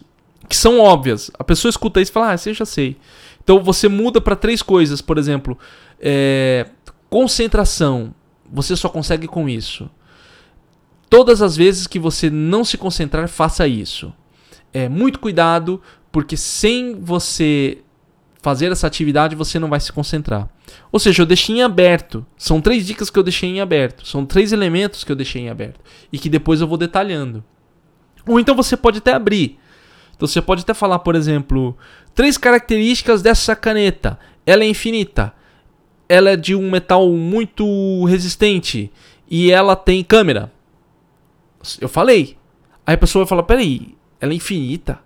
que 0.48 0.56
são 0.56 0.80
óbvias. 0.80 1.30
A 1.38 1.44
pessoa 1.44 1.70
escuta 1.70 2.00
isso 2.00 2.10
e 2.10 2.14
fala: 2.14 2.32
Ah, 2.32 2.36
você 2.36 2.54
já 2.54 2.64
sei. 2.64 2.96
Então 3.42 3.62
você 3.62 3.88
muda 3.88 4.20
para 4.20 4.36
três 4.36 4.62
coisas, 4.62 5.00
por 5.00 5.18
exemplo, 5.18 5.58
é, 6.00 6.66
concentração. 7.08 8.14
Você 8.50 8.74
só 8.74 8.88
consegue 8.88 9.26
com 9.26 9.48
isso. 9.48 9.90
Todas 11.10 11.40
as 11.40 11.56
vezes 11.56 11.86
que 11.86 11.98
você 11.98 12.28
não 12.28 12.64
se 12.64 12.76
concentrar, 12.76 13.28
faça 13.28 13.66
isso. 13.66 14.12
É 14.72 14.88
muito 14.88 15.18
cuidado, 15.18 15.80
porque 16.12 16.36
sem 16.36 17.00
você 17.00 17.78
fazer 18.40 18.70
essa 18.70 18.86
atividade, 18.86 19.34
você 19.34 19.58
não 19.58 19.68
vai 19.68 19.80
se 19.80 19.92
concentrar. 19.92 20.48
Ou 20.92 20.98
seja, 20.98 21.22
eu 21.22 21.26
deixei 21.26 21.56
em 21.56 21.62
aberto. 21.62 22.24
São 22.36 22.60
três 22.60 22.86
dicas 22.86 23.10
que 23.10 23.18
eu 23.18 23.22
deixei 23.22 23.50
em 23.50 23.60
aberto. 23.60 24.06
São 24.06 24.24
três 24.24 24.52
elementos 24.52 25.04
que 25.04 25.12
eu 25.12 25.16
deixei 25.16 25.42
em 25.42 25.50
aberto. 25.50 25.80
E 26.12 26.18
que 26.18 26.28
depois 26.28 26.60
eu 26.60 26.68
vou 26.68 26.78
detalhando. 26.78 27.42
Ou 28.26 28.38
então 28.38 28.54
você 28.54 28.76
pode 28.76 28.98
até 28.98 29.12
abrir. 29.12 29.58
Então 30.16 30.26
você 30.26 30.40
pode 30.40 30.62
até 30.62 30.74
falar, 30.74 31.00
por 31.00 31.14
exemplo, 31.14 31.76
três 32.14 32.36
características 32.36 33.22
dessa 33.22 33.56
caneta. 33.56 34.18
Ela 34.46 34.64
é 34.64 34.68
infinita. 34.68 35.32
Ela 36.08 36.30
é 36.30 36.36
de 36.36 36.54
um 36.54 36.70
metal 36.70 37.08
muito 37.10 38.04
resistente. 38.04 38.90
E 39.30 39.50
ela 39.50 39.76
tem 39.76 40.02
câmera. 40.02 40.52
Eu 41.80 41.88
falei. 41.88 42.36
Aí 42.86 42.94
a 42.94 42.98
pessoa 42.98 43.24
vai 43.24 43.28
falar: 43.28 43.42
peraí, 43.42 43.94
ela 44.20 44.32
é 44.32 44.36
infinita? 44.36 45.00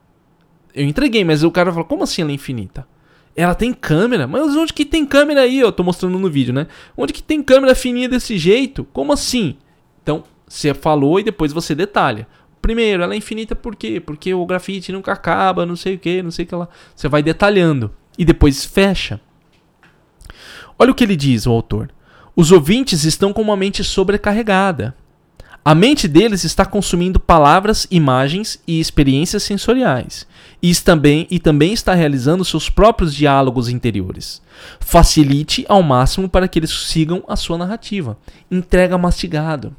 Eu 0.75 0.87
entreguei, 0.87 1.25
mas 1.25 1.43
o 1.43 1.51
cara 1.51 1.67
vai 1.67 1.75
falar: 1.75 1.89
como 1.89 2.05
assim 2.05 2.23
ela 2.23 2.31
é 2.31 2.35
infinita? 2.35 2.87
Ela 3.35 3.55
tem 3.55 3.73
câmera? 3.73 4.27
Mas 4.27 4.55
onde 4.57 4.73
que 4.73 4.85
tem 4.85 5.07
câmera 5.07 5.43
aí? 5.43 5.59
Eu 5.59 5.73
tô 5.73 5.83
mostrando 5.83 6.19
no 6.19 6.31
vídeo, 6.31 6.53
né? 6.53 6.67
Onde 6.97 7.13
que 7.13 7.23
tem 7.23 7.43
câmera 7.43 7.75
fininha 7.75 8.09
desse 8.09 8.37
jeito? 8.37 8.85
Como 8.93 9.13
assim? 9.13 9.57
Então, 10.03 10.25
você 10.47 10.75
falou 10.75 11.19
e 11.19 11.23
depois 11.23 11.53
você 11.53 11.75
detalha. 11.75 12.27
Primeiro, 12.61 13.03
ela 13.03 13.15
é 13.15 13.17
infinita 13.17 13.57
por 13.57 13.75
quê? 13.75 13.99
Porque 14.01 14.33
o 14.35 14.47
grafite 14.47 14.93
nunca 14.93 15.13
acaba, 15.13 15.67
não 15.67 15.75
sei 15.75 15.95
o 15.95 15.99
que, 15.99 16.23
não 16.23 16.31
sei 16.31 16.45
o 16.45 16.49
que 16.49 16.55
lá. 16.55 16.69
Você 16.95 17.09
vai 17.09 17.23
detalhando 17.23 17.91
e 18.19 18.25
depois 18.25 18.65
fecha. 18.65 19.21
Olha 20.79 20.93
o 20.93 20.95
que 20.95 21.03
ele 21.03 21.17
diz, 21.17 21.47
o 21.47 21.51
autor. 21.51 21.91
Os 22.37 22.53
ouvintes 22.53 23.05
estão 23.05 23.33
com 23.33 23.43
uma 23.43 23.57
mente 23.57 23.83
sobrecarregada. 23.83 24.95
A 25.65 25.75
mente 25.75 26.09
deles 26.09 26.45
está 26.45 26.65
consumindo 26.65 27.21
palavras, 27.21 27.87
imagens 27.91 28.61
e 28.67 28.81
experiências 28.81 29.43
sensoriais. 29.43 30.27
E 30.63 30.73
também, 30.77 31.27
e 31.29 31.41
também 31.41 31.73
está 31.73 31.93
realizando 31.93 32.45
seus 32.45 32.71
próprios 32.71 33.13
diálogos 33.13 33.69
interiores. 33.69 34.41
Facilite 34.79 35.67
ao 35.69 35.83
máximo 35.83 36.29
para 36.29 36.47
que 36.47 36.59
eles 36.59 36.71
sigam 36.71 37.25
a 37.27 37.35
sua 37.35 37.59
narrativa. 37.59 38.17
Entrega 38.49 38.97
mastigado. 38.97 39.75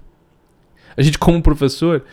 A 0.97 1.01
gente, 1.01 1.17
como 1.17 1.41
professor, 1.41 2.03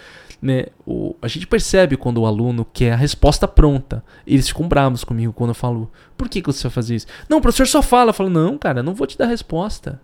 né, 0.40 0.66
o, 0.86 1.16
a 1.20 1.26
gente 1.26 1.48
percebe 1.48 1.96
quando 1.96 2.18
o 2.18 2.26
aluno 2.26 2.64
quer 2.64 2.92
a 2.92 2.96
resposta 2.96 3.48
pronta. 3.48 4.04
Eles 4.24 4.48
ficam 4.48 4.68
bravos 4.68 5.02
comigo 5.02 5.32
quando 5.32 5.50
eu 5.50 5.54
falo, 5.54 5.90
por 6.16 6.28
que, 6.28 6.40
que 6.40 6.46
você 6.46 6.62
vai 6.62 6.70
fazer 6.70 6.94
isso? 6.94 7.06
Não, 7.28 7.38
o 7.38 7.42
professor 7.42 7.66
só 7.66 7.82
fala. 7.82 8.10
Eu 8.10 8.14
falo, 8.14 8.30
não, 8.30 8.56
cara, 8.56 8.84
não 8.84 8.94
vou 8.94 9.06
te 9.06 9.18
dar 9.18 9.26
resposta. 9.26 10.00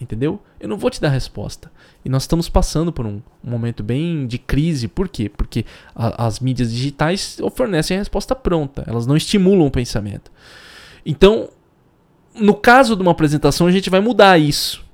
Entendeu? 0.00 0.42
Eu 0.58 0.68
não 0.68 0.76
vou 0.76 0.90
te 0.90 1.00
dar 1.00 1.08
resposta. 1.08 1.70
E 2.04 2.08
nós 2.08 2.24
estamos 2.24 2.48
passando 2.48 2.92
por 2.92 3.06
um, 3.06 3.22
momento 3.42 3.82
bem 3.82 4.26
de 4.26 4.38
crise. 4.38 4.88
Por 4.88 5.08
quê? 5.08 5.28
Porque 5.28 5.64
a, 5.94 6.26
as 6.26 6.40
mídias 6.40 6.72
digitais 6.72 7.40
fornecem 7.54 7.96
a 7.96 8.00
resposta 8.00 8.34
pronta. 8.34 8.82
Elas 8.86 9.06
não 9.06 9.16
estimulam 9.16 9.66
o 9.66 9.70
pensamento. 9.70 10.32
Então, 11.06 11.48
no 12.34 12.54
caso 12.54 12.96
de 12.96 13.02
uma 13.02 13.12
apresentação, 13.12 13.66
a 13.66 13.72
gente 13.72 13.88
vai 13.88 14.00
mudar 14.00 14.38
isso. 14.38 14.84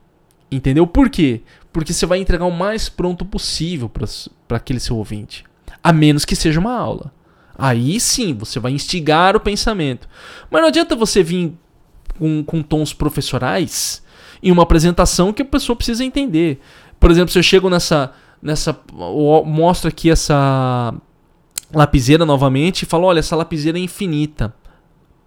Entendeu? 0.51 0.87
Por 0.87 1.09
quê? 1.09 1.41
Porque 1.73 1.93
você 1.93 2.05
vai 2.05 2.19
entregar 2.19 2.45
o 2.45 2.51
mais 2.51 2.89
pronto 2.89 3.25
possível 3.25 3.89
para 3.89 4.57
aquele 4.57 4.81
seu 4.81 4.97
ouvinte. 4.97 5.45
A 5.83 5.93
menos 5.93 6.27
que 6.27 6.37
seja 6.37 6.61
uma 6.61 6.77
aula. 6.77 7.13
Aí 7.57 7.99
sim, 8.01 8.35
você 8.35 8.59
vai 8.59 8.73
instigar 8.73 9.35
o 9.35 9.41
pensamento. 9.41 10.09
Mas 10.51 10.61
não 10.61 10.69
adianta 10.69 10.95
você 10.95 11.23
vir 11.23 11.55
com, 12.19 12.45
com 12.45 12.63
tons 12.63 12.93
professorais 12.93 14.03
em 14.43 14.51
uma 14.51 14.63
apresentação 14.63 15.33
que 15.33 15.43
a 15.43 15.45
pessoa 15.45 15.77
precisa 15.77 16.05
entender. 16.05 16.61
Por 16.99 17.11
exemplo, 17.11 17.31
se 17.31 17.39
eu 17.39 17.43
chego 17.43 17.71
nessa. 17.71 18.13
nessa 18.43 18.79
mostro 19.45 19.89
aqui 19.89 20.11
essa 20.11 20.95
lapiseira 21.73 22.25
novamente 22.27 22.83
e 22.83 22.87
falo: 22.87 23.07
olha, 23.07 23.21
essa 23.21 23.37
lapiseira 23.37 23.79
é 23.79 23.83
infinita. 23.83 24.55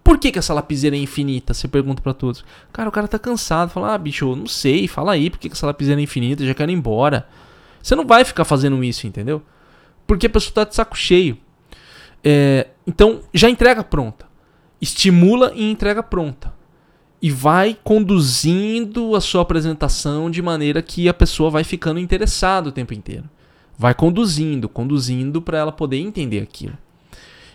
Por 0.02 0.18
que, 0.18 0.30
que 0.30 0.38
essa 0.38 0.52
lapiseira 0.52 0.94
é 0.94 0.98
infinita? 0.98 1.54
Você 1.54 1.66
pergunta 1.66 2.02
para 2.02 2.12
todos. 2.12 2.44
Cara, 2.70 2.88
o 2.90 2.92
cara 2.92 3.08
tá 3.08 3.18
cansado. 3.18 3.70
Fala, 3.70 3.94
ah, 3.94 3.98
bicho, 3.98 4.26
eu 4.26 4.36
não 4.36 4.46
sei. 4.46 4.86
Fala 4.86 5.12
aí 5.12 5.30
por 5.30 5.38
que, 5.38 5.48
que 5.48 5.54
essa 5.54 5.66
lapiseira 5.66 5.98
é 5.98 6.04
infinita. 6.04 6.42
Eu 6.42 6.48
já 6.48 6.54
quero 6.54 6.70
ir 6.70 6.74
embora. 6.74 7.26
Você 7.82 7.94
não 7.94 8.06
vai 8.06 8.22
ficar 8.22 8.44
fazendo 8.44 8.84
isso, 8.84 9.06
entendeu? 9.06 9.42
Porque 10.06 10.26
a 10.26 10.30
pessoa 10.30 10.52
tá 10.52 10.64
de 10.64 10.74
saco 10.74 10.96
cheio. 10.96 11.38
É, 12.22 12.68
então, 12.86 13.20
já 13.32 13.48
entrega 13.48 13.82
pronta. 13.82 14.26
Estimula 14.80 15.52
e 15.54 15.70
entrega 15.70 16.02
pronta. 16.02 16.52
E 17.24 17.30
vai 17.30 17.74
conduzindo 17.82 19.16
a 19.16 19.20
sua 19.20 19.40
apresentação 19.40 20.30
de 20.30 20.42
maneira 20.42 20.82
que 20.82 21.08
a 21.08 21.14
pessoa 21.14 21.48
vai 21.48 21.64
ficando 21.64 21.98
interessada 21.98 22.68
o 22.68 22.72
tempo 22.72 22.92
inteiro. 22.92 23.24
Vai 23.78 23.94
conduzindo, 23.94 24.68
conduzindo 24.68 25.40
para 25.40 25.56
ela 25.56 25.72
poder 25.72 25.96
entender 25.96 26.40
aquilo. 26.40 26.76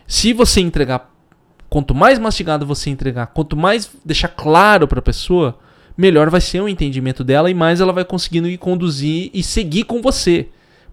Se 0.08 0.34
você 0.34 0.60
entregar 0.60 1.14
Quanto 1.70 1.94
mais 1.94 2.18
mastigado 2.18 2.66
você 2.66 2.90
entregar, 2.90 3.28
quanto 3.28 3.56
mais 3.56 3.92
deixar 4.04 4.30
claro 4.30 4.88
para 4.88 5.00
a 5.00 5.04
pessoa, 5.04 5.58
melhor 5.96 6.30
vai 6.30 6.42
ser 6.42 6.60
o 6.62 6.68
entendimento 6.68 7.24
dela 7.24 7.52
e 7.52 7.54
mais 7.54 7.80
ela 7.80 7.94
vai 7.94 8.04
conseguindo 8.04 8.48
ir 8.48 8.58
conduzir 8.58 9.30
e 9.34 9.44
seguir 9.44 9.84
com 9.84 10.02
você. 10.02 10.48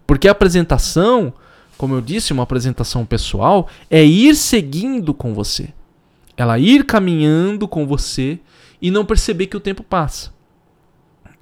Porque 0.05 0.27
a 0.27 0.31
apresentação, 0.31 1.33
como 1.77 1.95
eu 1.95 2.01
disse, 2.01 2.31
uma 2.31 2.43
apresentação 2.43 3.05
pessoal, 3.05 3.67
é 3.89 4.05
ir 4.05 4.35
seguindo 4.35 5.15
com 5.15 5.33
você. 5.33 5.69
Ela 6.37 6.59
ir 6.59 6.85
caminhando 6.85 7.67
com 7.67 7.87
você 7.87 8.39
e 8.81 8.91
não 8.91 9.05
perceber 9.05 9.47
que 9.47 9.57
o 9.57 9.61
tempo 9.61 9.83
passa. 9.83 10.31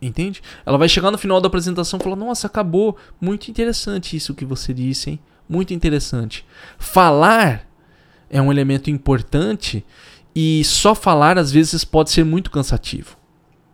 Entende? 0.01 0.41
Ela 0.65 0.77
vai 0.77 0.89
chegar 0.89 1.09
no 1.09 1.17
final 1.17 1.39
da 1.39 1.47
apresentação 1.47 1.99
e 1.99 2.03
falar: 2.03 2.15
Nossa, 2.15 2.47
acabou. 2.47 2.97
Muito 3.19 3.49
interessante 3.49 4.15
isso 4.15 4.35
que 4.35 4.45
você 4.45 4.73
disse, 4.73 5.11
hein? 5.11 5.19
Muito 5.47 5.73
interessante. 5.73 6.45
Falar 6.77 7.67
é 8.29 8.41
um 8.41 8.51
elemento 8.51 8.89
importante 8.89 9.85
e 10.35 10.63
só 10.63 10.93
falar 10.93 11.37
às 11.37 11.51
vezes 11.51 11.83
pode 11.83 12.11
ser 12.11 12.25
muito 12.25 12.51
cansativo. 12.51 13.17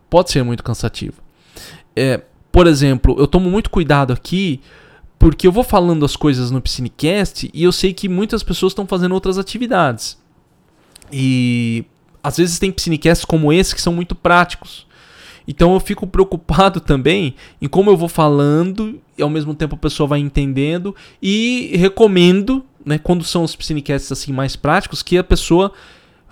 Pode 0.08 0.30
ser 0.30 0.42
muito 0.42 0.62
cansativo. 0.62 1.20
É, 1.96 2.22
por 2.50 2.66
exemplo, 2.66 3.16
eu 3.18 3.26
tomo 3.26 3.50
muito 3.50 3.70
cuidado 3.70 4.12
aqui 4.12 4.60
porque 5.18 5.46
eu 5.46 5.52
vou 5.52 5.64
falando 5.64 6.04
as 6.04 6.16
coisas 6.16 6.50
no 6.50 6.60
Piscinecast 6.60 7.50
e 7.52 7.62
eu 7.62 7.72
sei 7.72 7.92
que 7.92 8.08
muitas 8.08 8.42
pessoas 8.42 8.72
estão 8.72 8.86
fazendo 8.86 9.12
outras 9.12 9.38
atividades. 9.38 10.18
E 11.12 11.84
às 12.22 12.36
vezes 12.36 12.58
tem 12.58 12.72
Piscinecasts 12.72 13.24
como 13.24 13.52
esse 13.52 13.74
que 13.74 13.82
são 13.82 13.92
muito 13.92 14.14
práticos. 14.14 14.86
Então 15.46 15.74
eu 15.74 15.80
fico 15.80 16.06
preocupado 16.06 16.78
também 16.80 17.34
em 17.60 17.68
como 17.68 17.90
eu 17.90 17.96
vou 17.96 18.08
falando 18.08 19.00
e 19.16 19.22
ao 19.22 19.30
mesmo 19.30 19.54
tempo 19.54 19.74
a 19.74 19.78
pessoa 19.78 20.06
vai 20.06 20.20
entendendo 20.20 20.94
e 21.20 21.72
recomendo 21.74 22.64
né, 22.84 22.98
quando 22.98 23.24
são 23.24 23.42
os 23.42 23.54
Piscinecasts 23.54 24.10
assim 24.10 24.32
mais 24.32 24.56
práticos, 24.56 25.02
que 25.02 25.18
a 25.18 25.24
pessoa 25.24 25.72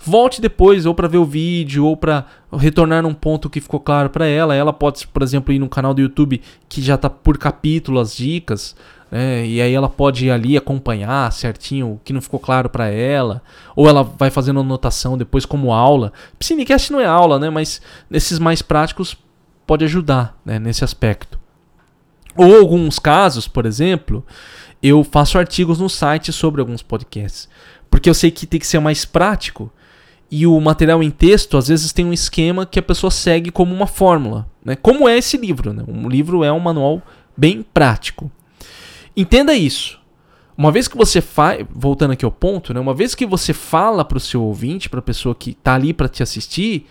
volte 0.03 0.41
depois 0.41 0.85
ou 0.85 0.93
para 0.93 1.07
ver 1.07 1.17
o 1.17 1.25
vídeo 1.25 1.85
ou 1.85 1.95
para 1.95 2.25
retornar 2.51 3.03
num 3.03 3.13
ponto 3.13 3.49
que 3.49 3.61
ficou 3.61 3.79
claro 3.79 4.09
para 4.09 4.25
ela. 4.25 4.55
Ela 4.55 4.73
pode, 4.73 5.07
por 5.07 5.21
exemplo, 5.21 5.53
ir 5.53 5.59
no 5.59 5.69
canal 5.69 5.93
do 5.93 6.01
YouTube 6.01 6.41
que 6.67 6.81
já 6.81 6.95
está 6.95 7.09
por 7.09 7.37
capítulo 7.37 7.99
as 7.99 8.15
dicas, 8.15 8.75
né, 9.11 9.45
e 9.45 9.61
aí 9.61 9.73
ela 9.73 9.89
pode 9.89 10.25
ir 10.25 10.31
ali 10.31 10.55
acompanhar 10.55 11.31
certinho 11.33 11.93
o 11.93 12.01
que 12.03 12.13
não 12.13 12.21
ficou 12.21 12.39
claro 12.39 12.69
para 12.69 12.87
ela, 12.87 13.41
ou 13.75 13.87
ela 13.87 14.03
vai 14.03 14.29
fazendo 14.29 14.61
anotação 14.61 15.17
depois 15.17 15.45
como 15.45 15.73
aula. 15.73 16.13
Piscinecast 16.39 16.91
não 16.91 16.99
é 16.99 17.05
aula, 17.05 17.37
né, 17.37 17.49
mas 17.49 17.81
nesses 18.09 18.39
mais 18.39 18.61
práticos 18.61 19.17
pode 19.67 19.83
ajudar 19.85 20.39
né, 20.45 20.59
nesse 20.59 20.83
aspecto. 20.83 21.39
Ou 22.35 22.57
alguns 22.57 22.97
casos, 22.97 23.47
por 23.47 23.65
exemplo, 23.65 24.25
eu 24.81 25.03
faço 25.03 25.37
artigos 25.37 25.79
no 25.79 25.89
site 25.89 26.31
sobre 26.31 26.61
alguns 26.61 26.81
podcasts. 26.81 27.49
Porque 27.89 28.09
eu 28.09 28.13
sei 28.13 28.31
que 28.31 28.47
tem 28.47 28.59
que 28.59 28.65
ser 28.65 28.79
mais 28.79 29.03
prático. 29.03 29.71
E 30.31 30.47
o 30.47 30.57
material 30.61 31.03
em 31.03 31.11
texto, 31.11 31.57
às 31.57 31.67
vezes, 31.67 31.91
tem 31.91 32.05
um 32.05 32.13
esquema 32.13 32.65
que 32.65 32.79
a 32.79 32.83
pessoa 32.83 33.11
segue 33.11 33.51
como 33.51 33.75
uma 33.75 33.85
fórmula. 33.85 34.49
Né? 34.63 34.77
Como 34.77 35.07
é 35.07 35.17
esse 35.17 35.35
livro? 35.35 35.73
Né? 35.73 35.83
Um 35.85 36.07
livro 36.07 36.41
é 36.41 36.51
um 36.51 36.59
manual 36.59 37.01
bem 37.35 37.61
prático. 37.61 38.31
Entenda 39.15 39.53
isso. 39.53 39.99
Uma 40.57 40.71
vez 40.71 40.87
que 40.87 40.95
você 40.95 41.19
faz, 41.19 41.65
voltando 41.69 42.11
aqui 42.11 42.23
ao 42.23 42.31
ponto, 42.31 42.73
né? 42.73 42.79
uma 42.79 42.93
vez 42.93 43.13
que 43.13 43.25
você 43.25 43.51
fala 43.51 44.05
para 44.05 44.17
o 44.17 44.21
seu 44.21 44.41
ouvinte, 44.41 44.89
para 44.89 44.99
a 44.99 45.03
pessoa 45.03 45.35
que 45.35 45.51
está 45.51 45.75
ali 45.75 45.93
para 45.93 46.07
te 46.07 46.23
assistir, 46.23 46.87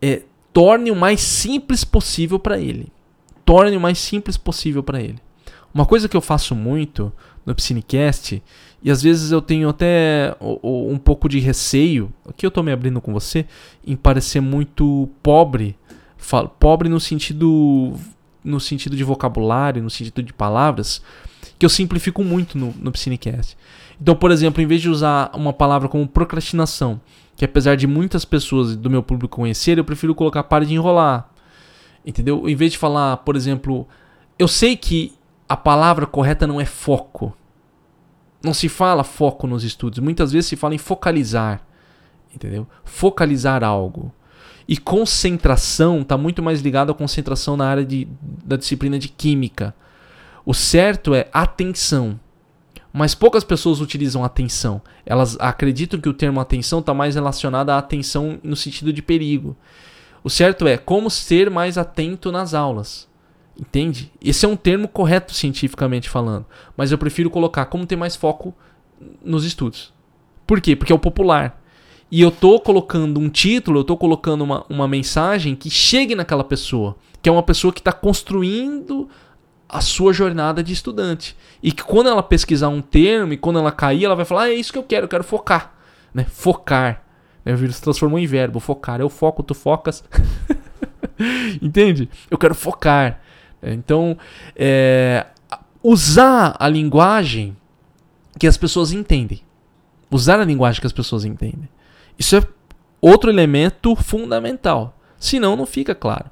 é, 0.00 0.22
torne 0.52 0.90
o 0.90 0.96
mais 0.96 1.20
simples 1.20 1.82
possível 1.82 2.38
para 2.38 2.58
ele. 2.58 2.92
Torne 3.44 3.76
o 3.76 3.80
mais 3.80 3.98
simples 3.98 4.36
possível 4.36 4.82
para 4.82 5.00
ele. 5.00 5.18
Uma 5.74 5.86
coisa 5.86 6.08
que 6.08 6.16
eu 6.16 6.20
faço 6.20 6.54
muito 6.54 7.12
no 7.44 7.54
Piscinecast, 7.54 8.42
e 8.82 8.90
às 8.90 9.02
vezes 9.02 9.32
eu 9.32 9.40
tenho 9.40 9.68
até 9.68 10.36
um 10.40 10.98
pouco 10.98 11.28
de 11.28 11.38
receio, 11.38 12.12
aqui 12.28 12.46
eu 12.46 12.50
tô 12.50 12.62
me 12.62 12.72
abrindo 12.72 13.00
com 13.00 13.12
você, 13.12 13.46
em 13.86 13.96
parecer 13.96 14.40
muito 14.40 15.08
pobre. 15.22 15.76
Pobre 16.58 16.88
no 16.88 16.98
sentido 16.98 17.94
no 18.46 18.60
sentido 18.60 18.96
de 18.96 19.02
vocabulário, 19.02 19.82
no 19.82 19.90
sentido 19.90 20.22
de 20.22 20.32
palavras, 20.32 21.02
que 21.58 21.66
eu 21.66 21.70
simplifico 21.70 22.22
muito 22.22 22.56
no, 22.56 22.72
no 22.78 22.92
Piscinecast. 22.92 23.56
Então, 24.00 24.14
por 24.14 24.30
exemplo, 24.30 24.62
em 24.62 24.66
vez 24.66 24.80
de 24.80 24.88
usar 24.88 25.30
uma 25.34 25.52
palavra 25.52 25.88
como 25.88 26.06
procrastinação, 26.06 27.00
que 27.34 27.44
apesar 27.44 27.76
de 27.76 27.86
muitas 27.86 28.24
pessoas 28.24 28.76
do 28.76 28.88
meu 28.88 29.02
público 29.02 29.36
conhecerem, 29.36 29.80
eu 29.80 29.84
prefiro 29.84 30.14
colocar 30.14 30.44
pare 30.44 30.64
de 30.64 30.74
enrolar. 30.74 31.28
Entendeu? 32.04 32.48
Em 32.48 32.54
vez 32.54 32.72
de 32.72 32.78
falar, 32.78 33.18
por 33.18 33.34
exemplo, 33.34 33.86
eu 34.38 34.46
sei 34.46 34.76
que 34.76 35.12
a 35.48 35.56
palavra 35.56 36.06
correta 36.06 36.46
não 36.46 36.60
é 36.60 36.64
foco. 36.64 37.36
Não 38.42 38.54
se 38.54 38.68
fala 38.68 39.02
foco 39.02 39.46
nos 39.46 39.64
estudos. 39.64 39.98
Muitas 39.98 40.32
vezes 40.32 40.48
se 40.48 40.56
fala 40.56 40.74
em 40.74 40.78
focalizar. 40.78 41.60
Entendeu? 42.34 42.66
Focalizar 42.84 43.64
algo. 43.64 44.12
E 44.68 44.76
concentração 44.76 46.02
está 46.02 46.16
muito 46.16 46.42
mais 46.42 46.60
ligado 46.60 46.90
à 46.90 46.94
concentração 46.94 47.56
na 47.56 47.66
área 47.66 47.84
de, 47.84 48.08
da 48.44 48.56
disciplina 48.56 48.98
de 48.98 49.08
química. 49.08 49.74
O 50.44 50.52
certo 50.52 51.14
é 51.14 51.28
atenção. 51.32 52.18
Mas 52.92 53.14
poucas 53.14 53.44
pessoas 53.44 53.80
utilizam 53.80 54.24
atenção. 54.24 54.80
Elas 55.04 55.36
acreditam 55.38 56.00
que 56.00 56.08
o 56.08 56.14
termo 56.14 56.40
atenção 56.40 56.80
está 56.80 56.94
mais 56.94 57.14
relacionado 57.14 57.70
à 57.70 57.78
atenção 57.78 58.38
no 58.42 58.56
sentido 58.56 58.92
de 58.92 59.02
perigo. 59.02 59.56
O 60.24 60.30
certo 60.30 60.66
é 60.66 60.76
como 60.76 61.10
ser 61.10 61.50
mais 61.50 61.78
atento 61.78 62.32
nas 62.32 62.54
aulas. 62.54 63.06
Entende? 63.58 64.12
Esse 64.22 64.44
é 64.44 64.48
um 64.48 64.56
termo 64.56 64.86
correto 64.86 65.32
cientificamente 65.32 66.08
falando. 66.08 66.44
Mas 66.76 66.92
eu 66.92 66.98
prefiro 66.98 67.30
colocar 67.30 67.64
como 67.66 67.86
ter 67.86 67.96
mais 67.96 68.14
foco 68.14 68.54
nos 69.24 69.44
estudos. 69.44 69.92
Por 70.46 70.60
quê? 70.60 70.76
Porque 70.76 70.92
é 70.92 70.94
o 70.94 70.98
popular. 70.98 71.62
E 72.10 72.20
eu 72.20 72.30
tô 72.30 72.60
colocando 72.60 73.18
um 73.18 73.28
título, 73.28 73.80
eu 73.80 73.84
tô 73.84 73.96
colocando 73.96 74.44
uma, 74.44 74.64
uma 74.68 74.86
mensagem 74.86 75.56
que 75.56 75.70
chegue 75.70 76.14
naquela 76.14 76.44
pessoa. 76.44 76.96
Que 77.20 77.28
é 77.28 77.32
uma 77.32 77.42
pessoa 77.42 77.72
que 77.72 77.80
está 77.80 77.92
construindo 77.92 79.08
a 79.68 79.80
sua 79.80 80.12
jornada 80.12 80.62
de 80.62 80.72
estudante. 80.72 81.36
E 81.62 81.72
que 81.72 81.82
quando 81.82 82.08
ela 82.08 82.22
pesquisar 82.22 82.68
um 82.68 82.82
termo 82.82 83.32
e 83.32 83.36
quando 83.36 83.58
ela 83.58 83.72
cair, 83.72 84.04
ela 84.04 84.14
vai 84.14 84.24
falar: 84.24 84.42
ah, 84.42 84.50
é 84.50 84.54
isso 84.54 84.72
que 84.72 84.78
eu 84.78 84.84
quero, 84.84 85.06
eu 85.06 85.08
quero 85.08 85.24
focar. 85.24 85.74
Né? 86.14 86.24
Focar. 86.24 87.02
Né? 87.44 87.54
O 87.54 87.56
vírus 87.56 87.76
se 87.76 87.82
transformou 87.82 88.18
em 88.18 88.26
verbo, 88.26 88.60
focar. 88.60 89.00
Eu 89.00 89.08
foco, 89.08 89.42
tu 89.42 89.54
focas. 89.54 90.04
Entende? 91.60 92.08
Eu 92.30 92.38
quero 92.38 92.54
focar. 92.54 93.20
Então, 93.62 94.16
é, 94.54 95.26
usar 95.82 96.56
a 96.58 96.68
linguagem 96.68 97.56
que 98.38 98.46
as 98.46 98.56
pessoas 98.56 98.92
entendem. 98.92 99.40
Usar 100.10 100.40
a 100.40 100.44
linguagem 100.44 100.80
que 100.80 100.86
as 100.86 100.92
pessoas 100.92 101.24
entendem. 101.24 101.68
Isso 102.18 102.36
é 102.36 102.42
outro 103.00 103.30
elemento 103.30 103.94
fundamental. 103.96 104.96
Senão, 105.18 105.56
não 105.56 105.66
fica 105.66 105.94
claro. 105.94 106.30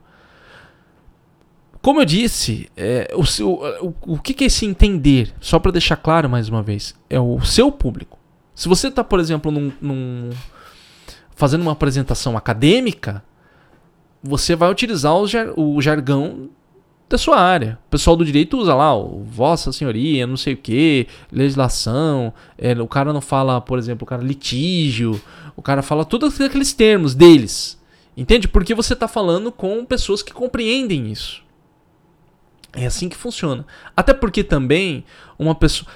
como 1.80 2.00
eu 2.00 2.04
disse, 2.04 2.70
é, 2.76 3.12
o, 3.14 3.22
o, 3.22 3.94
o, 4.14 4.18
que, 4.18 4.44
é 4.44 4.46
esse 4.46 4.64
entender? 4.64 5.34
Só 5.40 5.58
para 5.58 5.72
deixar 5.72 5.96
claro 5.96 6.28
mais 6.28 6.48
uma 6.48 6.62
vez, 6.62 6.94
é 7.10 7.20
o 7.20 7.40
seu 7.42 7.70
público. 7.70 8.18
Se 8.54 8.68
você 8.68 8.88
está, 8.88 9.02
por 9.02 9.20
exemplo, 9.20 9.50
num, 9.50 9.72
num, 9.80 10.30
fazendo 11.34 11.62
uma 11.62 11.72
apresentação 11.72 12.36
acadêmica, 12.36 13.22
você 14.22 14.56
vai 14.56 14.70
utilizar 14.70 15.14
o, 15.14 15.26
jar, 15.26 15.52
o 15.58 15.80
jargão 15.82 16.48
da 17.14 17.18
sua 17.18 17.38
área. 17.38 17.78
O 17.86 17.90
pessoal 17.90 18.16
do 18.16 18.24
direito 18.24 18.58
usa 18.58 18.74
lá, 18.74 18.92
o 18.92 19.22
Vossa 19.22 19.72
Senhoria, 19.72 20.26
não 20.26 20.36
sei 20.36 20.54
o 20.54 20.56
que, 20.56 21.06
legislação. 21.30 22.34
É, 22.58 22.72
o 22.80 22.88
cara 22.88 23.12
não 23.12 23.20
fala, 23.20 23.60
por 23.60 23.78
exemplo, 23.78 24.04
o 24.04 24.06
cara 24.06 24.22
litígio. 24.22 25.20
O 25.54 25.62
cara 25.62 25.80
fala 25.80 26.04
todos 26.04 26.40
aqueles 26.40 26.72
termos 26.72 27.14
deles. 27.14 27.80
Entende? 28.16 28.48
Porque 28.48 28.74
você 28.74 28.94
está 28.94 29.06
falando 29.06 29.52
com 29.52 29.84
pessoas 29.84 30.22
que 30.22 30.32
compreendem 30.32 31.10
isso. 31.10 31.42
É 32.72 32.86
assim 32.86 33.08
que 33.08 33.16
funciona. 33.16 33.64
Até 33.96 34.12
porque 34.12 34.42
também 34.42 35.04
uma 35.38 35.54
pessoa. 35.54 35.88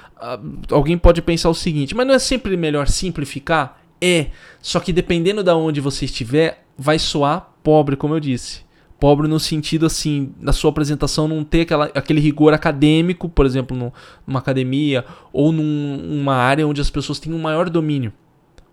Alguém 0.71 0.97
pode 0.97 1.21
pensar 1.21 1.49
o 1.51 1.55
seguinte, 1.55 1.97
mas 1.97 2.07
não 2.07 2.15
é 2.15 2.19
sempre 2.21 2.57
melhor 2.57 2.87
simplificar? 2.87 3.81
É. 4.01 4.29
Só 4.63 4.79
que 4.79 4.93
dependendo 4.93 5.43
de 5.43 5.51
onde 5.51 5.81
você 5.81 6.05
estiver, 6.05 6.65
vai 6.77 6.99
soar 6.99 7.51
pobre, 7.65 7.97
como 7.97 8.15
eu 8.15 8.21
disse. 8.21 8.68
Pobre 8.99 9.29
no 9.29 9.39
sentido 9.39 9.87
assim, 9.87 10.35
da 10.41 10.53
sua 10.53 10.71
apresentação 10.71 11.29
não 11.29 11.45
ter 11.45 11.61
aquela, 11.61 11.85
aquele 11.95 12.21
rigor 12.21 12.53
acadêmico, 12.53 13.29
por 13.29 13.47
exemplo, 13.47 13.77
no, 13.77 13.93
numa 14.27 14.41
academia, 14.41 15.05
ou 15.33 15.53
num, 15.53 15.97
numa 15.97 16.35
área 16.35 16.67
onde 16.67 16.81
as 16.81 16.91
pessoas 16.91 17.21
têm 17.21 17.33
um 17.33 17.39
maior 17.39 17.71
domínio. 17.71 18.13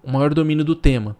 Um 0.03 0.13
maior 0.13 0.33
domínio 0.33 0.65
do 0.65 0.75
tema. 0.75 1.15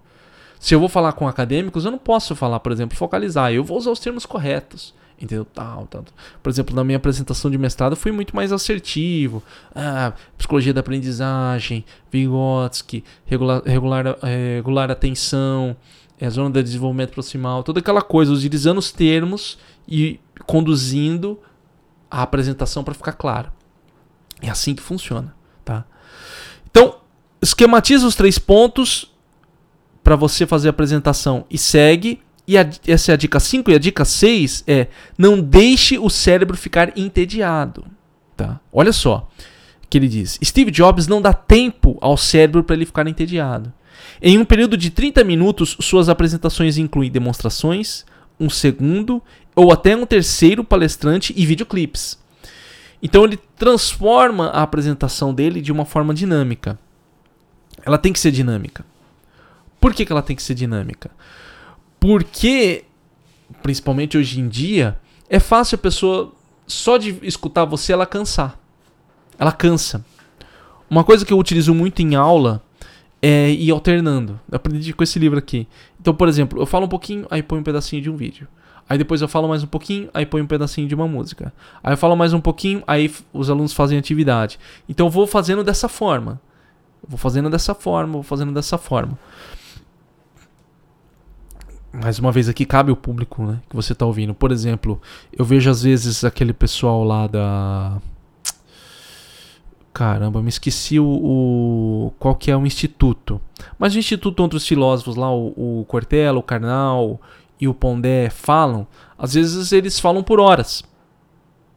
Se 0.59 0.73
eu 0.73 0.79
vou 0.79 0.89
falar 0.89 1.13
com 1.13 1.27
acadêmicos, 1.27 1.85
eu 1.85 1.91
não 1.91 1.99
posso 1.99 2.35
falar, 2.35 2.59
por 2.59 2.71
exemplo, 2.71 2.97
focalizar. 2.97 3.53
Eu 3.53 3.63
vou 3.63 3.77
usar 3.77 3.91
os 3.91 3.99
termos 3.99 4.25
corretos. 4.25 4.93
Entendeu? 5.21 5.45
Tal, 5.45 5.87
tal. 5.87 6.03
Por 6.43 6.49
exemplo, 6.49 6.75
na 6.75 6.83
minha 6.83 6.97
apresentação 6.97 7.49
de 7.49 7.57
mestrado 7.57 7.93
eu 7.93 7.97
fui 7.97 8.11
muito 8.11 8.35
mais 8.35 8.51
assertivo. 8.51 9.41
Ah, 9.73 10.11
psicologia 10.37 10.73
da 10.73 10.81
aprendizagem, 10.81 11.85
Vygotsky, 12.11 13.03
regular, 13.25 13.61
regular, 13.65 14.17
é, 14.23 14.55
regular 14.57 14.91
atenção, 14.91 15.75
é, 16.19 16.29
zona 16.29 16.49
de 16.51 16.63
desenvolvimento 16.63 17.11
proximal, 17.11 17.63
toda 17.63 17.79
aquela 17.79 18.01
coisa, 18.01 18.31
utilizando 18.31 18.77
os 18.77 18.91
termos 18.91 19.57
e 19.87 20.19
conduzindo 20.45 21.39
a 22.09 22.21
apresentação 22.21 22.83
para 22.83 22.93
ficar 22.93 23.13
claro. 23.13 23.51
É 24.41 24.49
assim 24.49 24.75
que 24.75 24.81
funciona, 24.81 25.35
tá? 25.63 25.85
Então, 26.69 26.97
esquematiza 27.41 28.05
os 28.05 28.15
três 28.15 28.37
pontos 28.37 29.13
para 30.03 30.15
você 30.15 30.45
fazer 30.45 30.67
a 30.67 30.71
apresentação 30.71 31.45
e 31.49 31.57
segue 31.57 32.21
e 32.47 32.57
a, 32.57 32.69
essa 32.87 33.11
é 33.11 33.13
a 33.13 33.17
dica 33.17 33.39
5 33.39 33.71
e 33.71 33.73
a 33.73 33.79
dica 33.79 34.05
6 34.05 34.63
é 34.67 34.87
não 35.17 35.41
deixe 35.41 35.97
o 35.97 36.09
cérebro 36.09 36.55
ficar 36.55 36.97
entediado, 36.97 37.85
tá? 38.37 38.59
Olha 38.71 38.93
só 38.93 39.27
que 39.89 39.97
ele 39.97 40.07
diz: 40.07 40.37
Steve 40.43 40.71
Jobs 40.71 41.07
não 41.07 41.21
dá 41.21 41.33
tempo 41.33 41.97
ao 42.01 42.17
cérebro 42.17 42.63
para 42.63 42.75
ele 42.75 42.85
ficar 42.85 43.07
entediado. 43.07 43.73
Em 44.21 44.37
um 44.37 44.45
período 44.45 44.77
de 44.77 44.89
30 44.89 45.23
minutos, 45.23 45.77
suas 45.81 46.09
apresentações 46.09 46.77
incluem 46.77 47.11
demonstrações, 47.11 48.05
um 48.39 48.49
segundo 48.49 49.21
ou 49.55 49.71
até 49.71 49.95
um 49.95 50.05
terceiro 50.05 50.63
palestrante 50.63 51.33
e 51.35 51.45
videoclipes. 51.45 52.19
Então 53.01 53.23
ele 53.23 53.37
transforma 53.57 54.47
a 54.47 54.63
apresentação 54.63 55.33
dele 55.33 55.61
de 55.61 55.71
uma 55.71 55.85
forma 55.85 56.13
dinâmica. 56.13 56.79
Ela 57.85 57.97
tem 57.97 58.11
que 58.11 58.19
ser 58.19 58.31
dinâmica. 58.31 58.85
Por 59.79 59.93
que, 59.93 60.05
que 60.05 60.11
ela 60.11 60.23
tem 60.23 60.35
que 60.35 60.41
ser 60.41 60.55
dinâmica? 60.55 61.11
Porque, 61.99 62.85
principalmente 63.61 64.17
hoje 64.17 64.39
em 64.39 64.47
dia, 64.47 64.97
é 65.29 65.39
fácil 65.39 65.75
a 65.75 65.79
pessoa, 65.79 66.33
só 66.65 66.97
de 66.97 67.19
escutar 67.21 67.65
você, 67.65 67.93
ela 67.93 68.05
cansar. 68.05 68.59
Ela 69.37 69.51
cansa. 69.51 70.03
Uma 70.89 71.03
coisa 71.03 71.25
que 71.25 71.31
eu 71.31 71.37
utilizo 71.37 71.73
muito 71.73 72.01
em 72.01 72.15
aula 72.15 72.64
é 73.27 73.49
ir 73.49 73.71
alternando. 73.71 74.39
Eu 74.51 74.57
aprendi 74.57 74.93
com 74.93 75.03
esse 75.03 75.17
livro 75.17 75.39
aqui. 75.39 75.67
Então, 75.99 76.13
por 76.13 76.27
exemplo, 76.27 76.61
eu 76.61 76.65
falo 76.67 76.85
um 76.85 76.89
pouquinho, 76.89 77.25
aí 77.31 77.41
põe 77.41 77.59
um 77.59 77.63
pedacinho 77.63 78.01
de 78.01 78.09
um 78.09 78.15
vídeo. 78.15 78.47
Aí 78.87 78.99
depois 78.99 79.19
eu 79.19 79.27
falo 79.27 79.47
mais 79.47 79.63
um 79.63 79.67
pouquinho, 79.67 80.09
aí 80.13 80.27
põe 80.27 80.43
um 80.43 80.45
pedacinho 80.45 80.87
de 80.87 80.93
uma 80.93 81.07
música. 81.07 81.51
Aí 81.83 81.93
eu 81.93 81.97
falo 81.97 82.15
mais 82.15 82.33
um 82.33 82.39
pouquinho, 82.39 82.83
aí 82.85 83.11
os 83.33 83.49
alunos 83.49 83.73
fazem 83.73 83.97
atividade. 83.97 84.59
Então 84.87 85.07
eu 85.07 85.09
vou 85.09 85.25
fazendo 85.25 85.63
dessa 85.63 85.89
forma. 85.89 86.39
Vou 87.07 87.17
fazendo 87.17 87.49
dessa 87.49 87.73
forma, 87.73 88.13
vou 88.13 88.23
fazendo 88.23 88.51
dessa 88.51 88.77
forma 88.77 89.17
mais 91.95 92.19
uma 92.19 92.31
vez 92.31 92.49
aqui 92.49 92.65
cabe 92.65 92.91
o 92.91 92.95
público 92.95 93.43
né, 93.43 93.61
que 93.69 93.75
você 93.75 93.93
está 93.93 94.05
ouvindo. 94.05 94.33
Por 94.33 94.51
exemplo, 94.51 95.01
eu 95.31 95.45
vejo 95.45 95.69
às 95.69 95.81
vezes 95.81 96.23
aquele 96.23 96.53
pessoal 96.53 97.03
lá 97.03 97.27
da. 97.27 98.01
Caramba, 99.95 100.41
me 100.41 100.49
esqueci 100.49 100.99
o, 100.99 101.05
o, 101.07 102.13
qual 102.19 102.35
que 102.35 102.51
é 102.51 102.57
o 102.57 102.65
instituto. 102.65 103.41
Mas 103.79 103.95
o 103.95 103.97
instituto 103.97 104.43
onde 104.43 104.55
os 104.55 104.67
filósofos 104.67 105.15
lá, 105.15 105.33
o, 105.33 105.79
o 105.79 105.85
Cortella, 105.85 106.37
o 106.37 106.43
Karnal 106.43 107.19
e 107.59 107.67
o 107.67 107.73
Pondé 107.73 108.29
falam, 108.29 108.85
às 109.17 109.33
vezes 109.33 109.71
eles 109.71 109.99
falam 109.99 110.21
por 110.21 110.39
horas. 110.39 110.83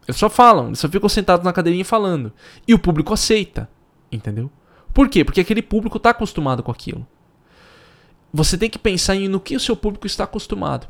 Eles 0.07 0.19
só 0.19 0.29
falam, 0.29 0.67
eles 0.67 0.81
só 0.81 0.89
ficam 0.89 1.09
sentados 1.09 1.45
na 1.45 1.53
cadeirinha 1.53 1.85
falando. 1.85 2.33
E 2.67 2.75
o 2.75 2.79
público 2.79 3.15
aceita, 3.15 3.71
entendeu? 4.11 4.51
Por 4.93 5.09
quê? 5.09 5.25
Porque 5.25 5.41
aquele 5.41 5.63
público 5.63 5.99
está 5.99 6.11
acostumado 6.11 6.63
com 6.63 6.73
aquilo 6.73 7.07
você 8.33 8.59
tem 8.59 8.69
que 8.69 8.79
pensar 8.79 9.17
no 9.17 9.41
que 9.41 9.57
o 9.57 9.61
seu 9.61 9.77
público 9.77 10.07
está 10.07 10.25
acostumado. 10.25 10.87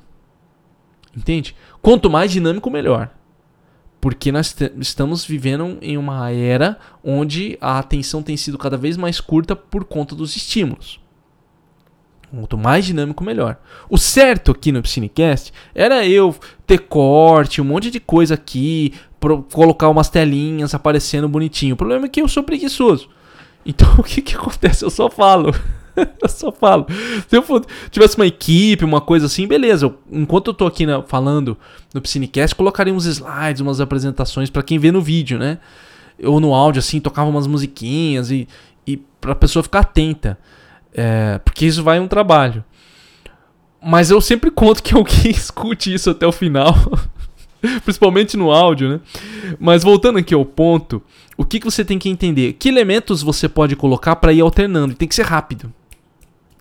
Entende? 1.17 1.55
Quanto 1.81 2.11
mais 2.11 2.31
dinâmico, 2.31 2.71
melhor. 2.71 3.11
Porque 4.01 4.31
nós 4.31 4.55
estamos 4.81 5.25
vivendo 5.25 5.77
em 5.83 5.97
uma 5.97 6.31
era 6.31 6.79
onde 7.03 7.59
a 7.61 7.79
atenção 7.79 8.23
tem 8.23 8.37
sido 8.37 8.57
cada 8.57 8.77
vez 8.77 8.97
mais 8.97 9.21
curta 9.21 9.57
por 9.57 9.85
conta 9.85 10.15
dos 10.15 10.37
estímulos. 10.37 11.01
Quanto 12.31 12.59
mais 12.59 12.85
dinâmico, 12.85 13.25
melhor. 13.25 13.57
O 13.89 13.97
certo 13.97 14.53
aqui 14.53 14.71
no 14.71 14.87
Cinecast 14.87 15.53
era 15.75 16.07
eu 16.07 16.35
ter 16.67 16.79
corte, 16.79 17.61
um 17.61 17.65
monte 17.65 17.91
de 17.91 17.99
coisa 17.99 18.35
aqui, 18.35 18.93
colocar 19.51 19.89
umas 19.89 20.11
telinhas 20.11 20.75
aparecendo 20.75 21.29
bonitinho. 21.29 21.75
O 21.75 21.77
problema 21.77 22.07
é 22.07 22.09
que 22.09 22.21
eu 22.21 22.29
sou 22.29 22.43
preguiçoso. 22.43 23.09
Então 23.65 23.95
o 23.99 24.03
que, 24.03 24.21
que 24.21 24.35
acontece? 24.35 24.85
Eu 24.85 24.91
só 24.91 25.11
falo. 25.11 25.53
eu 26.23 26.29
só 26.29 26.53
falo. 26.53 26.87
Se 27.29 27.37
eu 27.37 27.43
for, 27.43 27.65
tivesse 27.91 28.17
uma 28.17 28.27
equipe, 28.27 28.85
uma 28.85 29.01
coisa 29.01 29.27
assim, 29.27 29.47
beleza. 29.47 29.87
Eu, 29.87 29.99
enquanto 30.11 30.49
eu 30.49 30.55
tô 30.55 30.67
aqui 30.67 30.87
na, 30.87 31.03
falando 31.03 31.57
no 31.93 32.01
Piscinecast, 32.01 32.55
colocaria 32.55 32.93
uns 32.93 33.07
slides, 33.07 33.61
umas 33.61 33.81
apresentações 33.81 34.51
para 34.51 34.63
quem 34.63 34.79
vê 34.79 34.93
no 34.93 35.01
vídeo, 35.01 35.39
né? 35.39 35.59
Ou 36.23 36.41
no 36.41 36.55
áudio, 36.55 36.81
assim, 36.81 37.01
tocava 37.01 37.29
umas 37.29 37.47
musiquinhas 37.47 38.31
e, 38.31 38.49
e 38.87 38.97
pra 39.21 39.35
pessoa 39.35 39.63
ficar 39.63 39.81
atenta. 39.81 40.39
É, 40.93 41.39
porque 41.39 41.67
isso 41.67 41.83
vai 41.83 42.01
um 42.01 42.09
trabalho. 42.09 42.65
Mas 43.83 44.11
eu 44.11 44.21
sempre 44.21 44.51
conto 44.51 44.83
que 44.83 44.95
alguém 44.97 45.31
escute 45.31 45.93
isso 45.93 46.11
até 46.11 46.27
o 46.27 46.33
final. 46.33 46.75
Principalmente 47.85 48.37
no 48.37 48.53
áudio, 48.53 48.89
né? 48.89 49.01
Mas 49.59 49.83
voltando 49.83 50.19
aqui 50.19 50.33
ao 50.33 50.45
ponto, 50.45 51.03
o 51.37 51.45
que, 51.45 51.59
que 51.59 51.65
você 51.65 51.85
tem 51.85 51.99
que 51.99 52.09
entender? 52.09 52.53
Que 52.53 52.69
elementos 52.69 53.23
você 53.23 53.49
pode 53.49 53.75
colocar 53.75 54.17
para 54.17 54.33
ir 54.33 54.41
alternando? 54.41 54.95
Tem 54.95 55.09
que 55.09 55.15
ser 55.15 55.25
rápido. 55.25 55.73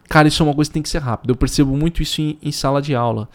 Cara, 0.08 0.28
isso 0.28 0.42
é 0.42 0.46
uma 0.46 0.54
coisa 0.54 0.70
que 0.70 0.74
tem 0.74 0.84
que 0.84 0.90
ser 0.90 1.00
rápido. 1.00 1.32
Eu 1.32 1.36
percebo 1.36 1.76
muito 1.76 2.02
isso 2.02 2.22
em, 2.22 2.38
em 2.42 2.52
sala 2.52 2.82
de 2.82 2.96
aula. 2.96 3.28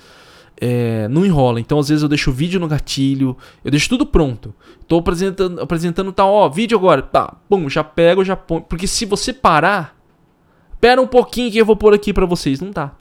É, 0.60 1.08
não 1.08 1.26
enrola. 1.26 1.60
Então, 1.60 1.78
às 1.78 1.88
vezes, 1.88 2.02
eu 2.02 2.08
deixo 2.08 2.30
o 2.30 2.32
vídeo 2.32 2.60
no 2.60 2.68
gatilho, 2.68 3.36
eu 3.64 3.70
deixo 3.70 3.88
tudo 3.88 4.06
pronto. 4.06 4.54
Tô 4.86 4.98
apresentando, 4.98 5.60
apresentando 5.60 6.12
tal, 6.12 6.32
ó, 6.32 6.48
vídeo 6.48 6.78
agora. 6.78 7.02
Tá, 7.02 7.36
bom, 7.48 7.68
já 7.68 7.82
pego, 7.82 8.24
já 8.24 8.36
ponho. 8.36 8.62
Porque 8.62 8.86
se 8.86 9.04
você 9.04 9.32
parar, 9.32 9.96
pera 10.80 11.00
um 11.00 11.06
pouquinho 11.06 11.50
que 11.50 11.58
eu 11.58 11.66
vou 11.66 11.76
pôr 11.76 11.94
aqui 11.94 12.12
para 12.12 12.26
vocês. 12.26 12.60
Não 12.60 12.70
dá. 12.70 12.92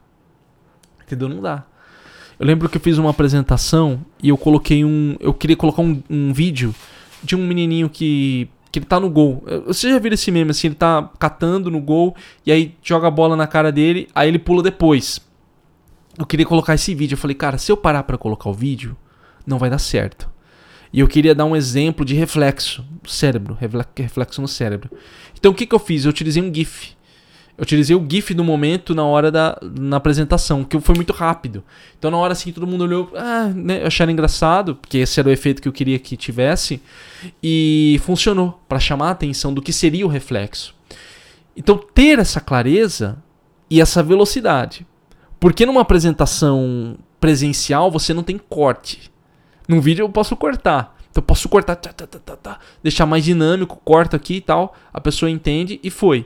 Entendeu? 1.06 1.30
Não 1.30 1.42
dá. 1.42 1.66
Eu 2.40 2.48
lembro 2.48 2.68
que 2.68 2.78
eu 2.78 2.82
fiz 2.82 2.98
uma 2.98 3.12
apresentação 3.12 4.04
e 4.22 4.30
eu 4.30 4.38
coloquei 4.38 4.84
um. 4.84 5.16
Eu 5.20 5.34
queria 5.34 5.56
colocar 5.56 5.84
um, 5.84 6.02
um 6.10 6.34
vídeo 6.34 6.74
de 7.24 7.36
um 7.36 7.46
menininho 7.46 7.88
que 7.88 8.50
que 8.72 8.80
ele 8.80 8.86
tá 8.86 9.00
no 9.00 9.10
gol. 9.10 9.44
Você 9.68 9.90
já 9.90 10.00
viu 10.00 10.14
esse 10.14 10.32
meme 10.32 10.52
assim, 10.52 10.68
ele 10.68 10.76
tá 10.76 11.10
catando 11.20 11.70
no 11.70 11.82
gol 11.82 12.16
e 12.46 12.52
aí 12.52 12.76
joga 12.82 13.08
a 13.08 13.12
bola 13.12 13.36
na 13.36 13.46
cara 13.46 13.72
dele, 13.72 14.08
aí 14.16 14.28
ele 14.28 14.40
pula 14.40 14.64
depois. 14.64 15.20
Eu 16.18 16.26
queria 16.26 16.46
colocar 16.46 16.74
esse 16.74 16.96
vídeo, 16.96 17.16
eu 17.16 17.20
falei, 17.20 17.36
cara, 17.36 17.58
se 17.58 17.72
eu 17.72 17.78
parar 17.78 18.04
para 18.04 18.18
colocar 18.18 18.50
o 18.50 18.54
vídeo, 18.54 18.96
não 19.46 19.58
vai 19.58 19.70
dar 19.70 19.80
certo. 19.80 20.30
E 20.94 21.00
eu 21.00 21.08
queria 21.08 21.34
dar 21.34 21.46
um 21.46 21.56
exemplo 21.56 22.06
de 22.06 22.16
reflexo 22.16 22.86
cérebro, 23.08 23.58
reflexo 23.96 24.42
no 24.42 24.48
cérebro. 24.48 24.90
Então 25.38 25.52
o 25.52 25.56
que 25.56 25.66
que 25.66 25.74
eu 25.76 25.80
fiz? 25.80 26.06
Eu 26.06 26.10
utilizei 26.10 26.42
um 26.42 26.54
GIF. 26.54 26.96
Eu 27.58 27.64
utilizei 27.64 27.96
o 27.96 28.06
GIF 28.08 28.34
do 28.34 28.44
momento 28.44 28.96
na 28.96 29.04
hora 29.04 29.32
da 29.32 29.58
na 29.62 29.98
apresentação, 29.98 30.64
que 30.64 30.80
foi 30.80 30.96
muito 30.96 31.14
rápido. 31.14 31.64
Então 31.98 32.10
na 32.10 32.18
hora 32.18 32.34
assim 32.34 32.52
todo 32.52 32.66
mundo 32.66 32.84
olhou, 32.84 33.12
ah, 33.16 33.52
né, 33.54 33.84
acharam 33.86 34.12
engraçado, 34.12 34.76
porque 34.76 35.00
esse 35.00 35.20
era 35.20 35.30
o 35.30 35.32
efeito 35.32 35.62
que 35.62 35.68
eu 35.68 35.74
queria 35.74 36.00
que 36.00 36.16
tivesse, 36.18 36.82
e 37.42 38.00
funcionou 38.04 38.60
para 38.68 38.80
chamar 38.80 39.10
a 39.10 39.12
atenção 39.12 39.54
do 39.54 39.62
que 39.62 39.74
seria 39.74 40.06
o 40.06 40.10
reflexo. 40.10 40.74
Então 41.56 41.78
ter 41.78 42.20
essa 42.20 42.40
clareza 42.40 43.22
e 43.70 43.82
essa 43.82 44.02
velocidade. 44.02 44.86
Porque 45.40 45.66
numa 45.66 45.82
apresentação 45.82 46.98
presencial 47.20 47.92
você 47.92 48.14
não 48.14 48.24
tem 48.24 48.38
corte. 48.38 49.12
Num 49.68 49.80
vídeo 49.80 50.04
eu 50.04 50.10
posso 50.10 50.36
cortar. 50.36 50.98
Então 51.10 51.22
eu 51.22 51.26
posso 51.26 51.50
cortar, 51.50 51.76
tá, 51.76 51.92
tá, 51.92 52.08
tá, 52.08 52.36
tá, 52.38 52.60
deixar 52.82 53.06
mais 53.06 53.24
dinâmico, 53.24 53.80
corta 53.84 54.16
aqui 54.16 54.36
e 54.36 54.42
tal, 54.42 54.76
a 54.94 55.02
pessoa 55.02 55.30
entende 55.30 55.80
e 55.84 55.90
foi. 55.90 56.26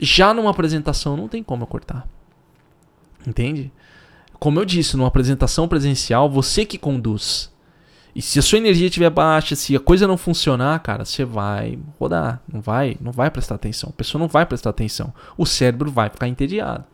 Já 0.00 0.32
numa 0.32 0.50
apresentação 0.50 1.16
não 1.16 1.28
tem 1.28 1.42
como 1.42 1.62
eu 1.62 1.66
cortar. 1.66 2.08
Entende? 3.26 3.72
Como 4.38 4.60
eu 4.60 4.64
disse, 4.64 4.96
numa 4.96 5.08
apresentação 5.08 5.66
presencial, 5.66 6.30
você 6.30 6.64
que 6.64 6.78
conduz. 6.78 7.52
E 8.14 8.22
se 8.22 8.38
a 8.38 8.42
sua 8.42 8.58
energia 8.58 8.86
estiver 8.86 9.10
baixa, 9.10 9.54
se 9.54 9.76
a 9.76 9.80
coisa 9.80 10.06
não 10.06 10.16
funcionar, 10.16 10.78
cara, 10.80 11.04
você 11.04 11.24
vai 11.24 11.78
rodar, 11.98 12.40
não 12.52 12.60
vai, 12.60 12.96
não 13.00 13.12
vai 13.12 13.30
prestar 13.30 13.56
atenção. 13.56 13.90
A 13.90 13.92
pessoa 13.92 14.18
não 14.20 14.28
vai 14.28 14.46
prestar 14.46 14.70
atenção. 14.70 15.12
O 15.36 15.44
cérebro 15.44 15.90
vai 15.90 16.08
ficar 16.08 16.28
entediado. 16.28 16.84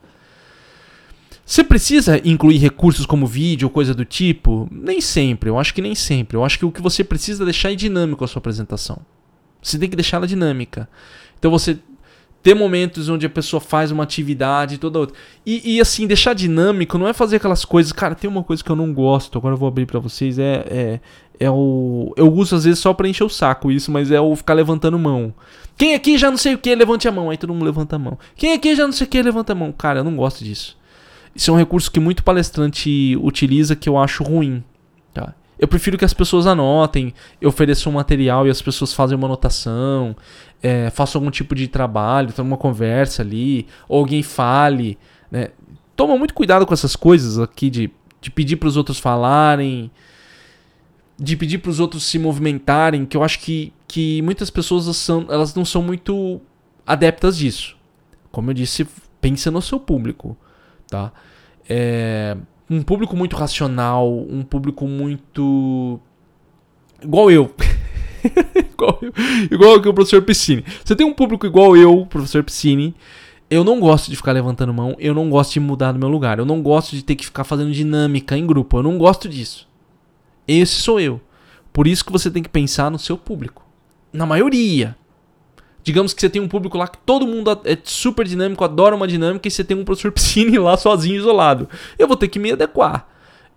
Você 1.47 1.63
precisa 1.63 2.21
incluir 2.27 2.57
recursos 2.57 3.05
como 3.05 3.27
vídeo 3.27 3.67
ou 3.67 3.71
coisa 3.71 3.95
do 3.95 4.05
tipo? 4.05 4.67
Nem 4.71 5.01
sempre, 5.01 5.51
eu 5.51 5.59
acho 5.59 5.75
que 5.75 5.83
nem 5.83 5.95
sempre. 5.95 6.37
Eu 6.37 6.45
acho 6.45 6.59
que 6.59 6.65
o 6.65 6.73
que 6.73 6.81
você 6.81 7.05
precisa 7.05 7.45
deixar 7.45 7.71
é 7.71 7.75
dinâmico 7.75 8.25
a 8.25 8.29
sua 8.29 8.39
apresentação. 8.39 8.99
Você 9.63 9.79
tem 9.79 9.89
que 9.89 9.97
deixar 9.97 10.17
ela 10.17 10.27
dinâmica. 10.27 10.89
Então 11.39 11.51
você 11.51 11.79
ter 12.45 12.55
momentos 12.55 13.09
onde 13.09 13.25
a 13.25 13.31
pessoa 13.31 13.59
faz 13.59 13.91
uma 13.91 14.03
atividade 14.03 14.75
e 14.75 14.79
toda 14.79 14.99
outra. 14.99 15.17
E, 15.47 15.77
e, 15.77 15.81
assim, 15.81 16.07
deixar 16.07 16.35
dinâmico 16.35 16.99
não 16.99 17.09
é 17.09 17.15
fazer 17.15 17.37
aquelas 17.37 17.65
coisas. 17.65 17.91
Cara, 17.91 18.15
tem 18.15 18.29
uma 18.29 18.45
coisa 18.45 18.63
que 18.63 18.71
eu 18.71 18.77
não 18.77 18.93
gosto, 18.93 19.39
agora 19.39 19.55
eu 19.55 19.59
vou 19.59 19.67
abrir 19.67 19.87
para 19.87 19.99
vocês. 19.99 20.39
É, 20.39 20.63
é, 20.69 21.01
é 21.41 21.51
o. 21.51 22.13
Eu 22.19 22.31
uso 22.31 22.55
às 22.55 22.65
vezes 22.65 22.81
só 22.81 22.93
pra 22.93 23.09
encher 23.09 23.25
o 23.25 23.31
saco 23.31 23.73
isso, 23.73 23.91
mas 23.91 24.11
é 24.11 24.21
o 24.21 24.37
ficar 24.37 24.53
levantando 24.53 24.99
mão. 24.99 25.33
Quem 25.75 25.95
aqui 25.95 26.19
já 26.19 26.31
não 26.31 26.37
sei 26.37 26.53
o 26.53 26.59
que, 26.59 26.75
levante 26.75 27.09
a 27.09 27.13
mão. 27.13 27.31
Aí 27.31 27.39
todo 27.39 27.55
mundo 27.55 27.65
levanta 27.65 27.97
a 27.97 27.99
mão. 27.99 28.19
Quem 28.37 28.53
aqui 28.53 28.77
já 28.77 28.85
não 28.85 28.93
sei 28.93 29.07
o 29.07 29.11
que, 29.11 29.23
levanta 29.23 29.53
a 29.55 29.57
mão. 29.57 29.73
Cara, 29.73 30.01
eu 30.01 30.05
não 30.05 30.15
gosto 30.15 30.45
disso. 30.45 30.77
Isso 31.35 31.51
é 31.51 31.55
um 31.55 31.57
recurso 31.57 31.91
que 31.91 31.99
muito 31.99 32.23
palestrante 32.23 33.17
utiliza 33.23 33.75
que 33.75 33.89
eu 33.89 33.97
acho 33.97 34.23
ruim. 34.23 34.63
Tá? 35.15 35.33
Eu 35.59 35.67
prefiro 35.67 35.97
que 35.97 36.05
as 36.05 36.13
pessoas 36.13 36.47
anotem, 36.47 37.15
eu 37.41 37.49
ofereço 37.49 37.89
um 37.89 37.93
material 37.93 38.47
e 38.47 38.51
as 38.51 38.61
pessoas 38.61 38.93
fazem 38.93 39.17
uma 39.17 39.27
anotação, 39.27 40.15
é, 40.65 40.91
façam 40.91 41.21
algum 41.21 41.31
tipo 41.31 41.55
de 41.55 41.69
trabalho, 41.69 42.33
tem 42.33 42.45
uma 42.45 42.57
conversa 42.57 43.23
ali, 43.23 43.69
ou 43.89 44.01
alguém 44.01 44.23
fale. 44.23 44.99
Né? 45.31 45.51
Toma 45.95 46.17
muito 46.17 46.35
cuidado 46.35 46.67
com 46.67 46.75
essas 46.75 46.97
coisas 46.97 47.39
aqui 47.39 47.71
de, 47.71 47.91
de 48.21 48.31
pedir 48.31 48.57
para 48.57 48.69
os 48.69 48.77
outros 48.77 48.99
falarem, 48.99 49.91
de 51.17 51.37
pedir 51.37 51.59
para 51.59 51.71
os 51.71 51.79
outros 51.79 52.05
se 52.05 52.19
movimentarem, 52.19 53.05
que 53.05 53.17
eu 53.17 53.23
acho 53.23 53.39
que, 53.39 53.73
que 53.87 54.21
muitas 54.23 54.51
pessoas 54.51 54.85
são, 54.97 55.27
elas 55.29 55.55
não 55.55 55.65
são 55.65 55.83
muito 55.83 56.41
adeptas 56.85 57.37
disso. 57.37 57.77
Como 58.33 58.51
eu 58.51 58.55
disse, 58.55 58.89
pensa 59.21 59.51
no 59.51 59.63
seu 59.63 59.79
público 59.79 60.37
tá? 60.89 61.13
É 61.69 62.37
um 62.71 62.83
público 62.83 63.17
muito 63.17 63.37
racional, 63.37 64.11
um 64.11 64.43
público 64.43 64.87
muito 64.87 66.01
igual 67.03 67.31
eu. 67.31 67.55
igual, 68.73 69.01
igual 69.51 69.81
que 69.81 69.89
o 69.89 69.95
professor 69.95 70.23
Piscine. 70.23 70.65
Você 70.85 70.97
tem 70.97 71.07
um 71.07 71.13
público 71.13 71.47
igual 71.47 71.77
eu, 71.77 72.07
professor 72.07 72.43
Piscine. 72.43 72.95
Eu 73.51 73.63
não 73.63 73.79
gosto 73.79 74.11
de 74.11 74.17
ficar 74.17 74.33
levantando 74.33 74.73
mão, 74.73 74.97
eu 74.99 75.15
não 75.15 75.29
gosto 75.29 75.53
de 75.53 75.61
mudar 75.61 75.93
do 75.93 75.99
meu 75.99 76.09
lugar, 76.09 76.39
eu 76.39 76.47
não 76.47 76.63
gosto 76.63 76.97
de 76.97 77.05
ter 77.05 77.15
que 77.15 77.27
ficar 77.27 77.45
fazendo 77.45 77.71
dinâmica 77.73 78.37
em 78.37 78.47
grupo, 78.47 78.79
eu 78.79 78.83
não 78.83 78.97
gosto 78.97 79.29
disso. 79.29 79.69
Esse 80.49 80.75
sou 80.75 80.99
eu. 80.99 81.21
Por 81.73 81.87
isso 81.87 82.05
que 82.05 82.13
você 82.13 82.31
tem 82.31 82.43
que 82.43 82.49
pensar 82.49 82.91
no 82.91 82.99
seu 82.99 83.17
público. 83.17 83.63
Na 84.13 84.25
maioria. 84.25 84.97
Digamos 85.83 86.15
que 86.15 86.21
você 86.21 86.31
tem 86.31 86.41
um 86.41 86.49
público 86.49 86.79
lá 86.79 86.89
que 86.89 86.97
todo 86.99 87.27
mundo 87.27 87.51
é 87.65 87.77
super 87.85 88.27
dinâmico, 88.27 88.65
adora 88.65 88.97
uma 88.97 89.07
dinâmica, 89.07 89.47
e 89.47 89.51
você 89.51 89.63
tem 89.63 89.77
um 89.77 89.85
professor 89.85 90.11
piscine 90.11 90.57
lá 90.59 90.77
sozinho, 90.79 91.17
isolado. 91.17 91.69
Eu 91.99 92.09
vou 92.09 92.17
ter 92.17 92.29
que 92.29 92.39
me 92.39 92.53
adequar. 92.53 93.07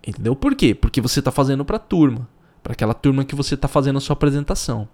Entendeu? 0.06 0.36
Por 0.36 0.54
quê? 0.54 0.74
Porque 0.74 1.00
você 1.00 1.20
está 1.20 1.30
fazendo 1.30 1.64
para 1.64 1.78
turma. 1.78 2.28
Para 2.62 2.72
aquela 2.72 2.94
turma 2.94 3.24
que 3.24 3.34
você 3.34 3.54
está 3.54 3.68
fazendo 3.68 3.96
a 3.96 4.00
sua 4.00 4.14
apresentação. 4.14 4.88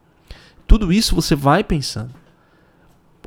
Tudo 0.66 0.92
isso 0.92 1.14
você 1.14 1.34
vai 1.34 1.62
pensando. 1.62 2.14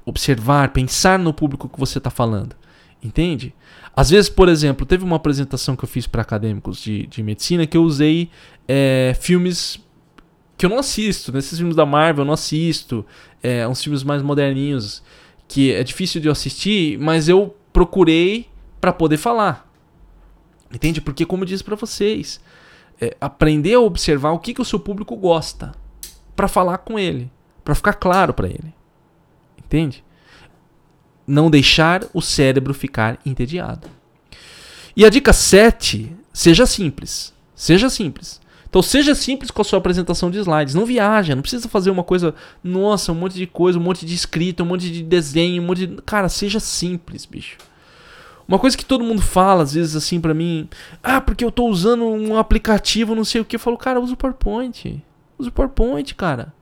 Observar, 0.06 0.70
pensar 0.70 1.20
no 1.20 1.34
público 1.34 1.68
que 1.68 1.80
você 1.80 1.98
está 1.98 2.10
falando. 2.10 2.56
Entende? 3.04 3.54
Às 3.96 4.10
vezes, 4.10 4.30
por 4.30 4.48
exemplo, 4.50 4.86
teve 4.86 5.04
uma 5.04 5.16
apresentação 5.16 5.76
que 5.76 5.84
eu 5.84 5.88
fiz 5.90 6.08
para 6.08 6.22
acadêmicos 6.22 6.82
de, 6.82 7.08
de 7.08 7.22
medicina 7.22 7.66
que 7.66 7.76
eu 7.78 7.84
usei 7.84 8.30
é, 8.68 9.16
filmes 9.20 9.80
que 10.58 10.66
eu 10.66 10.70
não 10.70 10.80
assisto. 10.80 11.32
Nesses 11.32 11.58
filmes 11.58 11.76
da 11.76 11.86
Marvel 11.86 12.24
eu 12.24 12.26
não 12.26 12.34
assisto. 12.34 13.06
É, 13.42 13.68
uns 13.68 13.84
filmes 13.84 14.04
mais 14.04 14.22
moderninhos 14.22 15.04
que 15.48 15.72
é 15.72 15.84
difícil 15.84 16.20
de 16.20 16.28
eu 16.28 16.32
assistir, 16.32 17.00
mas 17.00 17.30
eu 17.30 17.56
procurei 17.72 18.48
para 18.82 18.92
poder 18.92 19.18
falar. 19.18 19.72
Entende? 20.74 21.00
Porque 21.00 21.26
como 21.26 21.44
eu 21.44 21.48
disse 21.48 21.64
para 21.64 21.76
vocês, 21.76 22.42
é, 23.00 23.16
aprender 23.20 23.76
a 23.76 23.80
observar 23.80 24.32
o 24.32 24.40
que, 24.40 24.54
que 24.54 24.62
o 24.62 24.66
seu 24.66 24.80
público 24.80 25.16
gosta 25.16 25.72
para 26.36 26.48
falar 26.48 26.80
com 26.80 26.98
ele, 26.98 27.32
para 27.64 27.76
ficar 27.76 27.94
claro 27.94 28.34
para 28.34 28.48
ele. 28.48 28.74
Entende? 29.58 30.04
Não 31.26 31.50
deixar 31.50 32.06
o 32.14 32.22
cérebro 32.22 32.74
ficar 32.74 33.20
entediado. 33.26 33.88
E 34.96 35.06
a 35.06 35.10
dica 35.10 35.34
7, 35.34 36.16
seja 36.34 36.66
simples. 36.66 37.34
Seja 37.54 37.90
simples. 37.90 38.40
Então 38.70 38.82
seja 38.82 39.16
simples 39.16 39.50
com 39.50 39.62
a 39.62 39.66
sua 39.66 39.80
apresentação 39.80 40.30
de 40.30 40.38
slides. 40.40 40.76
Não 40.76 40.86
viaja, 40.86 41.36
não 41.36 41.42
precisa 41.42 41.68
fazer 41.70 41.90
uma 41.90 42.04
coisa, 42.04 42.36
nossa, 42.64 43.12
um 43.12 43.16
monte 43.16 43.36
de 43.36 43.48
coisa, 43.48 43.80
um 43.80 43.82
monte 43.82 44.06
de 44.06 44.14
escrita, 44.14 44.64
um 44.64 44.66
monte 44.66 44.92
de 44.92 45.02
desenho, 45.04 45.62
um 45.62 45.66
monte 45.66 45.88
de. 45.88 46.02
Cara, 46.04 46.30
seja 46.30 46.60
simples, 46.60 47.26
bicho. 47.26 47.58
Uma 48.48 48.58
coisa 48.58 48.78
que 48.78 48.86
todo 48.86 49.04
mundo 49.04 49.22
fala, 49.22 49.64
às 49.64 49.74
vezes, 49.74 49.96
assim, 49.96 50.22
para 50.22 50.34
mim, 50.34 50.70
ah, 51.04 51.20
porque 51.20 51.44
eu 51.44 51.52
tô 51.52 51.68
usando 51.68 52.06
um 52.06 52.38
aplicativo, 52.38 53.14
não 53.14 53.26
sei 53.26 53.42
o 53.42 53.46
que. 53.46 53.58
Eu 53.58 53.60
falo, 53.60 53.78
cara, 53.78 54.00
usa 54.00 54.14
o 54.14 54.18
PowerPoint. 54.18 55.04
Usa 55.38 55.50
o 55.50 55.52
PowerPoint, 55.52 56.16
cara. 56.16 56.54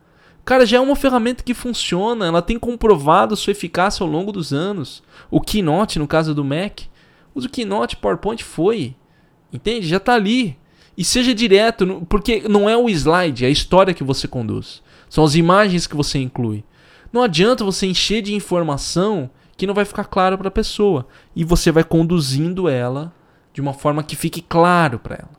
Cara, 0.43 0.65
já 0.65 0.77
é 0.77 0.79
uma 0.79 0.95
ferramenta 0.95 1.43
que 1.43 1.53
funciona, 1.53 2.25
ela 2.25 2.41
tem 2.41 2.57
comprovado 2.57 3.36
sua 3.36 3.51
eficácia 3.51 4.03
ao 4.03 4.09
longo 4.09 4.31
dos 4.31 4.51
anos. 4.51 5.03
O 5.29 5.39
Keynote, 5.39 5.99
no 5.99 6.07
caso 6.07 6.33
do 6.33 6.43
Mac, 6.43 6.81
usa 7.33 7.47
o 7.47 7.49
Keynote, 7.49 7.97
PowerPoint 7.97 8.43
foi. 8.43 8.95
Entende? 9.53 9.88
Já 9.88 9.99
tá 9.99 10.13
ali. 10.13 10.57
E 10.97 11.03
seja 11.03 11.33
direto, 11.33 12.05
porque 12.07 12.47
não 12.47 12.69
é 12.69 12.77
o 12.77 12.89
slide, 12.89 13.43
é 13.43 13.47
a 13.47 13.51
história 13.51 13.93
que 13.93 14.03
você 14.03 14.27
conduz. 14.27 14.81
São 15.09 15.23
as 15.23 15.36
imagens 15.36 15.88
que 15.88 15.95
você 15.95 16.19
inclui. 16.19 16.63
Não 17.11 17.21
adianta 17.21 17.63
você 17.63 17.86
encher 17.86 18.21
de 18.21 18.33
informação 18.33 19.29
que 19.57 19.67
não 19.67 19.73
vai 19.73 19.85
ficar 19.85 20.05
claro 20.05 20.37
para 20.37 20.47
a 20.47 20.51
pessoa. 20.51 21.07
E 21.35 21.43
você 21.43 21.71
vai 21.71 21.83
conduzindo 21.83 22.67
ela 22.67 23.13
de 23.53 23.61
uma 23.61 23.73
forma 23.73 24.03
que 24.03 24.15
fique 24.15 24.41
claro 24.41 24.99
para 24.99 25.15
ela. 25.15 25.31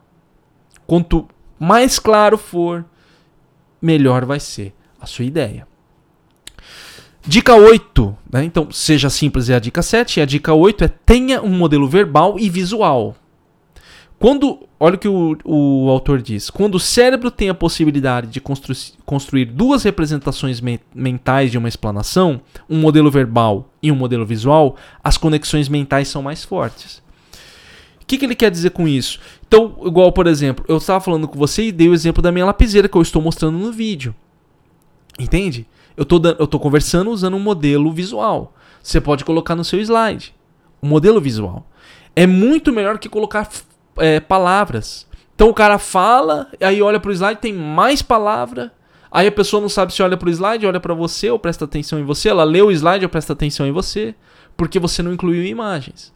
Quanto 0.85 1.27
mais 1.59 1.99
claro 1.99 2.37
for, 2.37 2.85
melhor 3.81 4.25
vai 4.25 4.39
ser 4.39 4.73
a 4.99 5.05
sua 5.05 5.25
ideia. 5.25 5.67
Dica 7.25 7.55
8, 7.55 8.17
né? 8.31 8.45
então 8.45 8.71
seja 8.71 9.09
simples 9.09 9.49
é 9.49 9.55
a 9.55 9.59
dica 9.59 9.81
7, 9.81 10.19
e 10.19 10.23
a 10.23 10.25
dica 10.25 10.53
8 10.53 10.85
é 10.85 10.87
tenha 10.87 11.41
um 11.41 11.49
modelo 11.49 11.87
verbal 11.87 12.39
e 12.39 12.49
visual. 12.49 13.15
Quando, 14.19 14.67
olha 14.79 14.95
o 14.95 14.97
que 14.97 15.07
o, 15.07 15.37
o 15.45 15.89
autor 15.89 16.21
diz: 16.21 16.49
quando 16.49 16.75
o 16.75 16.79
cérebro 16.79 17.29
tem 17.29 17.49
a 17.49 17.53
possibilidade 17.53 18.27
de 18.27 18.41
constru 18.41 18.73
construir 19.05 19.45
duas 19.45 19.83
representações 19.83 20.59
me 20.59 20.79
mentais 20.93 21.51
de 21.51 21.57
uma 21.57 21.67
explanação, 21.67 22.41
um 22.69 22.79
modelo 22.79 23.11
verbal 23.11 23.69
e 23.81 23.91
um 23.91 23.95
modelo 23.95 24.25
visual, 24.25 24.75
as 25.03 25.17
conexões 25.17 25.69
mentais 25.69 26.07
são 26.07 26.23
mais 26.23 26.43
fortes. 26.43 27.01
O 28.01 28.05
que, 28.07 28.17
que 28.17 28.25
ele 28.25 28.35
quer 28.35 28.49
dizer 28.49 28.71
com 28.71 28.87
isso? 28.87 29.19
Então, 29.45 29.77
igual, 29.85 30.11
por 30.11 30.27
exemplo, 30.27 30.65
eu 30.67 30.77
estava 30.77 30.99
falando 31.03 31.27
com 31.27 31.37
você 31.37 31.63
e 31.63 31.71
dei 31.71 31.89
o 31.89 31.93
exemplo 31.93 32.23
da 32.23 32.31
minha 32.31 32.45
lapiseira 32.45 32.87
que 32.87 32.97
eu 32.97 33.01
estou 33.01 33.21
mostrando 33.21 33.57
no 33.57 33.71
vídeo. 33.71 34.15
Entende? 35.19 35.67
Eu 35.95 36.03
estou 36.03 36.59
conversando 36.59 37.11
usando 37.11 37.35
um 37.35 37.39
modelo 37.39 37.91
visual. 37.91 38.53
Você 38.81 39.01
pode 39.01 39.25
colocar 39.25 39.55
no 39.55 39.63
seu 39.63 39.79
slide. 39.81 40.33
Um 40.81 40.87
modelo 40.87 41.19
visual. 41.19 41.67
É 42.15 42.25
muito 42.25 42.71
melhor 42.71 42.97
que 42.97 43.09
colocar 43.09 43.49
é, 43.97 44.19
palavras. 44.19 45.07
Então 45.35 45.49
o 45.49 45.53
cara 45.53 45.77
fala, 45.77 46.47
aí 46.59 46.81
olha 46.81 46.99
pro 46.99 47.11
slide, 47.11 47.39
tem 47.39 47.53
mais 47.53 48.01
palavra. 48.01 48.71
Aí 49.11 49.27
a 49.27 49.31
pessoa 49.31 49.61
não 49.61 49.69
sabe 49.69 49.93
se 49.93 50.01
olha 50.01 50.17
pro 50.17 50.29
slide, 50.29 50.65
olha 50.65 50.79
para 50.79 50.93
você 50.93 51.29
ou 51.29 51.39
presta 51.39 51.65
atenção 51.65 51.99
em 51.99 52.03
você. 52.03 52.29
Ela 52.29 52.43
lê 52.43 52.61
o 52.61 52.71
slide 52.71 53.05
ou 53.05 53.09
presta 53.09 53.33
atenção 53.33 53.65
em 53.65 53.71
você, 53.71 54.15
porque 54.55 54.79
você 54.79 55.01
não 55.01 55.13
incluiu 55.13 55.45
imagens. 55.45 56.13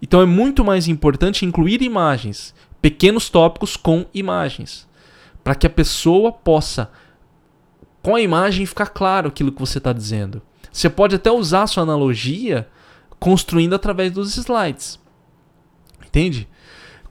Então 0.00 0.20
é 0.20 0.26
muito 0.26 0.64
mais 0.64 0.88
importante 0.88 1.44
incluir 1.44 1.82
imagens, 1.82 2.54
pequenos 2.80 3.28
tópicos 3.28 3.76
com 3.76 4.06
imagens, 4.14 4.88
para 5.44 5.54
que 5.54 5.66
a 5.66 5.70
pessoa 5.70 6.32
possa, 6.32 6.90
com 8.02 8.14
a 8.14 8.20
imagem, 8.20 8.64
ficar 8.64 8.86
claro 8.86 9.28
aquilo 9.28 9.52
que 9.52 9.60
você 9.60 9.78
está 9.78 9.92
dizendo. 9.92 10.40
Você 10.72 10.88
pode 10.88 11.16
até 11.16 11.30
usar 11.30 11.66
sua 11.66 11.82
analogia 11.82 12.68
construindo 13.18 13.74
através 13.74 14.12
dos 14.12 14.36
slides. 14.36 14.98
Entende? 16.06 16.48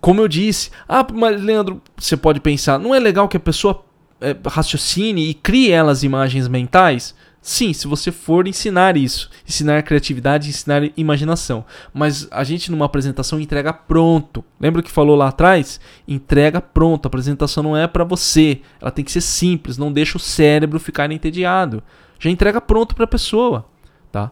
Como 0.02 0.22
eu 0.22 0.28
disse, 0.28 0.72
ah, 0.88 1.06
mas 1.14 1.41
Leandro, 1.41 1.82
você 1.97 2.16
pode 2.16 2.39
pensar, 2.39 2.80
não 2.80 2.95
é 2.95 3.00
legal 3.00 3.28
que 3.28 3.38
a 3.38 3.39
pessoa 3.39 3.84
é, 4.22 4.36
raciocine 4.47 5.30
e 5.30 5.34
crie 5.34 5.72
elas 5.72 6.04
imagens 6.04 6.47
mentais? 6.47 7.14
Sim, 7.41 7.72
se 7.72 7.88
você 7.88 8.12
for 8.12 8.47
ensinar 8.47 8.97
isso, 8.97 9.30
ensinar 9.47 9.82
criatividade, 9.84 10.50
ensinar 10.50 10.84
imaginação. 10.97 11.66
Mas 11.93 12.28
a 12.32 12.43
gente 12.43 12.70
numa 12.70 12.86
apresentação 12.86 13.39
entrega 13.39 13.72
pronto. 13.72 14.43
Lembra 14.60 14.84
que 14.84 14.91
falou 14.91 15.16
lá 15.16 15.30
atrás? 15.30 15.80
Entrega 16.06 16.60
pronto. 16.60 17.06
A 17.06 17.08
apresentação 17.08 17.64
não 17.64 17.78
é 17.78 17.88
para 17.88 18.04
você. 18.04 18.62
Ela 18.82 18.91
tem 18.91 19.06
que 19.06 19.12
ser 19.12 19.22
simples, 19.22 19.78
não 19.78 19.91
deixa 19.91 20.18
o 20.18 20.20
cérebro 20.20 20.80
ficar 20.80 21.10
entediado. 21.12 21.82
Já 22.20 22.30
entrega 22.30 22.60
pronto 22.60 22.93
para 22.93 23.06
a 23.06 23.08
pessoa, 23.08 23.66
tá? 24.12 24.32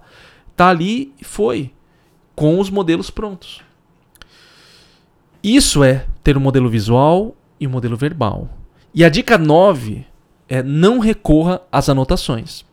Tá 0.56 0.68
ali 0.68 1.14
e 1.20 1.24
foi 1.24 1.72
com 2.36 2.60
os 2.60 2.70
modelos 2.70 3.10
prontos. 3.10 3.62
Isso 5.48 5.82
é 5.82 6.06
ter 6.22 6.36
um 6.36 6.42
modelo 6.42 6.70
visual 6.70 7.34
e 7.58 7.66
um 7.66 7.70
modelo 7.70 7.96
verbal. 7.96 8.50
E 8.94 9.06
a 9.06 9.08
dica 9.08 9.38
9 9.38 10.06
é 10.50 10.62
não 10.62 11.00
recorra 11.00 11.62
às 11.72 11.88
anotações. 11.88 12.66